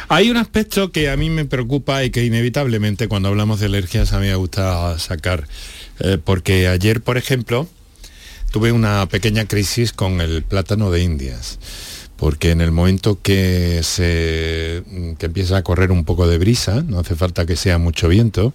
Hay 0.09 0.31
un 0.31 0.37
aspecto 0.37 0.93
que 0.93 1.11
a 1.11 1.17
mí 1.17 1.31
me 1.31 1.47
preocupa 1.47 2.05
y 2.05 2.11
que 2.11 2.25
inevitablemente 2.25 3.09
cuando 3.09 3.29
hablamos 3.29 3.59
de 3.59 3.67
alergias 3.67 4.13
a 4.13 4.21
mí 4.21 4.29
me 4.29 4.37
gusta 4.37 4.97
sacar, 5.01 5.49
eh, 5.99 6.19
porque 6.23 6.69
ayer, 6.69 7.01
por 7.03 7.17
ejemplo, 7.17 7.67
tuve 8.51 8.73
una 8.73 9.07
pequeña 9.07 9.47
crisis 9.47 9.93
con 9.93 10.21
el 10.21 10.43
plátano 10.43 10.91
de 10.91 11.03
Indias 11.03 11.59
porque 12.19 12.51
en 12.51 12.61
el 12.61 12.73
momento 12.73 13.21
que 13.23 13.81
se 13.85 14.83
que 15.19 15.27
empieza 15.27 15.57
a 15.57 15.63
correr 15.63 15.93
un 15.93 16.05
poco 16.05 16.27
de 16.27 16.37
brisa, 16.37 16.83
no 16.83 16.99
hace 16.99 17.15
falta 17.15 17.47
que 17.47 17.55
sea 17.55 17.79
mucho 17.79 18.09
viento, 18.09 18.53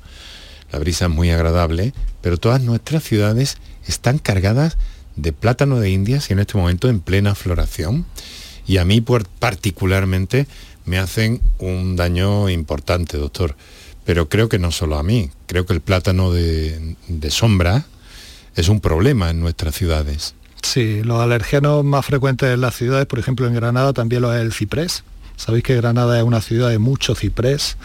la 0.71 0.79
brisa 0.79 1.05
es 1.05 1.11
muy 1.11 1.29
agradable, 1.29 1.93
pero 2.21 2.37
todas 2.37 2.61
nuestras 2.61 3.03
ciudades 3.03 3.57
están 3.87 4.17
cargadas 4.17 4.77
de 5.15 5.31
plátano 5.31 5.79
de 5.79 5.91
Indias 5.91 6.29
y 6.29 6.33
en 6.33 6.39
este 6.39 6.57
momento 6.57 6.89
en 6.89 6.99
plena 6.99 7.35
floración. 7.35 8.05
Y 8.67 8.77
a 8.77 8.85
mí 8.85 9.01
particularmente 9.39 10.47
me 10.85 10.97
hacen 10.97 11.41
un 11.59 11.95
daño 11.95 12.49
importante, 12.49 13.17
doctor. 13.17 13.55
Pero 14.03 14.27
creo 14.27 14.49
que 14.49 14.59
no 14.59 14.71
solo 14.71 14.97
a 14.97 15.03
mí, 15.03 15.29
creo 15.45 15.65
que 15.65 15.73
el 15.73 15.81
plátano 15.81 16.31
de, 16.31 16.95
de 17.07 17.31
sombra 17.31 17.85
es 18.55 18.69
un 18.69 18.79
problema 18.79 19.29
en 19.29 19.39
nuestras 19.39 19.75
ciudades. 19.75 20.35
Sí, 20.61 21.03
los 21.03 21.19
alergenos 21.19 21.83
más 21.83 22.05
frecuentes 22.05 22.53
en 22.53 22.61
las 22.61 22.75
ciudades, 22.75 23.05
por 23.05 23.19
ejemplo 23.19 23.47
en 23.47 23.53
Granada 23.53 23.93
también 23.93 24.21
lo 24.21 24.33
es 24.33 24.41
el 24.41 24.53
ciprés, 24.53 25.03
Sabéis 25.35 25.63
que 25.63 25.75
Granada 25.75 26.17
es 26.17 26.23
una 26.23 26.41
ciudad 26.41 26.69
de 26.69 26.79
mucho 26.79 27.15
ciprés 27.15 27.77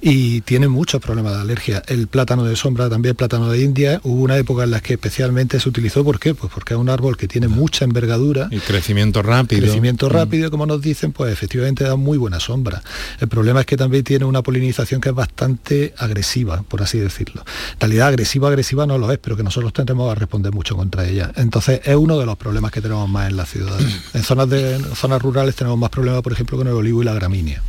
y 0.00 0.40
tiene 0.42 0.68
muchos 0.68 1.00
problemas 1.00 1.34
de 1.34 1.40
alergia. 1.40 1.82
El 1.86 2.08
plátano 2.08 2.44
de 2.44 2.56
sombra, 2.56 2.88
también 2.88 3.10
el 3.10 3.16
plátano 3.16 3.50
de 3.50 3.62
India, 3.62 4.00
hubo 4.04 4.22
una 4.22 4.36
época 4.36 4.64
en 4.64 4.70
la 4.70 4.80
que 4.80 4.94
especialmente 4.94 5.60
se 5.60 5.68
utilizó, 5.68 6.04
¿por 6.04 6.18
qué? 6.18 6.34
Pues 6.34 6.52
porque 6.52 6.74
es 6.74 6.80
un 6.80 6.88
árbol 6.88 7.16
que 7.16 7.28
tiene 7.28 7.48
mucha 7.48 7.84
envergadura. 7.84 8.48
Y 8.50 8.58
crecimiento 8.58 9.22
rápido. 9.22 9.62
Crecimiento 9.62 10.08
mm. 10.08 10.12
rápido, 10.12 10.50
como 10.50 10.66
nos 10.66 10.80
dicen, 10.80 11.12
pues 11.12 11.32
efectivamente 11.32 11.84
da 11.84 11.96
muy 11.96 12.18
buena 12.18 12.40
sombra. 12.40 12.82
El 13.20 13.28
problema 13.28 13.60
es 13.60 13.66
que 13.66 13.76
también 13.76 14.04
tiene 14.04 14.24
una 14.24 14.42
polinización 14.42 15.00
que 15.00 15.10
es 15.10 15.14
bastante 15.14 15.94
agresiva, 15.98 16.62
por 16.62 16.82
así 16.82 16.98
decirlo. 16.98 17.44
En 17.74 17.80
realidad 17.80 18.08
agresiva, 18.08 18.48
agresiva 18.48 18.86
no 18.86 18.98
lo 18.98 19.10
es, 19.12 19.18
pero 19.18 19.36
que 19.36 19.42
nosotros 19.42 19.72
tendremos 19.72 20.10
a 20.10 20.14
responder 20.14 20.52
mucho 20.52 20.76
contra 20.76 21.06
ella. 21.06 21.32
Entonces 21.36 21.80
es 21.84 21.96
uno 21.96 22.18
de 22.18 22.26
los 22.26 22.36
problemas 22.36 22.72
que 22.72 22.80
tenemos 22.80 23.08
más 23.08 23.28
en 23.28 23.36
la 23.36 23.46
ciudad. 23.46 23.78
En 24.14 24.22
zonas, 24.22 24.48
de, 24.48 24.78
zonas 24.94 25.20
rurales 25.20 25.56
tenemos 25.56 25.78
más 25.78 25.90
problemas, 25.90 26.22
por 26.22 26.32
ejemplo, 26.32 26.56
con 26.56 26.68
el 26.68 26.74
olivo 26.74 26.93
y 27.02 27.04
la 27.04 27.14
gramínea. 27.14 27.62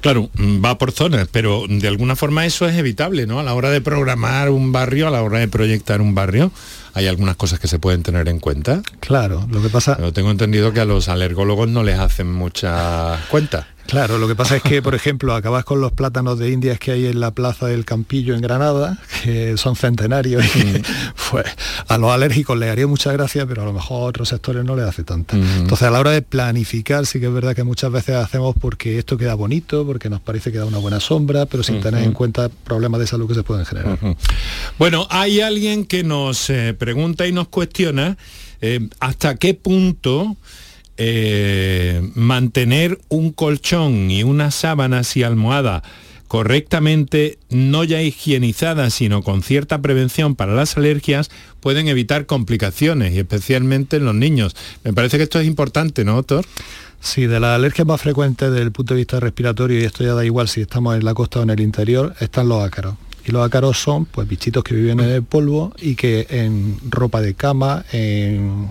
Claro, 0.00 0.30
mm, 0.34 0.64
va 0.64 0.78
por 0.78 0.92
zonas, 0.92 1.28
pero 1.30 1.64
de 1.68 1.88
alguna 1.88 2.14
forma 2.14 2.46
eso 2.46 2.68
es 2.68 2.76
evitable, 2.76 3.26
¿no? 3.26 3.40
A 3.40 3.42
la 3.42 3.54
hora 3.54 3.70
de 3.70 3.80
programar 3.80 4.50
un 4.50 4.70
barrio, 4.70 5.08
a 5.08 5.10
la 5.10 5.22
hora 5.22 5.40
de 5.40 5.48
proyectar 5.48 6.00
un 6.00 6.14
barrio, 6.14 6.52
hay 6.94 7.06
algunas 7.06 7.36
cosas 7.36 7.58
que 7.58 7.68
se 7.68 7.78
pueden 7.78 8.02
tener 8.02 8.28
en 8.28 8.40
cuenta. 8.40 8.82
Claro, 9.00 9.46
lo 9.50 9.62
que 9.62 9.68
pasa... 9.68 9.96
Pero 9.96 10.12
tengo 10.12 10.30
entendido 10.30 10.72
que 10.72 10.80
a 10.80 10.84
los 10.84 11.08
alergólogos 11.08 11.68
no 11.68 11.82
les 11.82 11.98
hacen 11.98 12.32
mucha 12.32 13.18
cuenta. 13.30 13.66
Claro, 13.88 14.18
lo 14.18 14.28
que 14.28 14.34
pasa 14.34 14.56
es 14.56 14.62
que, 14.62 14.82
por 14.82 14.94
ejemplo, 14.94 15.34
acabas 15.34 15.64
con 15.64 15.80
los 15.80 15.92
plátanos 15.92 16.38
de 16.38 16.50
Indias 16.50 16.78
que 16.78 16.92
hay 16.92 17.06
en 17.06 17.20
la 17.20 17.30
Plaza 17.30 17.68
del 17.68 17.86
Campillo 17.86 18.34
en 18.34 18.42
Granada, 18.42 18.98
que 19.24 19.56
son 19.56 19.76
centenarios, 19.76 20.44
y 20.56 20.58
mm. 20.58 20.82
pues 21.30 21.46
a 21.88 21.96
los 21.96 22.12
alérgicos 22.12 22.58
les 22.58 22.70
haría 22.70 22.86
mucha 22.86 23.12
gracia, 23.12 23.46
pero 23.46 23.62
a 23.62 23.64
lo 23.64 23.72
mejor 23.72 24.02
a 24.02 24.04
otros 24.04 24.28
sectores 24.28 24.62
no 24.62 24.76
les 24.76 24.84
hace 24.84 25.04
tanta. 25.04 25.36
Mm. 25.36 25.60
Entonces, 25.60 25.88
a 25.88 25.90
la 25.90 26.00
hora 26.00 26.10
de 26.10 26.20
planificar, 26.20 27.06
sí 27.06 27.18
que 27.18 27.28
es 27.28 27.32
verdad 27.32 27.56
que 27.56 27.64
muchas 27.64 27.90
veces 27.90 28.16
hacemos 28.16 28.54
porque 28.60 28.98
esto 28.98 29.16
queda 29.16 29.32
bonito, 29.32 29.86
porque 29.86 30.10
nos 30.10 30.20
parece 30.20 30.52
que 30.52 30.58
da 30.58 30.66
una 30.66 30.78
buena 30.78 31.00
sombra, 31.00 31.46
pero 31.46 31.62
sin 31.62 31.80
tener 31.80 32.04
en 32.04 32.12
cuenta 32.12 32.50
problemas 32.50 33.00
de 33.00 33.06
salud 33.06 33.26
que 33.26 33.34
se 33.34 33.42
pueden 33.42 33.64
generar. 33.64 33.98
Bueno, 34.78 35.06
hay 35.08 35.40
alguien 35.40 35.86
que 35.86 36.04
nos 36.04 36.50
eh, 36.50 36.74
pregunta 36.88 37.26
y 37.26 37.32
nos 37.32 37.48
cuestiona 37.48 38.16
eh, 38.62 38.88
hasta 38.98 39.36
qué 39.36 39.52
punto 39.52 40.38
eh, 40.96 42.00
mantener 42.14 42.98
un 43.10 43.30
colchón 43.30 44.10
y 44.10 44.22
unas 44.22 44.54
sábanas 44.54 45.14
y 45.18 45.22
almohada 45.22 45.82
correctamente, 46.28 47.38
no 47.50 47.84
ya 47.84 48.00
higienizadas, 48.00 48.94
sino 48.94 49.22
con 49.22 49.42
cierta 49.42 49.82
prevención 49.82 50.34
para 50.34 50.54
las 50.54 50.78
alergias, 50.78 51.30
pueden 51.60 51.88
evitar 51.88 52.24
complicaciones, 52.24 53.14
y 53.14 53.18
especialmente 53.18 53.98
en 53.98 54.06
los 54.06 54.14
niños. 54.14 54.56
Me 54.82 54.94
parece 54.94 55.18
que 55.18 55.24
esto 55.24 55.40
es 55.40 55.46
importante, 55.46 56.04
¿no, 56.04 56.14
doctor? 56.14 56.46
Sí, 57.00 57.26
de 57.26 57.38
las 57.38 57.54
alergias 57.54 57.86
más 57.86 58.00
frecuentes 58.00 58.50
desde 58.50 58.62
el 58.62 58.72
punto 58.72 58.94
de 58.94 58.98
vista 58.98 59.20
respiratorio, 59.20 59.78
y 59.78 59.84
esto 59.84 60.04
ya 60.04 60.14
da 60.14 60.24
igual 60.24 60.48
si 60.48 60.62
estamos 60.62 60.96
en 60.96 61.04
la 61.04 61.12
costa 61.12 61.40
o 61.40 61.42
en 61.42 61.50
el 61.50 61.60
interior, 61.60 62.14
están 62.20 62.48
los 62.48 62.62
ácaros. 62.62 62.94
Y 63.28 63.32
los 63.32 63.46
ácaros 63.46 63.76
son 63.76 64.06
pues 64.06 64.26
bichitos 64.26 64.64
que 64.64 64.74
viven 64.74 65.00
en 65.00 65.10
el 65.10 65.22
polvo 65.22 65.74
y 65.78 65.96
que 65.96 66.26
en 66.30 66.78
ropa 66.88 67.20
de 67.20 67.34
cama, 67.34 67.84
en 67.92 68.70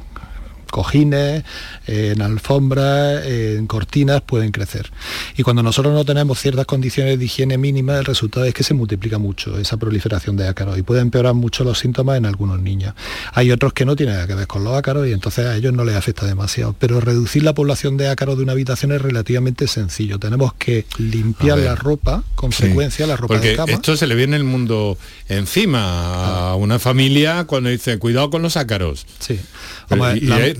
cojines, 0.67 1.43
en 1.87 2.21
alfombras, 2.21 3.25
en 3.25 3.67
cortinas 3.67 4.21
pueden 4.21 4.51
crecer. 4.51 4.91
Y 5.35 5.43
cuando 5.43 5.63
nosotros 5.63 5.93
no 5.93 6.05
tenemos 6.05 6.39
ciertas 6.39 6.65
condiciones 6.65 7.19
de 7.19 7.25
higiene 7.25 7.57
mínima, 7.57 7.97
el 7.97 8.05
resultado 8.05 8.45
es 8.45 8.53
que 8.53 8.63
se 8.63 8.73
multiplica 8.73 9.17
mucho 9.17 9.57
esa 9.57 9.77
proliferación 9.77 10.37
de 10.37 10.47
ácaros 10.47 10.77
y 10.77 10.81
puede 10.81 11.01
empeorar 11.01 11.33
mucho 11.33 11.63
los 11.63 11.79
síntomas 11.79 12.17
en 12.17 12.25
algunos 12.25 12.59
niños. 12.59 12.93
Hay 13.33 13.51
otros 13.51 13.73
que 13.73 13.85
no 13.85 13.95
tienen 13.95 14.15
nada 14.15 14.27
que 14.27 14.35
ver 14.35 14.47
con 14.47 14.63
los 14.63 14.73
ácaros 14.75 15.07
y 15.07 15.11
entonces 15.11 15.45
a 15.45 15.55
ellos 15.55 15.73
no 15.73 15.83
les 15.85 15.95
afecta 15.95 16.25
demasiado. 16.25 16.75
Pero 16.77 16.99
reducir 16.99 17.43
la 17.43 17.53
población 17.53 17.97
de 17.97 18.09
ácaros 18.09 18.37
de 18.37 18.43
una 18.43 18.53
habitación 18.53 18.91
es 18.91 19.01
relativamente 19.01 19.67
sencillo. 19.67 20.19
Tenemos 20.19 20.53
que 20.53 20.85
limpiar 20.97 21.59
la 21.59 21.75
ropa 21.75 22.23
con 22.35 22.51
frecuencia, 22.51 23.07
la 23.07 23.15
ropa 23.15 23.39
de 23.39 23.55
cama. 23.55 23.71
Esto 23.71 23.97
se 23.97 24.07
le 24.07 24.15
viene 24.15 24.35
el 24.35 24.43
mundo 24.43 24.97
encima 25.27 26.51
a 26.51 26.55
una 26.55 26.79
familia 26.79 27.45
cuando 27.45 27.69
dice 27.69 27.97
cuidado 27.99 28.29
con 28.29 28.41
los 28.41 28.57
ácaros. 28.57 29.05
Sí 29.19 29.39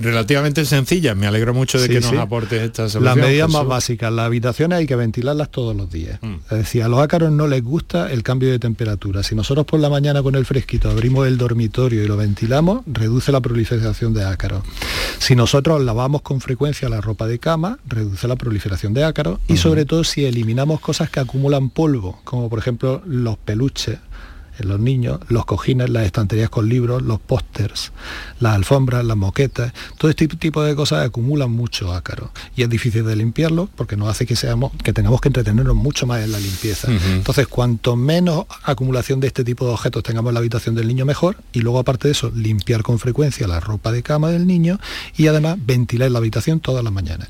relativamente 0.00 0.64
sencilla. 0.64 1.14
Me 1.14 1.26
alegro 1.26 1.54
mucho 1.54 1.80
de 1.80 1.88
que 1.88 2.00
nos 2.00 2.12
aporte 2.14 2.64
esta 2.64 2.88
solución. 2.88 3.04
Las 3.04 3.16
medidas 3.16 3.50
más 3.50 3.66
básicas, 3.66 4.12
las 4.12 4.26
habitaciones 4.26 4.78
hay 4.78 4.86
que 4.86 4.96
ventilarlas 4.96 5.50
todos 5.50 5.76
los 5.76 5.90
días. 5.90 6.18
Mm. 6.22 6.34
Es 6.50 6.58
decir, 6.58 6.82
a 6.82 6.88
los 6.88 7.00
ácaros 7.00 7.32
no 7.32 7.46
les 7.46 7.62
gusta 7.62 8.10
el 8.10 8.22
cambio 8.22 8.50
de 8.50 8.58
temperatura. 8.58 9.22
Si 9.22 9.34
nosotros 9.34 9.66
por 9.66 9.80
la 9.80 9.90
mañana 9.90 10.22
con 10.22 10.34
el 10.34 10.46
fresquito 10.46 10.90
abrimos 10.90 11.26
el 11.26 11.38
dormitorio 11.38 12.02
y 12.02 12.08
lo 12.08 12.16
ventilamos, 12.16 12.82
reduce 12.86 13.32
la 13.32 13.40
proliferación 13.40 14.14
de 14.14 14.24
ácaros. 14.24 14.62
Si 15.18 15.34
nosotros 15.34 15.82
lavamos 15.82 16.22
con 16.22 16.40
frecuencia 16.40 16.88
la 16.88 17.00
ropa 17.00 17.26
de 17.26 17.38
cama, 17.38 17.78
reduce 17.86 18.28
la 18.28 18.36
proliferación 18.36 18.94
de 18.94 19.04
ácaros 19.04 19.40
y 19.48 19.56
sobre 19.56 19.84
todo 19.84 20.04
si 20.04 20.24
eliminamos 20.24 20.80
cosas 20.80 21.10
que 21.10 21.20
acumulan 21.20 21.70
polvo, 21.70 22.20
como 22.24 22.48
por 22.48 22.58
ejemplo 22.58 23.02
los 23.06 23.36
peluches, 23.38 23.98
en 24.58 24.68
los 24.68 24.80
niños, 24.80 25.20
los 25.28 25.44
cojines, 25.44 25.90
las 25.90 26.06
estanterías 26.06 26.50
con 26.50 26.68
libros, 26.68 27.02
los 27.02 27.20
pósters, 27.20 27.92
las 28.40 28.54
alfombras, 28.54 29.04
las 29.04 29.16
moquetas, 29.16 29.72
todo 29.96 30.10
este 30.10 30.28
tipo 30.28 30.62
de 30.62 30.74
cosas 30.74 31.06
acumulan 31.06 31.50
mucho 31.50 31.92
ácaro 31.92 32.30
y 32.56 32.62
es 32.62 32.68
difícil 32.68 33.04
de 33.04 33.16
limpiarlo 33.16 33.68
porque 33.76 33.96
nos 33.96 34.08
hace 34.08 34.26
que 34.26 34.36
seamos 34.36 34.72
que 34.82 34.92
tengamos 34.92 35.20
que 35.20 35.28
entretenernos 35.28 35.76
mucho 35.76 36.06
más 36.06 36.22
en 36.22 36.32
la 36.32 36.40
limpieza. 36.40 36.90
Entonces, 36.90 37.46
cuanto 37.46 37.96
menos 37.96 38.46
acumulación 38.62 39.20
de 39.20 39.28
este 39.28 39.44
tipo 39.44 39.66
de 39.66 39.72
objetos 39.72 40.02
tengamos 40.02 40.30
en 40.30 40.34
la 40.34 40.40
habitación 40.40 40.74
del 40.74 40.88
niño 40.88 41.04
mejor 41.04 41.36
y 41.52 41.60
luego 41.60 41.78
aparte 41.78 42.08
de 42.08 42.12
eso, 42.12 42.30
limpiar 42.34 42.82
con 42.82 42.98
frecuencia 42.98 43.46
la 43.46 43.60
ropa 43.60 43.92
de 43.92 44.02
cama 44.02 44.30
del 44.30 44.46
niño 44.46 44.78
y 45.16 45.26
además 45.26 45.58
ventilar 45.64 46.10
la 46.10 46.18
habitación 46.18 46.60
todas 46.60 46.84
las 46.84 46.92
mañanas. 46.92 47.28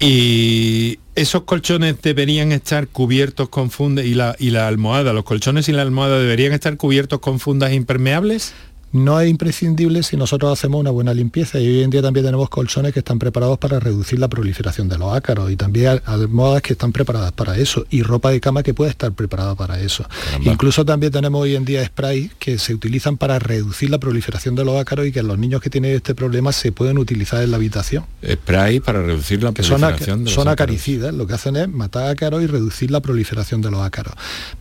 Y 0.00 1.00
esos 1.16 1.42
colchones 1.42 2.00
deberían 2.00 2.52
estar 2.52 2.86
cubiertos 2.86 3.48
con 3.48 3.70
fundas 3.70 4.04
y 4.04 4.14
la, 4.14 4.36
y 4.38 4.50
la 4.50 4.68
almohada, 4.68 5.12
los 5.12 5.24
colchones 5.24 5.68
y 5.68 5.72
la 5.72 5.82
almohada 5.82 6.20
deberían 6.20 6.52
estar 6.52 6.76
cubiertos 6.76 7.18
con 7.18 7.40
fundas 7.40 7.72
impermeables. 7.72 8.54
No 8.92 9.20
es 9.20 9.28
imprescindible 9.28 10.02
si 10.02 10.16
nosotros 10.16 10.52
hacemos 10.52 10.80
una 10.80 10.90
buena 10.90 11.12
limpieza 11.12 11.60
y 11.60 11.66
hoy 11.66 11.82
en 11.82 11.90
día 11.90 12.02
también 12.02 12.24
tenemos 12.24 12.48
colchones 12.48 12.92
que 12.92 13.00
están 13.00 13.18
preparados 13.18 13.58
para 13.58 13.80
reducir 13.80 14.18
la 14.18 14.28
proliferación 14.28 14.88
de 14.88 14.98
los 14.98 15.14
ácaros 15.14 15.50
y 15.50 15.56
también 15.56 16.00
almohadas 16.04 16.62
que 16.62 16.72
están 16.72 16.92
preparadas 16.92 17.32
para 17.32 17.56
eso 17.58 17.86
y 17.90 18.02
ropa 18.02 18.30
de 18.30 18.40
cama 18.40 18.62
que 18.62 18.74
puede 18.74 18.90
estar 18.90 19.12
preparada 19.12 19.54
para 19.54 19.80
eso. 19.80 20.06
Incluso 20.40 20.84
también 20.84 21.12
tenemos 21.12 21.42
hoy 21.42 21.54
en 21.54 21.64
día 21.64 21.84
spray 21.84 22.30
que 22.38 22.58
se 22.58 22.74
utilizan 22.74 23.16
para 23.16 23.38
reducir 23.38 23.90
la 23.90 23.98
proliferación 23.98 24.54
de 24.54 24.64
los 24.64 24.80
ácaros 24.80 25.06
y 25.06 25.12
que 25.12 25.22
los 25.22 25.38
niños 25.38 25.60
que 25.60 25.70
tienen 25.70 25.94
este 25.94 26.14
problema 26.14 26.52
se 26.52 26.72
pueden 26.72 26.98
utilizar 26.98 27.42
en 27.42 27.50
la 27.50 27.56
habitación. 27.56 28.04
Spray 28.26 28.80
para 28.80 29.02
reducir 29.02 29.42
la 29.42 29.52
proliferación 29.52 30.20
de 30.20 30.24
los 30.24 30.34
Son 30.34 30.48
acaricidas, 30.48 31.14
lo 31.14 31.26
que 31.26 31.34
hacen 31.34 31.56
es 31.56 31.68
matar 31.68 32.08
ácaros 32.08 32.42
y 32.42 32.46
reducir 32.46 32.90
la 32.90 33.00
proliferación 33.00 33.60
de 33.60 33.70
los 33.70 33.80
ácaros. 33.80 34.14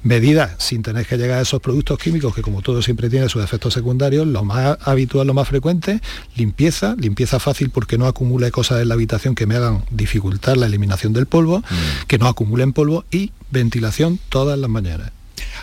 Medidas 0.04 0.52
sin 0.58 0.82
tener 0.82 1.06
que 1.06 1.18
llegar 1.18 1.40
a 1.40 1.42
esos 1.42 1.62
productos 1.62 1.98
químicos 1.98 2.36
que 2.36 2.42
como 2.42 2.62
todo 2.62 2.82
siempre 2.82 3.10
tiene 3.10 3.30
sus 3.30 3.44
efectos 3.44 3.74
secundarios, 3.74 4.17
lo 4.26 4.44
más 4.44 4.78
habitual, 4.82 5.28
lo 5.28 5.34
más 5.34 5.48
frecuente, 5.48 6.02
limpieza, 6.36 6.96
limpieza 6.98 7.40
fácil 7.40 7.70
porque 7.70 7.98
no 7.98 8.08
acumule 8.08 8.52
cosas 8.52 8.82
en 8.82 8.90
la 8.90 8.94
habitación 8.96 9.36
que 9.36 9.46
me 9.46 9.56
hagan 9.56 9.84
dificultar 9.92 10.58
la 10.58 10.66
eliminación 10.66 11.14
del 11.14 11.26
polvo, 11.26 11.60
mm. 11.60 12.08
que 12.08 12.18
no 12.18 12.28
acumulen 12.28 12.74
polvo 12.74 13.06
y 13.12 13.32
ventilación 13.52 14.20
todas 14.30 14.58
las 14.58 14.70
mañanas. 14.70 15.12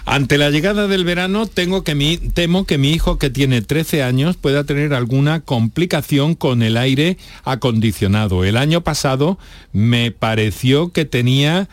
Ante 0.06 0.36
la 0.36 0.50
llegada 0.50 0.86
del 0.86 1.04
verano 1.04 1.46
tengo 1.46 1.82
que 1.82 1.94
mi, 1.94 2.18
temo 2.18 2.66
que 2.66 2.76
mi 2.76 2.90
hijo 2.90 3.18
que 3.18 3.30
tiene 3.30 3.62
13 3.62 4.02
años 4.02 4.36
pueda 4.36 4.64
tener 4.64 4.92
alguna 4.92 5.40
complicación 5.40 6.34
con 6.34 6.62
el 6.62 6.76
aire 6.76 7.16
acondicionado. 7.44 8.44
El 8.44 8.56
año 8.56 8.82
pasado 8.82 9.38
me 9.72 10.10
pareció 10.10 10.92
que 10.92 11.06
tenía 11.06 11.68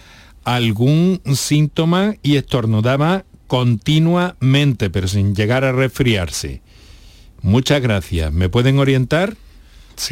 algún 0.45 1.21
síntoma 1.35 2.15
y 2.23 2.37
estornudaba 2.37 3.25
continuamente, 3.47 4.89
pero 4.89 5.09
sin 5.09 5.35
llegar 5.35 5.65
a 5.65 5.73
resfriarse. 5.73 6.61
Muchas 7.41 7.81
gracias. 7.81 8.31
¿Me 8.31 8.49
pueden 8.49 8.79
orientar? 8.79 9.35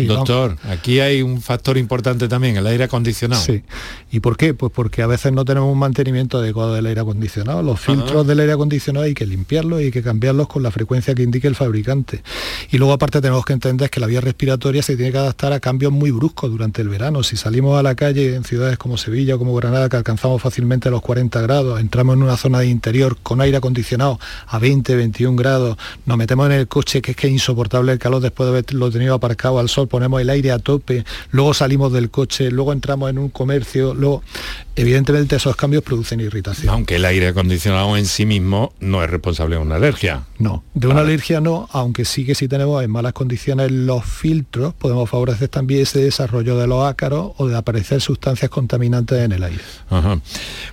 Doctor, 0.08 0.58
aquí 0.64 1.00
hay 1.00 1.22
un 1.22 1.42
factor 1.42 1.78
importante 1.78 2.28
también, 2.28 2.58
el 2.58 2.68
aire 2.68 2.86
acondicionado. 2.86 3.42
Sí. 3.42 3.64
¿Y 4.12 4.20
por 4.20 4.38
qué? 4.38 4.54
Pues 4.54 4.72
porque 4.74 5.02
a 5.02 5.08
veces 5.08 5.32
no 5.34 5.46
tenemos 5.46 5.72
un 5.72 5.80
mantenimiento 5.80 6.40
adecuado 6.40 6.74
del 6.74 6.86
aire 6.86 7.02
acondicionado. 7.02 7.62
Los 7.64 7.80
filtros 7.80 8.26
del 8.26 8.40
aire 8.40 8.54
acondicionado 8.54 9.06
hay 9.06 9.14
que 9.14 9.26
limpiarlos 9.26 9.82
y 9.82 9.86
hay 9.86 9.92
que 9.92 10.02
cambiarlos 10.02 10.48
con 10.48 10.64
la 10.64 10.72
frecuencia 10.72 11.16
que 11.16 11.24
indique 11.24 11.48
el 11.48 11.56
fabricante. 11.56 12.24
Y 12.72 12.78
luego 12.78 12.94
aparte 12.94 13.22
tenemos 13.22 13.46
que 13.46 13.54
entender 13.54 13.90
que 13.90 14.00
la 14.00 14.08
vía 14.08 14.22
respiratoria 14.22 14.82
se 14.82 14.96
tiene 14.96 15.12
que 15.12 15.18
adaptar 15.18 15.54
a 15.54 15.60
cambios 15.60 15.92
muy 15.92 16.12
bruscos 16.12 16.50
durante 16.52 16.82
el 16.82 16.90
verano. 16.90 17.24
Si 17.24 17.38
salimos 17.38 17.78
a 17.78 17.84
la 17.84 17.96
calle 17.96 18.36
en 18.36 18.44
ciudades 18.44 18.78
como 18.78 18.98
Sevilla 18.98 19.36
o 19.36 19.40
como 19.40 19.56
Granada, 19.56 19.90
que 19.90 19.98
alcanzamos 19.98 20.42
fácilmente 20.42 20.90
los 20.90 21.02
40 21.02 21.42
grados, 21.42 21.80
entramos 21.80 22.16
en 22.16 22.24
una 22.24 22.38
zona 22.38 22.60
de 22.60 22.68
interior 22.68 23.18
con 23.22 23.42
aire 23.42 23.58
acondicionado 23.58 24.20
a 24.48 24.60
20, 24.60 24.96
21 24.96 25.36
grados, 25.36 25.78
nos 26.06 26.18
metemos 26.18 26.48
en 26.48 26.54
el 26.54 26.68
coche 26.68 27.02
que 27.02 27.12
es 27.12 27.18
que 27.18 27.28
es 27.28 27.34
insoportable 27.34 27.92
el 27.92 28.00
calor 28.00 28.22
después 28.22 28.50
de 28.50 28.58
haberlo 28.58 28.92
tenido 28.92 29.14
aparcado 29.14 29.60
al 29.60 29.69
sol, 29.70 29.88
ponemos 29.88 30.20
el 30.22 30.30
aire 30.30 30.52
a 30.52 30.60
tope, 30.60 31.06
luego 31.32 31.54
salimos 31.54 31.94
del 31.94 32.10
coche, 32.10 32.52
luego 32.52 32.74
entramos 32.74 33.10
en 33.10 33.18
un 33.18 33.30
comercio, 33.30 33.94
luego 33.94 34.24
evidentemente 34.76 35.36
esos 35.36 35.56
cambios 35.56 35.84
producen 35.84 36.20
irritación. 36.20 36.74
Aunque 36.74 36.96
el 36.96 37.06
aire 37.06 37.30
acondicionado 37.30 37.96
en 37.98 38.06
sí 38.06 38.26
mismo 38.26 38.74
no 38.80 39.04
es 39.04 39.10
responsable 39.10 39.56
de 39.56 39.62
una 39.62 39.76
alergia. 39.76 40.24
No, 40.38 40.64
de 40.74 40.88
una 40.88 41.02
alergia 41.02 41.42
no, 41.42 41.68
aunque 41.72 42.06
sí 42.06 42.26
que 42.26 42.36
si 42.36 42.48
tenemos 42.48 42.84
en 42.84 42.92
malas 42.92 43.14
condiciones 43.14 43.72
los 43.72 44.06
filtros, 44.06 44.74
podemos 44.74 45.10
favorecer 45.10 45.50
también 45.50 45.82
ese 45.82 46.00
desarrollo 46.00 46.58
de 46.58 46.68
los 46.68 46.86
ácaros 46.86 47.34
o 47.38 47.48
de 47.48 47.58
aparecer 47.58 48.02
sustancias 48.02 48.50
contaminantes 48.50 49.20
en 49.20 49.32
el 49.32 49.44
aire. 49.44 49.62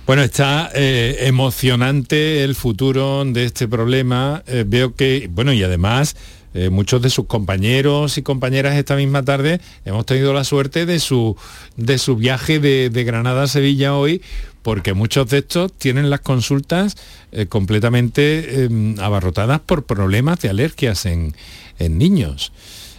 Bueno, 0.05 0.21
está 0.21 0.71
eh, 0.73 1.17
emocionante 1.21 2.43
el 2.43 2.55
futuro 2.55 3.23
de 3.25 3.45
este 3.45 3.67
problema. 3.67 4.43
Eh, 4.47 4.63
veo 4.65 4.95
que, 4.95 5.29
bueno, 5.31 5.53
y 5.53 5.63
además 5.63 6.15
eh, 6.59 6.71
muchos 6.71 7.03
de 7.03 7.11
sus 7.11 7.27
compañeros 7.27 8.17
y 8.17 8.23
compañeras 8.23 8.75
esta 8.77 8.95
misma 8.95 9.23
tarde 9.23 9.61
hemos 9.85 10.07
tenido 10.07 10.33
la 10.33 10.43
suerte 10.43 10.87
de 10.87 10.99
su, 10.99 11.37
de 11.75 11.99
su 11.99 12.15
viaje 12.15 12.59
de, 12.59 13.03
Granada 13.03 13.43
a 13.43 13.47
Sevilla 13.47 13.93
hoy, 13.93 14.23
porque 14.63 14.95
muchos 14.95 15.29
de 15.29 15.37
estos 15.37 15.71
tienen 15.71 16.09
las 16.09 16.21
consultas 16.21 16.95
eh, 17.31 17.45
completamente 17.45 18.63
em, 18.63 18.99
abarrotadas 18.99 19.59
por 19.59 19.85
problemas 19.85 20.39
de 20.39 20.49
alergias 20.49 21.05
en, 21.05 21.35
niños. 21.77 22.51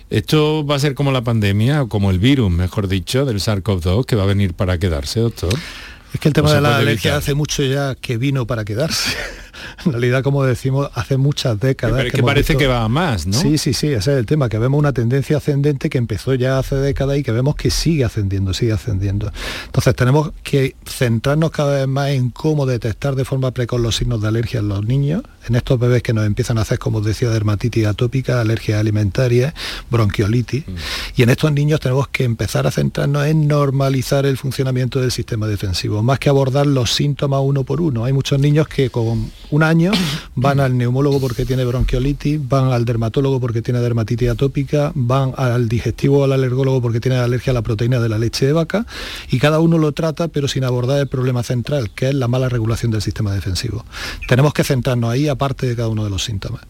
Esto 0.08 0.64
va 0.64 0.76
a 0.76 0.78
ser 0.78 0.94
como 0.94 1.10
la 1.10 1.22
pandemia, 1.22 1.82
o 1.82 1.88
como 1.88 2.12
el 2.12 2.20
virus, 2.20 2.52
mejor 2.52 2.86
dicho, 2.86 3.24
del 3.24 3.40
SARS-CoV-2, 3.40 4.04
que 4.04 4.14
va 4.14 4.22
a 4.22 4.26
venir 4.26 4.54
para 4.54 4.78
quedarse, 4.78 5.18
doctor. 5.18 5.52
Es 6.14 6.20
que 6.20 6.28
el 6.28 6.34
tema 6.34 6.54
de 6.54 6.60
la 6.60 6.78
alergia 6.78 7.16
hace 7.16 7.34
mucho 7.34 7.64
ya 7.64 7.96
que 7.96 8.18
vino 8.18 8.46
para 8.46 8.64
quedarse. 8.64 9.10
en 9.84 9.92
realidad, 9.92 10.22
como 10.22 10.44
decimos, 10.44 10.90
hace 10.94 11.16
muchas 11.16 11.58
décadas. 11.58 11.96
Pero 11.96 12.08
es 12.08 12.14
que, 12.14 12.22
parece 12.22 12.56
que 12.56 12.66
va 12.66 12.84
a 12.84 12.88
más, 12.88 13.26
¿no? 13.26 13.34
Sí, 13.34 13.58
sí, 13.58 13.72
sí, 13.72 13.88
ese 13.88 14.12
es 14.12 14.18
el 14.18 14.26
tema, 14.26 14.48
que 14.48 14.58
vemos 14.58 14.78
una 14.78 14.92
tendencia 14.92 15.36
ascendente 15.36 15.90
que 15.90 15.98
empezó 15.98 16.34
ya 16.34 16.58
hace 16.58 16.76
décadas 16.76 17.18
y 17.18 17.22
que 17.22 17.32
vemos 17.32 17.56
que 17.56 17.70
sigue 17.70 18.04
ascendiendo, 18.04 18.54
sigue 18.54 18.72
ascendiendo. 18.72 19.30
Entonces 19.66 19.94
tenemos 19.94 20.32
que 20.42 20.76
centrarnos 20.86 21.50
cada 21.50 21.78
vez 21.78 21.88
más 21.88 22.10
en 22.10 22.30
cómo 22.30 22.66
detectar 22.66 23.14
de 23.14 23.24
forma 23.24 23.50
precoz 23.50 23.80
los 23.80 23.96
signos 23.96 24.20
de 24.20 24.28
alergia 24.28 24.60
en 24.60 24.68
los 24.68 24.84
niños, 24.84 25.22
en 25.48 25.56
estos 25.56 25.78
bebés 25.78 26.02
que 26.02 26.12
nos 26.12 26.26
empiezan 26.26 26.58
a 26.58 26.62
hacer, 26.62 26.78
como 26.78 27.00
decía, 27.00 27.30
dermatitis 27.30 27.86
atópica, 27.86 28.40
alergia 28.40 28.78
alimentaria, 28.78 29.54
bronquiolitis. 29.90 30.66
Mm. 30.66 30.72
Y 31.16 31.22
en 31.22 31.30
estos 31.30 31.52
niños 31.52 31.80
tenemos 31.80 32.08
que 32.08 32.24
empezar 32.24 32.66
a 32.66 32.70
centrarnos 32.70 33.26
en 33.26 33.48
normalizar 33.48 34.26
el 34.26 34.36
funcionamiento 34.36 35.00
del 35.00 35.10
sistema 35.10 35.46
defensivo, 35.46 36.02
más 36.02 36.18
que 36.18 36.28
abordar 36.28 36.66
los 36.66 36.92
síntomas 36.92 37.40
uno 37.42 37.64
por 37.64 37.80
uno. 37.80 38.04
Hay 38.04 38.12
muchos 38.12 38.38
niños 38.38 38.68
que 38.68 38.90
con 38.90 39.30
un 39.50 39.62
año, 39.62 39.92
van 40.34 40.60
al 40.60 40.76
neumólogo 40.76 41.20
porque 41.20 41.44
tiene 41.44 41.64
bronquiolitis, 41.64 42.46
van 42.48 42.72
al 42.72 42.84
dermatólogo 42.84 43.40
porque 43.40 43.62
tiene 43.62 43.80
dermatitis 43.80 44.30
atópica, 44.30 44.92
van 44.94 45.32
al 45.36 45.68
digestivo 45.68 46.20
o 46.20 46.24
al 46.24 46.32
alergólogo 46.32 46.82
porque 46.82 47.00
tiene 47.00 47.16
alergia 47.16 47.50
a 47.52 47.54
la 47.54 47.62
proteína 47.62 48.00
de 48.00 48.08
la 48.08 48.18
leche 48.18 48.46
de 48.46 48.52
vaca 48.52 48.86
y 49.30 49.38
cada 49.38 49.60
uno 49.60 49.78
lo 49.78 49.92
trata 49.92 50.28
pero 50.28 50.48
sin 50.48 50.64
abordar 50.64 51.00
el 51.00 51.08
problema 51.08 51.42
central, 51.42 51.90
que 51.94 52.08
es 52.08 52.14
la 52.14 52.28
mala 52.28 52.48
regulación 52.48 52.92
del 52.92 53.02
sistema 53.02 53.32
defensivo. 53.32 53.84
Tenemos 54.26 54.52
que 54.52 54.64
centrarnos 54.64 55.10
ahí 55.10 55.28
aparte 55.28 55.66
de 55.66 55.76
cada 55.76 55.88
uno 55.88 56.04
de 56.04 56.10
los 56.10 56.24
síntomas. 56.24 56.62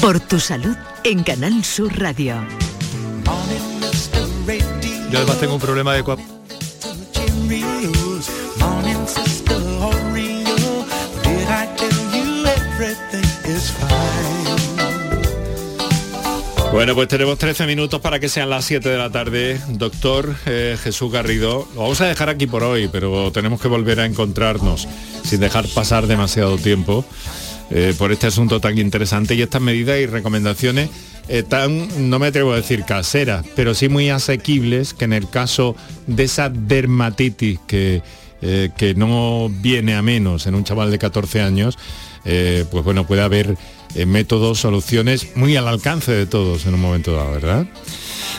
Por 0.00 0.20
tu 0.20 0.38
salud 0.38 0.76
en 1.02 1.22
Canal 1.22 1.64
Sur 1.64 1.98
Radio. 1.98 2.63
Yo 5.10 5.18
además 5.18 5.38
tengo 5.38 5.54
un 5.54 5.60
problema 5.60 5.94
de 5.94 6.02
Bueno, 16.72 16.96
pues 16.96 17.06
tenemos 17.06 17.38
13 17.38 17.66
minutos 17.66 18.00
para 18.00 18.18
que 18.18 18.28
sean 18.28 18.50
las 18.50 18.64
7 18.64 18.88
de 18.88 18.98
la 18.98 19.08
tarde. 19.08 19.60
Doctor 19.68 20.34
eh, 20.46 20.76
Jesús 20.82 21.12
Garrido, 21.12 21.68
lo 21.74 21.82
vamos 21.82 22.00
a 22.00 22.06
dejar 22.06 22.28
aquí 22.28 22.48
por 22.48 22.64
hoy, 22.64 22.88
pero 22.88 23.30
tenemos 23.30 23.60
que 23.60 23.68
volver 23.68 24.00
a 24.00 24.06
encontrarnos 24.06 24.88
sin 25.22 25.38
dejar 25.38 25.68
pasar 25.68 26.08
demasiado 26.08 26.58
tiempo 26.58 27.04
eh, 27.70 27.94
por 27.96 28.12
este 28.12 28.26
asunto 28.26 28.60
tan 28.60 28.78
interesante 28.78 29.34
y 29.34 29.42
estas 29.42 29.62
medidas 29.62 29.98
y 29.98 30.06
recomendaciones 30.06 30.90
tan, 31.48 32.10
no 32.10 32.18
me 32.18 32.26
atrevo 32.26 32.52
a 32.52 32.56
decir 32.56 32.84
caseras, 32.84 33.46
pero 33.56 33.72
sí 33.72 33.88
muy 33.88 34.10
asequibles, 34.10 34.92
que 34.92 35.06
en 35.06 35.14
el 35.14 35.26
caso 35.30 35.74
de 36.06 36.24
esa 36.24 36.50
dermatitis 36.50 37.60
que, 37.66 38.02
eh, 38.46 38.68
que 38.76 38.94
no 38.94 39.50
viene 39.62 39.94
a 39.94 40.02
menos 40.02 40.46
en 40.46 40.54
un 40.54 40.64
chaval 40.64 40.90
de 40.90 40.98
14 40.98 41.40
años, 41.40 41.78
eh, 42.26 42.66
pues 42.70 42.84
bueno, 42.84 43.06
puede 43.06 43.22
haber 43.22 43.56
eh, 43.94 44.04
métodos, 44.04 44.58
soluciones 44.58 45.34
muy 45.34 45.56
al 45.56 45.66
alcance 45.66 46.12
de 46.12 46.26
todos 46.26 46.66
en 46.66 46.74
un 46.74 46.80
momento 46.82 47.16
dado, 47.16 47.32
¿verdad? 47.32 47.66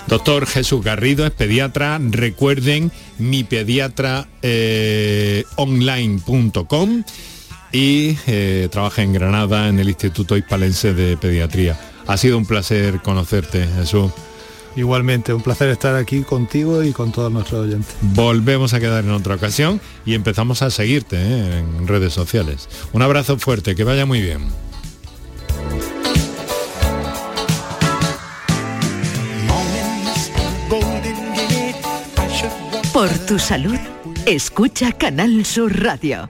Doctor 0.06 0.46
Jesús 0.46 0.84
Garrido 0.84 1.26
es 1.26 1.32
pediatra, 1.32 2.00
recuerden 2.00 2.92
mi 3.18 3.44
pediatra 3.44 4.28
online.com 5.56 7.04
y 7.76 8.14
trabaja 8.70 9.04
en 9.04 9.12
Granada 9.12 9.68
en 9.68 9.80
el 9.80 9.90
Instituto 9.90 10.38
Hispalense 10.38 10.94
de 10.94 11.18
Pediatría. 11.18 11.78
Ha 12.08 12.16
sido 12.16 12.38
un 12.38 12.46
placer 12.46 13.02
conocerte, 13.02 13.68
Jesús. 13.68 14.12
Igualmente, 14.78 15.34
un 15.34 15.42
placer 15.42 15.70
estar 15.70 15.94
aquí 15.96 16.22
contigo 16.22 16.84
y 16.84 16.94
con 16.94 17.12
todos 17.12 17.32
nuestros 17.32 17.66
oyentes. 17.66 17.94
Volvemos 18.02 18.74
a 18.74 18.80
quedar 18.80 19.04
en 19.04 19.12
otra 19.12 19.36
ocasión 19.36 19.82
y 20.06 20.14
empezamos 20.14 20.62
a 20.62 20.70
seguirte 20.70 21.18
¿eh? 21.18 21.60
en 21.60 21.86
redes 21.86 22.14
sociales. 22.14 22.70
Un 22.94 23.02
abrazo 23.02 23.38
fuerte, 23.38 23.76
que 23.76 23.84
vaya 23.84 24.06
muy 24.06 24.22
bien. 24.22 24.48
Por 32.94 33.10
tu 33.26 33.38
salud, 33.38 33.78
escucha 34.26 34.94
Canal 34.94 35.46
Sur 35.46 35.84
Radio. 35.84 36.30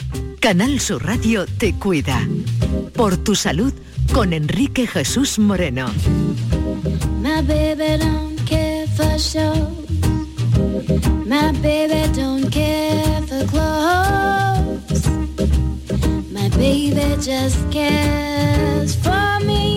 Canal 0.41 0.79
Sur 0.79 1.05
Radio 1.05 1.45
te 1.45 1.75
cuida. 1.75 2.27
Por 2.95 3.15
tu 3.15 3.35
salud 3.35 3.71
con 4.11 4.33
Enrique 4.33 4.87
Jesús 4.87 5.37
Moreno. 5.37 5.85
My 7.21 7.43
baby 7.43 7.99
don't 7.99 8.39
care 8.47 8.87
for 8.87 9.19
show. 9.19 9.53
My 11.27 11.51
baby 11.61 12.11
don't 12.15 12.49
care 12.49 13.21
for 13.27 13.45
clothes. 13.51 15.05
My 16.31 16.49
baby 16.57 17.15
just 17.21 17.59
cares 17.69 18.95
for 18.95 19.45
me. 19.45 19.70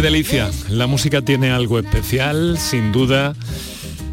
Delicia. 0.00 0.50
La 0.68 0.86
música 0.86 1.22
tiene 1.22 1.50
algo 1.50 1.78
especial, 1.78 2.58
sin 2.58 2.92
duda. 2.92 3.34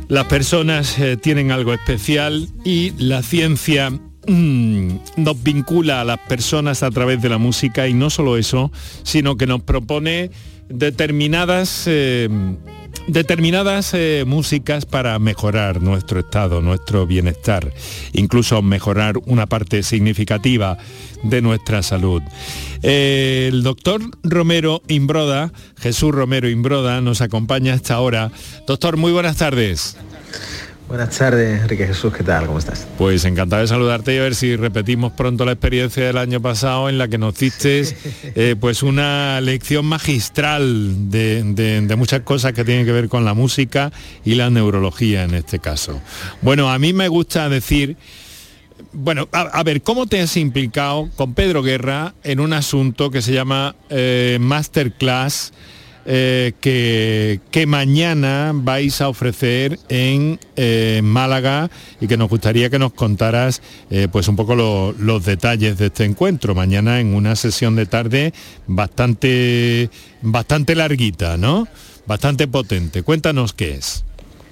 Las 0.07 0.25
personas 0.27 0.97
eh, 0.97 1.17
tienen 1.17 1.51
algo 1.51 1.73
especial 1.73 2.47
y 2.63 2.91
la 2.97 3.21
ciencia 3.21 3.89
mm, 3.89 4.89
nos 5.17 5.43
vincula 5.43 6.01
a 6.01 6.05
las 6.05 6.19
personas 6.19 6.83
a 6.83 6.91
través 6.91 7.21
de 7.21 7.29
la 7.29 7.37
música 7.37 7.87
y 7.87 7.93
no 7.93 8.09
solo 8.09 8.37
eso, 8.37 8.71
sino 9.03 9.35
que 9.35 9.45
nos 9.45 9.61
propone 9.63 10.31
determinadas 10.69 11.83
eh, 11.87 12.29
determinadas 13.07 13.93
eh, 13.93 14.23
músicas 14.25 14.85
para 14.85 15.17
mejorar 15.19 15.81
nuestro 15.81 16.19
estado, 16.19 16.61
nuestro 16.61 17.05
bienestar, 17.05 17.73
incluso 18.13 18.61
mejorar 18.61 19.17
una 19.25 19.45
parte 19.47 19.83
significativa 19.83 20.77
de 21.23 21.41
nuestra 21.41 21.83
salud. 21.83 22.21
El 22.81 23.63
doctor 23.63 24.01
Romero 24.23 24.81
Imbroda, 24.87 25.51
Jesús 25.77 26.11
Romero 26.13 26.49
Imbroda, 26.49 27.01
nos 27.01 27.21
acompaña 27.21 27.73
hasta 27.73 27.95
ahora. 27.95 28.31
Doctor, 28.67 28.97
muy. 28.97 29.11
Buenas 29.13 29.37
tardes, 29.37 29.97
Enrique 30.97 31.87
Jesús, 31.87 32.13
¿qué 32.15 32.23
tal? 32.23 32.45
¿Cómo 32.45 32.59
estás? 32.59 32.85
Pues 32.99 33.25
encantado 33.25 33.63
de 33.63 33.67
saludarte 33.67 34.13
y 34.13 34.19
a 34.19 34.21
ver 34.21 34.35
si 34.35 34.55
repetimos 34.55 35.11
pronto 35.13 35.43
la 35.43 35.53
experiencia 35.53 36.05
del 36.05 36.17
año 36.19 36.39
pasado 36.39 36.87
en 36.87 36.99
la 36.99 37.07
que 37.07 37.17
nos 37.17 37.35
diste 37.35 37.83
eh, 38.35 38.55
pues 38.59 38.83
una 38.83 39.41
lección 39.41 39.85
magistral 39.87 41.09
de, 41.09 41.41
de- 41.43 41.81
de 41.81 41.95
muchas 41.95 42.21
cosas 42.21 42.53
que 42.53 42.63
tienen 42.63 42.85
que 42.85 42.91
ver 42.91 43.09
con 43.09 43.25
la 43.25 43.33
música 43.33 43.91
y 44.23 44.35
la 44.35 44.51
neurología 44.51 45.23
en 45.23 45.33
este 45.33 45.57
caso. 45.57 45.99
Bueno, 46.43 46.71
a 46.71 46.77
mí 46.77 46.93
me 46.93 47.07
gusta 47.07 47.49
decir, 47.49 47.97
bueno, 48.91 49.27
a, 49.31 49.41
a 49.41 49.63
ver, 49.63 49.81
¿cómo 49.81 50.05
te 50.05 50.21
has 50.21 50.37
implicado 50.37 51.09
con 51.15 51.33
Pedro 51.33 51.63
Guerra 51.63 52.13
en 52.23 52.39
un 52.39 52.53
asunto 52.53 53.09
que 53.09 53.23
se 53.23 53.33
llama 53.33 53.75
eh, 53.89 54.37
Masterclass? 54.39 55.53
Eh, 56.05 56.53
que, 56.59 57.39
que 57.51 57.65
mañana 57.65 58.51
vais 58.53 58.99
a 59.01 59.07
ofrecer 59.09 59.79
en 59.89 60.39
eh, 60.55 61.01
Málaga 61.03 61.69
y 62.01 62.07
que 62.07 62.17
nos 62.17 62.29
gustaría 62.29 62.69
que 62.69 62.79
nos 62.79 62.93
contaras 62.93 63.61
eh, 63.89 64.07
pues 64.11 64.27
un 64.27 64.35
poco 64.35 64.55
lo- 64.55 64.93
los 64.93 65.25
detalles 65.25 65.77
de 65.77 65.85
este 65.87 66.03
encuentro. 66.05 66.55
Mañana 66.55 66.99
en 66.99 67.13
una 67.15 67.35
sesión 67.35 67.75
de 67.75 67.85
tarde 67.85 68.33
bastante, 68.67 69.89
bastante 70.21 70.75
larguita, 70.75 71.37
¿no? 71.37 71.67
Bastante 72.05 72.47
potente. 72.47 73.01
Cuéntanos 73.03 73.53
qué 73.53 73.75
es. 73.75 74.03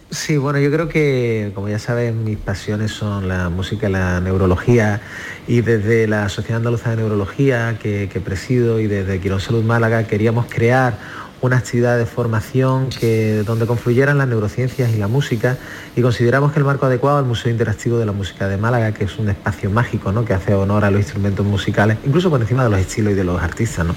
Sí, 0.10 0.36
bueno, 0.36 0.60
yo 0.60 0.70
creo 0.72 0.90
que, 0.90 1.52
como 1.56 1.70
ya 1.70 1.80
sabes, 1.80 2.14
mis 2.14 2.38
pasiones 2.38 2.92
son 2.92 3.30
la 3.30 3.48
música 3.50 3.88
la 3.88 4.20
neurología 4.20 5.00
y 5.48 5.62
desde 5.62 6.06
la 6.06 6.28
Sociedad 6.28 6.58
Andaluza 6.58 6.90
de 6.90 6.98
Neurología 6.98 7.78
que, 7.82 8.10
que 8.12 8.20
presido 8.20 8.82
y 8.82 8.88
desde 8.88 9.22
Quirón 9.22 9.40
Salud 9.40 9.64
Málaga 9.64 10.04
queríamos 10.08 10.48
crear 10.50 10.98
una 11.42 11.58
actividad 11.58 11.98
de 11.98 12.06
formación 12.06 12.90
que, 12.90 13.44
donde 13.44 13.66
confluyeran 13.66 14.18
las 14.18 14.28
neurociencias 14.28 14.94
y 14.94 14.98
la 14.98 15.08
música 15.08 15.58
y 15.96 16.02
consideramos 16.02 16.52
que 16.52 16.60
el 16.60 16.66
marco 16.66 16.86
adecuado 16.86 17.18
al 17.18 17.26
Museo 17.26 17.52
Interactivo 17.52 17.98
de 17.98 18.06
la 18.06 18.12
Música 18.12 18.48
de 18.48 18.58
Málaga, 18.58 18.94
que 18.94 19.06
es 19.06 19.18
un 19.18 19.28
espacio 19.30 19.72
mágico 19.72 20.12
¿no? 20.12 20.24
que 20.24 20.34
hace 20.34 20.54
honor 20.54 20.86
a 20.86 20.92
los 20.92 21.02
instrumentos 21.02 21.46
musicales, 21.46 21.98
incluso 22.06 22.30
por 22.30 22.42
encima 22.42 22.64
de 22.64 22.70
los 22.70 22.80
estilos 22.80 23.14
y 23.14 23.16
de 23.16 23.24
los 23.24 23.42
artistas. 23.42 23.86
¿no? 23.86 23.96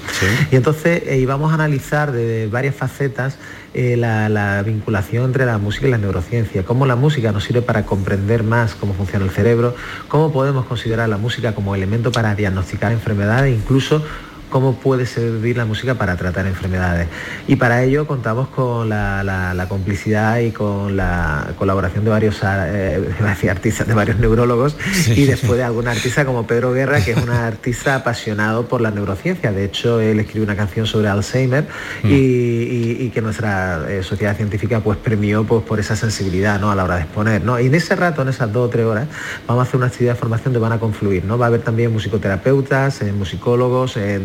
Y 0.51 0.55
entonces 0.55 1.03
eh, 1.05 1.19
íbamos 1.19 1.51
a 1.51 1.55
analizar 1.55 2.11
de 2.11 2.47
varias 2.47 2.75
facetas 2.75 3.37
eh, 3.75 3.95
la, 3.95 4.27
la 4.29 4.63
vinculación 4.63 5.25
entre 5.25 5.45
la 5.45 5.57
música 5.59 5.87
y 5.87 5.91
la 5.91 5.97
neurociencia, 5.99 6.63
cómo 6.63 6.85
la 6.85 6.95
música 6.95 7.31
nos 7.31 7.43
sirve 7.43 7.61
para 7.61 7.85
comprender 7.85 8.43
más 8.43 8.73
cómo 8.73 8.93
funciona 8.93 9.25
el 9.25 9.31
cerebro, 9.31 9.75
cómo 10.07 10.31
podemos 10.31 10.65
considerar 10.65 11.09
la 11.09 11.17
música 11.17 11.53
como 11.53 11.75
elemento 11.75 12.11
para 12.11 12.33
diagnosticar 12.33 12.91
enfermedades, 12.91 13.55
incluso 13.55 14.03
cómo 14.49 14.75
puede 14.75 15.05
servir 15.05 15.57
la 15.57 15.65
música 15.65 15.95
para 15.95 16.15
tratar 16.15 16.45
enfermedades. 16.47 17.07
Y 17.47 17.55
para 17.57 17.83
ello 17.83 18.07
contamos 18.07 18.47
con 18.49 18.89
la, 18.89 19.23
la- 19.23 19.53
la 19.53 19.67
complicidad 19.67 20.39
y 20.39 20.51
con 20.51 20.95
la 20.97 21.47
colaboración 21.57 22.03
de 22.05 22.09
varios 22.11 22.39
eh, 22.43 22.99
artistas, 23.49 23.87
de 23.87 23.93
varios 23.93 24.17
neurólogos 24.19 24.77
y 25.07 25.25
después 25.25 25.57
de 25.57 25.63
algún 25.63 25.87
artista 25.87 26.25
como 26.25 26.47
Pedro 26.47 26.71
Guerra, 26.73 27.01
que 27.03 27.11
es 27.11 27.17
un 27.17 27.29
artista 27.29 27.95
apasionado 27.95 28.67
por 28.67 28.81
la 28.81 28.91
neurociencia. 28.91 29.51
De 29.51 29.65
hecho, 29.65 29.99
él 29.99 30.19
escribió 30.19 30.43
una 30.43 30.55
canción 30.55 30.85
sobre 30.87 31.07
Alzheimer 31.09 31.65
y, 32.03 32.07
y- 32.13 32.97
y 33.01 33.09
que 33.09 33.21
nuestra 33.21 33.85
eh, 33.89 34.03
sociedad 34.03 34.35
científica 34.35 34.79
pues 34.79 34.97
premió 34.97 35.43
pues, 35.43 35.63
por 35.63 35.79
esa 35.79 35.95
sensibilidad 35.95 36.59
¿no? 36.59 36.71
a 36.71 36.75
la 36.75 36.83
hora 36.83 36.95
de 36.95 37.01
exponer. 37.01 37.43
¿no? 37.43 37.59
Y 37.59 37.67
en 37.67 37.75
ese 37.75 37.95
rato, 37.95 38.21
en 38.21 38.29
esas 38.29 38.51
dos 38.51 38.67
o 38.67 38.69
tres 38.69 38.85
horas, 38.85 39.07
vamos 39.47 39.65
a 39.65 39.67
hacer 39.67 39.77
una 39.77 39.87
actividad 39.87 40.13
de 40.13 40.19
formación 40.19 40.53
donde 40.53 40.59
van 40.67 40.73
a 40.73 40.79
confluir. 40.79 41.25
¿no? 41.25 41.37
Va 41.37 41.45
a 41.45 41.49
haber 41.49 41.61
también 41.61 41.91
musicoterapeutas, 41.91 43.01
eh, 43.01 43.11
musicólogos, 43.11 43.97
eh, 43.97 44.19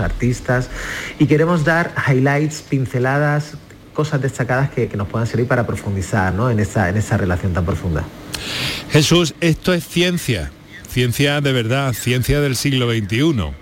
artistas 0.00 0.70
y 1.18 1.26
queremos 1.26 1.64
dar 1.64 1.92
highlights, 2.08 2.62
pinceladas, 2.62 3.54
cosas 3.94 4.20
destacadas 4.22 4.70
que, 4.70 4.88
que 4.88 4.96
nos 4.96 5.08
puedan 5.08 5.26
servir 5.26 5.46
para 5.46 5.66
profundizar 5.66 6.32
¿no? 6.32 6.50
en, 6.50 6.60
esa, 6.60 6.88
en 6.88 6.96
esa 6.96 7.16
relación 7.16 7.52
tan 7.52 7.64
profunda. 7.64 8.04
Jesús, 8.90 9.34
esto 9.40 9.74
es 9.74 9.86
ciencia, 9.86 10.50
ciencia 10.88 11.40
de 11.40 11.52
verdad, 11.52 11.92
ciencia 11.92 12.40
del 12.40 12.56
siglo 12.56 12.90
XXI. 12.90 13.52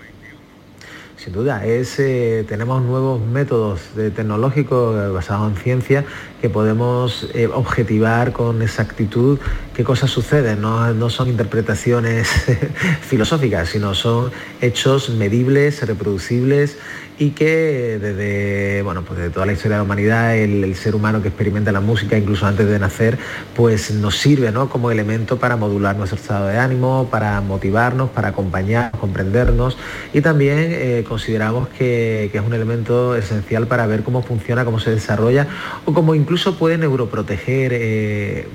Sin 1.21 1.33
duda, 1.33 1.65
es, 1.65 1.99
eh, 1.99 2.45
tenemos 2.47 2.81
nuevos 2.81 3.19
métodos 3.19 3.81
tecnológicos 3.93 4.95
eh, 4.95 5.09
basados 5.09 5.51
en 5.51 5.57
ciencia 5.57 6.05
que 6.39 6.49
podemos 6.49 7.27
eh, 7.33 7.47
objetivar 7.47 8.31
con 8.31 8.61
exactitud 8.61 9.37
qué 9.73 9.83
cosas 9.83 10.11
suceden. 10.11 10.61
No, 10.61 10.93
no 10.93 11.09
son 11.09 11.27
interpretaciones 11.27 12.29
filosóficas, 13.01 13.67
sino 13.67 13.95
son 13.95 14.31
hechos 14.61 15.09
medibles, 15.09 15.85
reproducibles 15.85 16.77
y 17.19 17.31
que 17.31 17.99
desde 17.99 18.81
bueno, 18.81 19.03
pues 19.03 19.19
de 19.19 19.29
toda 19.29 19.45
la 19.45 19.51
historia 19.51 19.75
de 19.75 19.79
la 19.81 19.83
humanidad, 19.83 20.37
el, 20.37 20.63
el 20.63 20.75
ser 20.75 20.95
humano 20.95 21.21
que 21.21 21.27
experimenta 21.27 21.71
la 21.71 21.81
música, 21.81 22.17
incluso 22.17 22.47
antes 22.47 22.67
de 22.67 22.79
nacer, 22.79 23.19
pues 23.55 23.91
nos 23.91 24.17
sirve 24.17 24.51
¿no? 24.51 24.69
como 24.69 24.89
elemento 24.89 25.37
para 25.37 25.57
modular 25.57 25.97
nuestro 25.97 26.17
estado 26.17 26.47
de 26.47 26.57
ánimo, 26.57 27.09
para 27.11 27.41
motivarnos, 27.41 28.09
para 28.09 28.29
acompañar, 28.29 28.91
comprendernos 28.91 29.77
y 30.13 30.21
también 30.21 30.57
eh, 30.59 31.03
consideramos 31.07 31.67
que, 31.67 32.29
que 32.31 32.37
es 32.37 32.43
un 32.43 32.53
elemento 32.53 33.15
esencial 33.15 33.67
para 33.67 33.85
ver 33.85 34.03
cómo 34.03 34.23
funciona, 34.23 34.63
cómo 34.63 34.79
se 34.79 34.91
desarrolla 34.91 35.47
o 35.85 35.93
cómo 35.93 36.15
incluso 36.15 36.57
puede 36.57 36.77
neuroproteger 36.77 37.73
eh, 37.73 38.47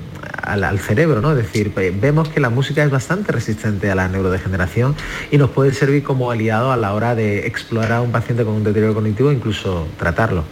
al, 0.45 0.79
cerebro, 0.79 1.21
¿no? 1.21 1.31
Es 1.31 1.37
decir, 1.37 1.73
vemos 1.73 2.29
que 2.29 2.39
la 2.39 2.49
música 2.49 2.83
es 2.83 2.91
bastante 2.91 3.31
resistente 3.31 3.89
a 3.91 3.95
la 3.95 4.07
neurodegeneración 4.07 4.95
y 5.31 5.37
nos 5.37 5.49
puede 5.49 5.73
servir 5.73 6.03
como 6.03 6.31
aliado 6.31 6.71
a 6.71 6.77
la 6.77 6.93
hora 6.93 7.15
de 7.15 7.47
explorar 7.47 7.93
a 7.93 8.01
un 8.01 8.11
paciente 8.11 8.43
con 8.43 8.53
un 8.53 8.63
deterioro 8.63 8.93
cognitivo 8.93 9.31
e 9.31 9.33
incluso 9.33 9.87
tratarlo. 9.97 10.43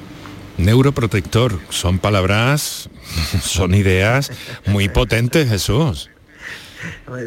Neuroprotector, 0.58 1.60
son 1.70 2.00
palabras, 2.00 2.90
son 3.42 3.74
ideas 3.74 4.32
muy 4.66 4.90
potentes, 4.90 5.50
Jesús. 5.50 6.10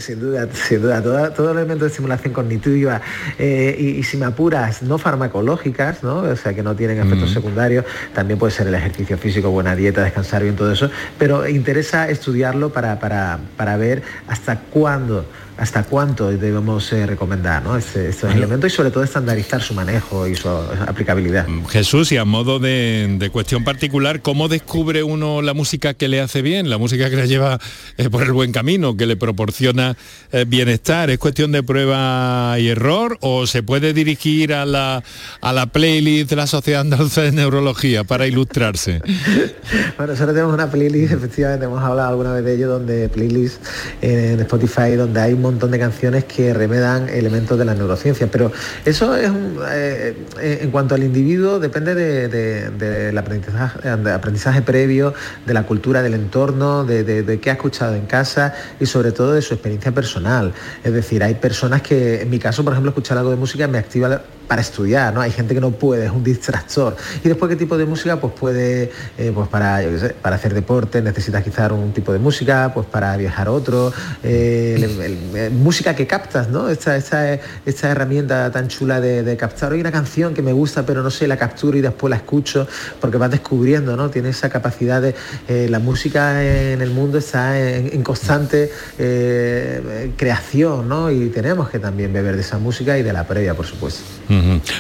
Sin 0.01 0.21
duda, 0.21 0.49
sin 0.53 0.83
duda, 0.83 1.03
todo, 1.03 1.31
todo 1.33 1.51
elemento 1.53 1.85
de 1.85 1.91
estimulación 1.91 2.33
cognitiva 2.33 3.01
eh, 3.39 3.77
y, 3.99 4.03
si 4.03 4.17
me 4.17 4.27
apuras, 4.27 4.83
no 4.83 4.99
farmacológicas, 4.99 6.03
¿no? 6.03 6.19
o 6.19 6.37
sea, 6.37 6.55
que 6.55 6.63
no 6.63 6.75
tienen 6.75 6.99
efectos 6.99 7.31
secundarios, 7.31 7.85
también 8.15 8.39
puede 8.39 8.53
ser 8.53 8.67
el 8.67 8.75
ejercicio 8.75 9.17
físico, 9.19 9.51
buena 9.51 9.77
dieta, 9.77 10.03
descansar 10.03 10.43
bien, 10.43 10.57
todo 10.57 10.73
eso, 10.73 10.91
pero 11.19 11.49
interesa 11.49 12.09
estudiarlo 12.09 12.71
para, 12.71 12.99
para, 12.99 13.39
para 13.57 13.77
ver 13.77 14.03
hasta 14.29 14.61
cuándo 14.61 15.27
hasta 15.59 15.85
cuánto 15.85 16.29
debemos 16.31 16.93
eh, 16.93 17.07
recomendar 17.07 17.63
este, 17.79 18.11
estos 18.11 18.35
elementos 18.35 18.73
y 18.73 18.77
sobre 18.77 18.91
todo 18.91 19.03
estandarizar 19.03 19.63
su 19.63 19.73
manejo 19.73 20.27
y 20.27 20.35
su 20.35 20.49
aplicabilidad. 20.49 21.49
Mm, 21.49 21.65
Jesús, 21.67 22.13
y 22.13 22.19
a 22.19 22.25
modo 22.25 22.59
de, 22.59 23.31
cuestión 23.33 23.65
particular, 23.65 24.21
¿cómo 24.21 24.49
descubre 24.49 25.03
uno 25.03 25.43
la 25.43 25.55
música 25.55 25.95
que 25.95 26.09
le 26.09 26.21
hace 26.21 26.43
bien, 26.43 26.69
la 26.69 26.79
música 26.79 27.09
que 27.11 27.17
le 27.17 27.27
lleva 27.27 27.59
eh, 27.97 28.11
por 28.11 28.23
el 28.23 28.33
buen 28.33 28.53
camino, 28.53 28.97
que 28.97 29.07
le 29.07 29.17
proporciona 29.17 29.97
eh, 30.33 30.45
bienestar? 30.47 31.11
¿Es 31.11 31.19
cuestión 31.19 31.53
de 31.53 31.63
prueba 31.63 32.57
y 32.59 32.69
error 32.69 33.17
o 33.21 33.47
se 33.47 33.63
puede 33.63 33.95
dirigir 33.95 34.53
a 34.53 34.67
la, 34.67 35.03
a 35.41 35.53
la 35.53 35.67
playlist 35.67 36.31
de 36.31 36.37
la 36.37 36.47
Sociedad 36.47 36.83
Andaluza 36.83 37.23
de 37.23 37.33
Neurología 37.33 38.05
para 38.05 38.27
ilustrarse? 38.27 39.01
bueno, 39.97 40.13
nosotros 40.13 40.35
tenemos 40.35 40.53
una 40.53 40.71
playlist, 40.71 41.13
efectivamente, 41.13 41.65
hemos 41.65 41.83
hablado 41.83 42.11
alguna 42.11 42.33
vez 42.35 42.45
de 42.45 42.55
ello, 42.55 42.69
donde 42.69 43.09
playlist 43.09 43.63
en 44.03 44.41
Spotify, 44.41 44.97
donde 44.97 45.21
hay 45.21 45.33
un 45.33 45.46
montón 45.47 45.71
de 45.71 45.79
canciones 45.79 46.25
que 46.25 46.53
remedan 46.53 47.09
elementos 47.09 47.59
de 47.59 47.65
la 47.65 47.75
neurociencia, 47.75 48.29
pero 48.31 48.53
eso 48.85 49.17
es 49.17 49.31
eh, 49.73 50.17
eh, 50.41 50.59
en 50.63 50.71
cuanto 50.71 50.95
al 50.95 51.03
individuo 51.03 51.59
depende 51.59 51.95
del 51.95 53.19
aprendizaje, 53.19 53.89
aprendizaje, 53.89 54.63
previo, 54.63 55.15
de 55.47 55.55
la 55.55 55.65
cultura 55.65 56.03
del 56.03 56.15
entorno, 56.15 56.85
de, 56.85 57.05
de 57.05 57.41
qué 57.41 57.51
ha 57.51 57.55
escuchado 57.55 57.95
en 57.95 58.07
casa 58.07 58.55
y 58.81 58.87
sobre 58.87 59.13
todo 59.13 59.33
de 59.33 59.43
su 59.43 59.55
experiencia 59.55 59.93
personal. 59.93 60.53
Es 60.85 60.93
decir, 60.93 61.23
hay 61.23 61.35
personas 61.35 61.83
que, 61.83 62.23
en 62.23 62.31
mi 62.31 62.39
caso, 62.39 62.65
por 62.65 62.73
ejemplo, 62.73 62.91
escuchar 62.91 63.19
algo 63.19 63.31
de 63.31 63.37
música 63.37 63.67
me 63.69 63.79
activa 63.79 64.23
para 64.47 64.63
estudiar, 64.63 65.13
¿no? 65.13 65.21
Hay 65.21 65.33
gente 65.33 65.55
que 65.55 65.61
no 65.61 65.73
puede, 65.73 66.07
es 66.07 66.13
un 66.13 66.23
distractor. 66.23 66.97
Y 67.25 67.29
después, 67.29 67.49
¿qué 67.49 67.57
tipo 67.57 67.77
de 67.77 67.85
música? 67.85 68.21
Pues 68.21 68.33
puede, 68.33 68.93
eh, 69.19 69.33
pues 69.35 69.49
para, 69.49 69.81
para 70.23 70.37
hacer 70.37 70.55
deporte 70.55 71.03
necesitas 71.03 71.43
quizás 71.43 71.73
un 71.73 71.93
tipo 71.93 72.13
de 72.13 72.19
música, 72.19 72.71
pues 72.73 72.87
para 72.87 73.17
viajar 73.17 73.49
otro, 73.49 73.93
música 75.51 75.95
que 75.95 76.07
captas, 76.07 76.49
¿no? 76.49 76.69
Esta, 76.69 76.97
esta, 76.97 77.39
esta 77.65 77.91
herramienta 77.91 78.51
tan 78.51 78.69
chula 78.69 79.01
de, 79.01 79.37
captar. 79.37 79.73
Hay 79.73 79.81
una 79.81 79.93
canción 79.93 80.35
que 80.35 80.43
me 80.43 80.53
gusta, 80.53 80.87
pero 80.87 81.03
no 81.03 81.11
sé, 81.11 81.27
la 81.27 81.37
capturo 81.37 81.77
y 81.77 81.81
después 81.81 82.11
la 82.11 82.17
escucho, 82.17 82.67
porque 83.01 83.17
vas 83.17 83.31
descubriendo, 83.31 83.97
¿no? 83.97 84.11
Tiene 84.11 84.31
esa 84.31 84.49
capacidad 84.49 85.03
de... 85.03 85.15
la 85.69 85.79
música 85.79 86.43
en 86.43 86.81
el 86.81 86.91
mundo 86.91 87.19
está 87.19 87.59
en, 87.59 88.03
constante 88.03 88.71
creación, 90.17 90.89
¿no? 90.89 91.11
Y 91.11 91.29
tenemos 91.29 91.69
que 91.71 91.79
también 91.79 92.13
beber 92.13 92.37
de 92.37 92.43
esa 92.43 92.59
música 92.59 92.99
y 92.99 93.03
de 93.03 93.13
la 93.13 93.27
previa, 93.27 93.55
por 93.55 93.67
supuesto. 93.67 94.03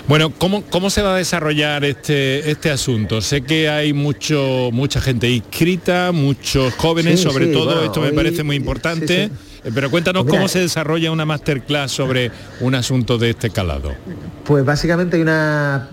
Bueno, 0.09 0.33
¿cómo, 0.39 0.63
¿cómo 0.63 0.91
se 0.91 1.03
va 1.03 1.15
a 1.15 1.19
desarrollar 1.19 1.85
este, 1.85 2.51
este 2.51 2.71
asunto? 2.71 3.21
Sé 3.21 3.43
que 3.43 3.69
hay 3.69 3.93
mucho, 3.93 4.71
mucha 4.73 5.01
gente 5.01 5.29
inscrita, 5.31 6.13
muchos 6.13 6.75
jóvenes, 6.75 7.21
sobre 7.21 7.49
todo, 7.49 7.85
esto 7.85 8.01
me 8.01 8.13
parece 8.13 8.43
muy 8.43 8.57
importante. 8.57 9.25
Eh, 9.25 9.31
pero 9.75 9.91
cuéntanos 9.91 10.25
pues 10.25 10.35
cómo 10.35 10.49
se 10.49 10.61
desarrolla 10.61 11.11
una 11.11 11.25
masterclass 11.25 11.93
sobre 11.93 12.31
un 12.61 12.75
asunto 12.75 13.19
de 13.19 13.31
este 13.31 13.51
calado. 13.51 13.93
Pues 14.45 14.65
básicamente 14.65 15.17
hay 15.17 15.23
una, 15.23 15.89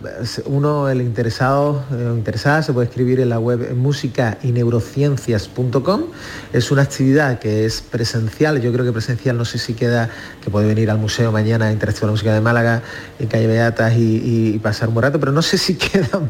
uno, 0.45 0.87
el 0.87 1.01
interesado 1.01 1.83
o 1.89 1.95
eh, 1.95 2.13
interesada, 2.15 2.61
se 2.61 2.71
puede 2.71 2.87
escribir 2.87 3.19
en 3.19 3.29
la 3.29 3.39
web 3.39 3.75
música 3.75 4.37
y 4.43 4.51
neurociencias.com. 4.51 6.03
Es 6.51 6.69
una 6.69 6.83
actividad 6.83 7.39
que 7.39 7.65
es 7.65 7.81
presencial, 7.81 8.61
yo 8.61 8.71
creo 8.71 8.85
que 8.85 8.91
presencial 8.91 9.37
no 9.37 9.45
sé 9.45 9.57
si 9.57 9.73
queda, 9.73 10.09
que 10.43 10.51
puede 10.51 10.67
venir 10.67 10.91
al 10.91 10.99
museo 10.99 11.31
mañana 11.31 11.71
Interactiva 11.71 12.07
la 12.07 12.11
Música 12.11 12.33
de 12.33 12.41
Málaga, 12.41 12.83
en 13.19 13.27
calle 13.27 13.47
Beatas 13.47 13.93
y, 13.97 14.59
pasar 14.61 14.89
un 14.89 14.93
buen 14.93 15.03
rato, 15.03 15.19
pero 15.19 15.31
no 15.31 15.41
sé 15.41 15.57
si 15.57 15.75
quedan 15.75 16.29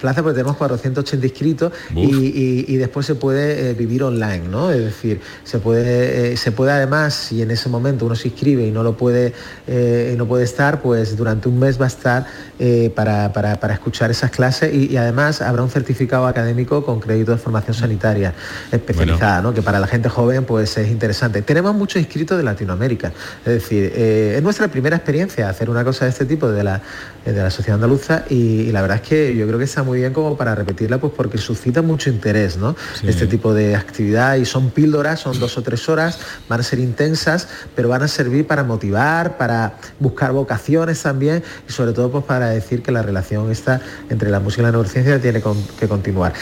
plazas 0.00 0.22
porque 0.22 0.34
tenemos 0.34 0.56
480 0.56 1.26
inscritos 1.26 1.72
y, 1.94 2.76
después 2.76 3.06
se 3.06 3.14
puede 3.14 3.70
eh, 3.70 3.74
vivir 3.74 4.02
online, 4.02 4.48
¿no? 4.50 4.70
Es 4.70 4.84
decir, 4.84 5.20
se 5.44 5.58
puede, 5.58 6.36
se 6.36 6.52
puede 6.52 6.73
además, 6.74 7.14
si 7.14 7.42
en 7.42 7.50
ese 7.50 7.68
momento 7.68 8.06
uno 8.06 8.14
se 8.14 8.28
inscribe 8.28 8.66
y 8.66 8.70
no 8.70 8.82
lo 8.82 8.96
puede, 8.96 9.32
eh, 9.66 10.14
no 10.16 10.26
puede 10.26 10.44
estar, 10.44 10.82
pues 10.82 11.16
durante 11.16 11.48
un 11.48 11.58
mes 11.58 11.80
va 11.80 11.84
a 11.84 11.88
estar 11.88 12.26
eh, 12.58 12.92
para, 12.94 13.32
escuchar 13.72 14.10
esas 14.10 14.30
clases 14.30 14.72
y, 14.72 14.96
además 14.96 15.42
habrá 15.42 15.62
un 15.62 15.70
certificado 15.70 16.26
académico 16.26 16.84
con 16.84 17.00
crédito 17.00 17.32
de 17.32 17.38
formación 17.38 17.74
sanitaria 17.74 18.32
especializada, 18.70 19.52
que 19.52 19.62
para 19.62 19.80
la 19.80 19.86
gente 19.86 20.08
joven 20.08 20.44
pues 20.44 20.76
es 20.76 20.88
interesante. 20.88 21.42
Tenemos 21.42 21.74
muchos 21.74 22.00
inscritos 22.00 22.36
de 22.38 22.44
Latinoamérica, 22.44 23.12
es 23.44 23.52
decir, 23.52 23.92
eh, 23.94 24.34
es 24.36 24.42
nuestra 24.42 24.68
primera 24.68 24.96
experiencia 24.96 25.48
hacer 25.48 25.70
una 25.70 25.84
cosa 25.84 26.04
de 26.04 26.10
este 26.10 26.26
tipo 26.26 26.48
de 26.48 26.64
la, 26.64 26.80
de 27.24 27.32
la 27.32 27.50
sociedad 27.50 27.76
andaluza 27.76 28.24
y, 28.28 28.70
la 28.72 28.82
verdad 28.82 29.00
es 29.02 29.08
que 29.08 29.36
yo 29.36 29.46
creo 29.46 29.58
que 29.58 29.64
está 29.64 29.82
muy 29.82 29.98
bien 29.98 30.12
como 30.12 30.36
para 30.36 30.54
repetirla 30.54 30.98
pues 30.98 31.12
porque 31.16 31.38
suscita 31.38 31.82
mucho 31.82 32.10
interés, 32.10 32.56
¿no? 32.56 32.74
Este 33.02 33.26
tipo 33.26 33.54
de 33.54 33.76
actividad 33.76 34.36
y 34.36 34.44
son 34.44 34.70
píldoras, 34.70 35.20
son 35.20 35.38
dos 35.38 35.56
o 35.58 35.62
tres 35.62 35.88
horas, 35.88 36.18
van 36.48 36.60
a 36.60 36.62
ser 36.64 36.78
intensas, 36.78 37.48
pero 37.76 37.88
van 37.88 38.02
a 38.02 38.08
servir 38.08 38.46
para 38.46 38.64
motivar, 38.64 39.36
para 39.36 39.74
buscar 40.00 40.32
vocaciones 40.32 41.02
también 41.02 41.42
y 41.68 41.72
sobre 41.72 41.92
todo 41.92 42.10
pues 42.10 42.24
para 42.24 42.48
decir 42.48 42.82
que 42.82 42.92
la 42.92 43.02
relación 43.02 43.50
está 43.50 43.80
entre 44.10 44.30
la 44.30 44.40
música 44.40 44.62
y 44.62 44.64
la 44.66 44.72
neurociencia 44.72 45.20
tiene 45.20 45.42
que 45.78 45.88
continuar. 45.88 46.32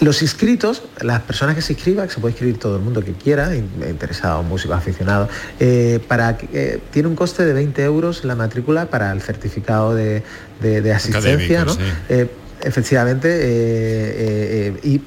Los 0.00 0.22
inscritos, 0.22 0.82
las 1.00 1.20
personas 1.22 1.54
que 1.54 1.62
se 1.62 1.72
inscriban, 1.72 2.08
que 2.08 2.14
se 2.14 2.20
puede 2.20 2.32
inscribir 2.32 2.58
todo 2.58 2.76
el 2.76 2.82
mundo 2.82 3.02
que 3.02 3.12
quiera, 3.12 3.54
interesado, 3.54 4.42
músico, 4.42 4.74
aficionado, 4.74 5.28
eh, 5.60 6.00
para, 6.06 6.36
eh, 6.52 6.80
tiene 6.90 7.08
un 7.08 7.16
coste 7.16 7.44
de 7.44 7.52
20 7.52 7.82
euros 7.84 8.24
la 8.24 8.34
matrícula 8.34 8.86
para 8.86 9.12
el 9.12 9.22
certificado 9.22 9.94
de, 9.94 10.22
asistencia, 10.92 11.64
¿no? 11.64 11.76
Eh, 12.08 12.28
efectivamente, 12.68 14.74
y, 14.82 14.98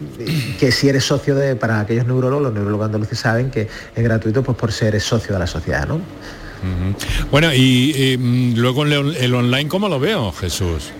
que 0.59 0.71
si 0.71 0.89
eres 0.89 1.05
socio 1.05 1.35
de, 1.35 1.55
para 1.55 1.79
aquellos 1.79 2.05
neurólogos, 2.05 2.43
los 2.43 2.53
neurólogos 2.53 2.87
andaluces 2.87 3.19
saben 3.19 3.51
que 3.51 3.67
es 3.95 4.03
gratuito 4.03 4.43
pues 4.43 4.57
por 4.57 4.71
ser 4.71 4.99
socio 4.99 5.33
de 5.33 5.39
la 5.39 5.47
sociedad, 5.47 5.87
¿no? 5.87 6.01
Bueno, 7.31 7.53
y, 7.53 8.17
mm, 8.19 8.53
luego 8.55 8.85
el, 8.85 9.33
online, 9.33 9.67
¿cómo 9.67 9.89
lo 9.89 9.99
veo, 9.99 10.31
Jesús? 10.31 10.91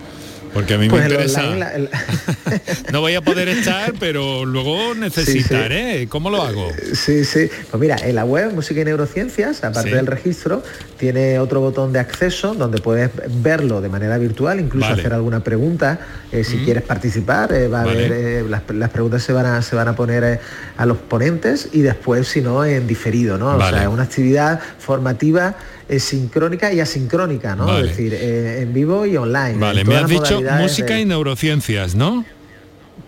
Porque 0.52 0.74
a 0.74 0.78
mí 0.78 0.84
me 0.84 0.90
pues 0.90 1.04
interesa. 1.04 1.42
no 2.92 3.00
voy 3.00 3.14
a 3.14 3.22
poder 3.22 3.48
estar, 3.48 3.94
pero 3.98 4.44
luego 4.44 4.94
necesitaré. 4.94 6.06
¿Cómo 6.08 6.30
lo 6.30 6.42
hago? 6.42 6.68
Sí, 6.94 7.24
sí. 7.24 7.48
Pues 7.70 7.80
mira, 7.80 7.96
en 7.96 8.14
la 8.14 8.24
web 8.24 8.52
Música 8.52 8.80
y 8.80 8.84
Neurociencias, 8.84 9.64
aparte 9.64 9.94
del 9.94 10.06
registro, 10.06 10.62
tiene 10.98 11.38
otro 11.38 11.60
botón 11.60 11.92
de 11.92 12.00
acceso 12.00 12.54
donde 12.54 12.80
puedes 12.80 13.10
verlo 13.42 13.80
de 13.80 13.88
manera 13.88 14.18
virtual, 14.18 14.60
incluso 14.60 14.88
hacer 14.88 15.14
alguna 15.14 15.42
pregunta. 15.42 15.98
Eh, 16.30 16.44
si 16.44 16.58
quieres 16.58 16.82
participar, 16.82 17.52
eh, 17.52 17.68
va 17.68 17.82
a 17.82 17.92
eh, 17.92 18.44
las, 18.48 18.90
preguntas 18.90 19.22
se 19.22 19.32
van 19.32 19.46
a, 19.46 19.62
se 19.62 19.74
van 19.74 19.88
a 19.88 19.96
poner 19.96 20.40
a 20.76 20.86
los 20.86 20.98
ponentes 20.98 21.70
y 21.72 21.80
después, 21.80 22.28
si 22.28 22.40
no, 22.40 22.64
en 22.64 22.86
diferido, 22.86 23.38
¿no? 23.38 23.56
O 23.56 23.58
sea, 23.58 23.82
es 23.82 23.88
una 23.88 24.04
actividad 24.04 24.60
formativa 24.78 25.56
sincrónica 25.98 26.72
y 26.72 26.80
asincrónica, 26.80 27.54
¿no? 27.56 27.78
Es 27.78 27.88
decir, 27.90 28.14
eh, 28.14 28.62
en 28.62 28.72
vivo 28.72 29.06
y 29.06 29.16
online. 29.16 29.58
Vale, 29.58 29.84
me 29.84 29.96
has 29.96 30.08
dicho 30.08 30.40
música 30.60 30.98
y 30.98 31.04
neurociencias, 31.04 31.94
¿no? 31.94 32.24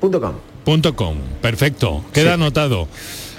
Punto 0.01 0.21
com. 0.21 0.35
Punto 0.65 0.97
com, 0.97 1.17
perfecto, 1.43 2.05
queda 2.13 2.35
anotado. 2.35 2.89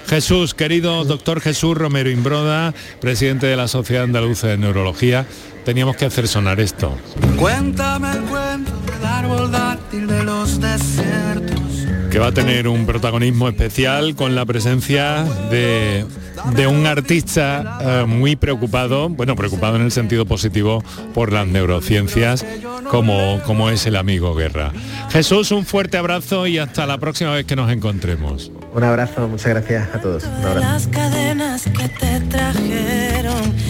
Jesús, 0.07 0.53
querido 0.53 1.03
doctor 1.03 1.41
Jesús 1.41 1.75
Romero 1.75 2.11
Imbroda, 2.11 2.75
presidente 3.01 3.47
de 3.47 3.55
la 3.55 3.67
Sociedad 3.67 4.03
Andaluza 4.03 4.47
de 4.47 4.57
Neurología, 4.57 5.25
teníamos 5.65 5.95
que 5.95 6.05
hacer 6.05 6.27
sonar 6.27 6.59
esto. 6.59 6.95
Cuéntame 7.37 8.11
el 8.11 8.21
cuento 8.25 8.71
del 8.85 9.03
árbol 9.03 9.51
dátil 9.51 10.05
de 10.05 10.23
los 10.23 10.61
desiertos. 10.61 11.34
Que 12.15 12.19
va 12.19 12.27
a 12.27 12.31
tener 12.31 12.69
un 12.69 12.85
protagonismo 12.85 13.49
especial 13.49 14.15
con 14.15 14.35
la 14.35 14.45
presencia 14.45 15.25
de 15.51 16.05
de 16.55 16.67
un 16.67 16.85
artista 16.85 17.79
eh, 17.81 18.05
muy 18.05 18.35
preocupado, 18.35 19.09
bueno, 19.09 19.35
preocupado 19.35 19.75
en 19.77 19.81
el 19.81 19.91
sentido 19.91 20.25
positivo 20.25 20.83
por 21.13 21.31
las 21.31 21.47
neurociencias, 21.47 22.45
como, 22.89 23.41
como 23.45 23.69
es 23.69 23.85
el 23.85 23.95
amigo 23.95 24.35
Guerra. 24.35 24.71
Jesús, 25.09 25.51
un 25.51 25.65
fuerte 25.65 25.97
abrazo 25.97 26.47
y 26.47 26.57
hasta 26.57 26.85
la 26.85 26.97
próxima 26.97 27.31
vez 27.31 27.45
que 27.45 27.55
nos 27.55 27.71
encontremos. 27.71 28.51
Un 28.75 28.83
abrazo, 28.83 29.29
muchas 29.29 29.53
gracias 29.53 29.87
a 29.95 30.01
todos. 30.01 30.25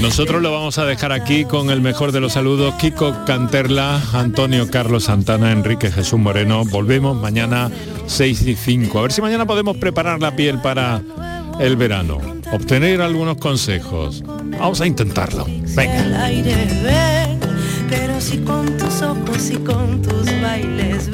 Nosotros 0.01 0.41
lo 0.41 0.51
vamos 0.51 0.80
a 0.80 0.86
dejar 0.86 1.12
aquí 1.12 1.45
con 1.45 1.70
el 1.70 1.80
mejor 1.80 2.12
de 2.12 2.20
los 2.20 2.34
saludos, 2.34 2.74
Kiko 2.80 3.16
Canterla, 3.28 4.01
Antonio 4.14 4.68
Carlos 4.72 5.03
Santana, 5.03 5.51
Enrique 5.51 5.91
Jesús 5.91 6.20
Moreno. 6.20 6.66
Volvemos 6.66 7.16
mañana 7.16 7.70
6 8.08 8.47
y 8.47 8.56
5. 8.56 8.97
A 8.97 9.01
ver 9.03 9.12
si 9.12 9.22
mañana 9.22 9.45
podemos 9.45 9.78
preparar 9.78 10.20
la 10.20 10.36
piel 10.36 10.60
para 10.60 11.03
el 11.60 11.76
verano, 11.78 12.18
obtener 12.51 13.03
algunos 13.03 13.38
consejos. 13.38 14.24
Vamos 14.26 14.82
a 14.82 14.88
intentarlo. 14.88 15.45
Venga. 15.76 16.32
pero 17.91 18.20
si 18.20 18.39
con 18.39 18.76
tus 18.78 19.03
ojos 19.03 19.51
y 19.51 19.58
con 19.58 20.01
tus 20.01 20.26
bailes 20.41 21.12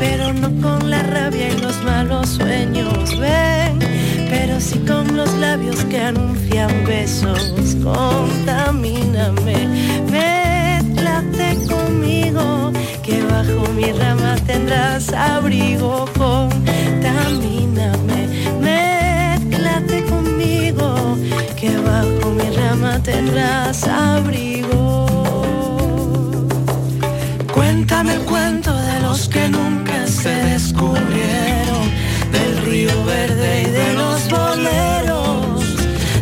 pero 0.00 0.32
rabia 1.02 1.50
y 1.50 1.58
los 1.60 1.84
malos 1.84 2.30
sueños, 2.30 3.18
ven. 3.18 3.78
Pero 4.28 4.58
si 4.60 4.78
con 4.80 5.16
los 5.16 5.32
labios 5.34 5.84
que 5.84 6.00
anuncian 6.00 6.84
besos, 6.86 7.76
contamíname, 7.82 9.68
mézclate 10.10 11.56
conmigo, 11.68 12.72
que 13.02 13.22
bajo 13.22 13.72
mi 13.72 13.92
rama 13.92 14.36
tendrás 14.46 15.12
abrigo, 15.12 16.04
contamíname, 16.16 18.28
mézclate 18.60 20.04
conmigo, 20.04 21.16
que 21.60 21.76
bajo 21.78 22.30
mi 22.30 22.48
rama 22.56 23.00
tendrás 23.02 23.88
abrigo. 23.88 25.06
Cuéntame 27.52 28.14
el 28.14 28.22
cuento 28.22 28.69
que 29.30 29.48
nunca 29.48 30.06
se 30.06 30.28
descubrieron, 30.28 31.84
del 32.32 32.58
río 32.66 33.04
verde 33.04 33.62
y 33.62 33.70
de 33.70 33.94
los 33.94 34.28
boleros. 34.28 35.64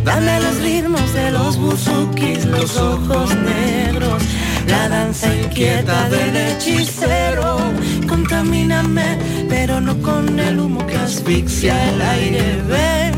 Dame 0.05 0.41
los 0.41 0.61
ritmos 0.61 1.13
de 1.15 1.31
los 1.31 1.57
buzukis, 1.57 2.45
los 2.45 2.77
ojos 2.77 3.35
negros, 3.37 4.23
la 4.67 4.89
danza 4.89 5.35
inquieta 5.35 6.09
del 6.11 6.37
hechicero. 6.37 7.59
Contamíname, 8.07 9.19
pero 9.49 9.81
no 9.81 10.01
con 10.03 10.39
el 10.39 10.61
humo 10.61 10.87
que 10.87 10.97
asfixia 10.97 11.75
el 11.91 12.03
aire, 12.03 12.63
ven. 12.69 13.15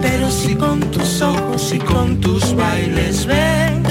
Pero 0.00 0.30
sí 0.30 0.54
con 0.54 0.80
tus 0.80 1.20
ojos 1.22 1.72
y 1.72 1.78
con 1.78 2.20
tus 2.20 2.54
bailes, 2.54 3.26
ven. 3.26 3.82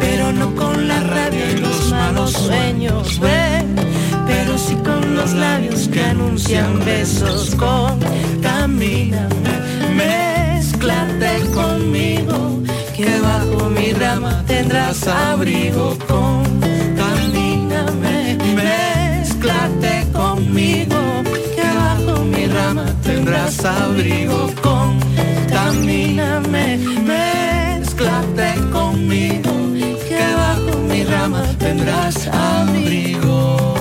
Pero 0.00 0.32
no 0.32 0.54
con 0.54 0.88
la 0.88 1.00
rabia 1.00 1.50
y 1.52 1.56
los 1.58 1.90
malos 1.90 2.32
sueños, 2.32 3.18
ven. 3.20 3.67
Pero 4.28 4.56
sí 4.58 4.76
con 4.84 5.16
los 5.16 5.32
labios 5.32 5.88
que 5.88 6.04
anuncian 6.04 6.84
besos, 6.84 7.54
contamíname, 7.54 9.30
mezclate 9.96 11.40
conmigo, 11.54 12.60
que 12.94 13.18
bajo 13.20 13.70
mi 13.70 13.92
rama 13.92 14.44
tendrás 14.46 15.08
abrigo, 15.08 15.96
contamíname, 16.06 18.36
mezclate 18.54 20.06
conmigo, 20.12 20.98
que 21.56 21.66
bajo 21.82 22.22
mi 22.24 22.44
rama 22.46 22.84
tendrás 23.02 23.64
abrigo, 23.64 24.50
contamíname, 24.62 26.76
mezclate 27.12 28.60
conmigo, 28.70 29.50
que 30.06 30.20
bajo 30.36 30.78
mi 30.80 31.02
rama 31.04 31.42
tendrás 31.58 32.28
abrigo. 32.28 33.77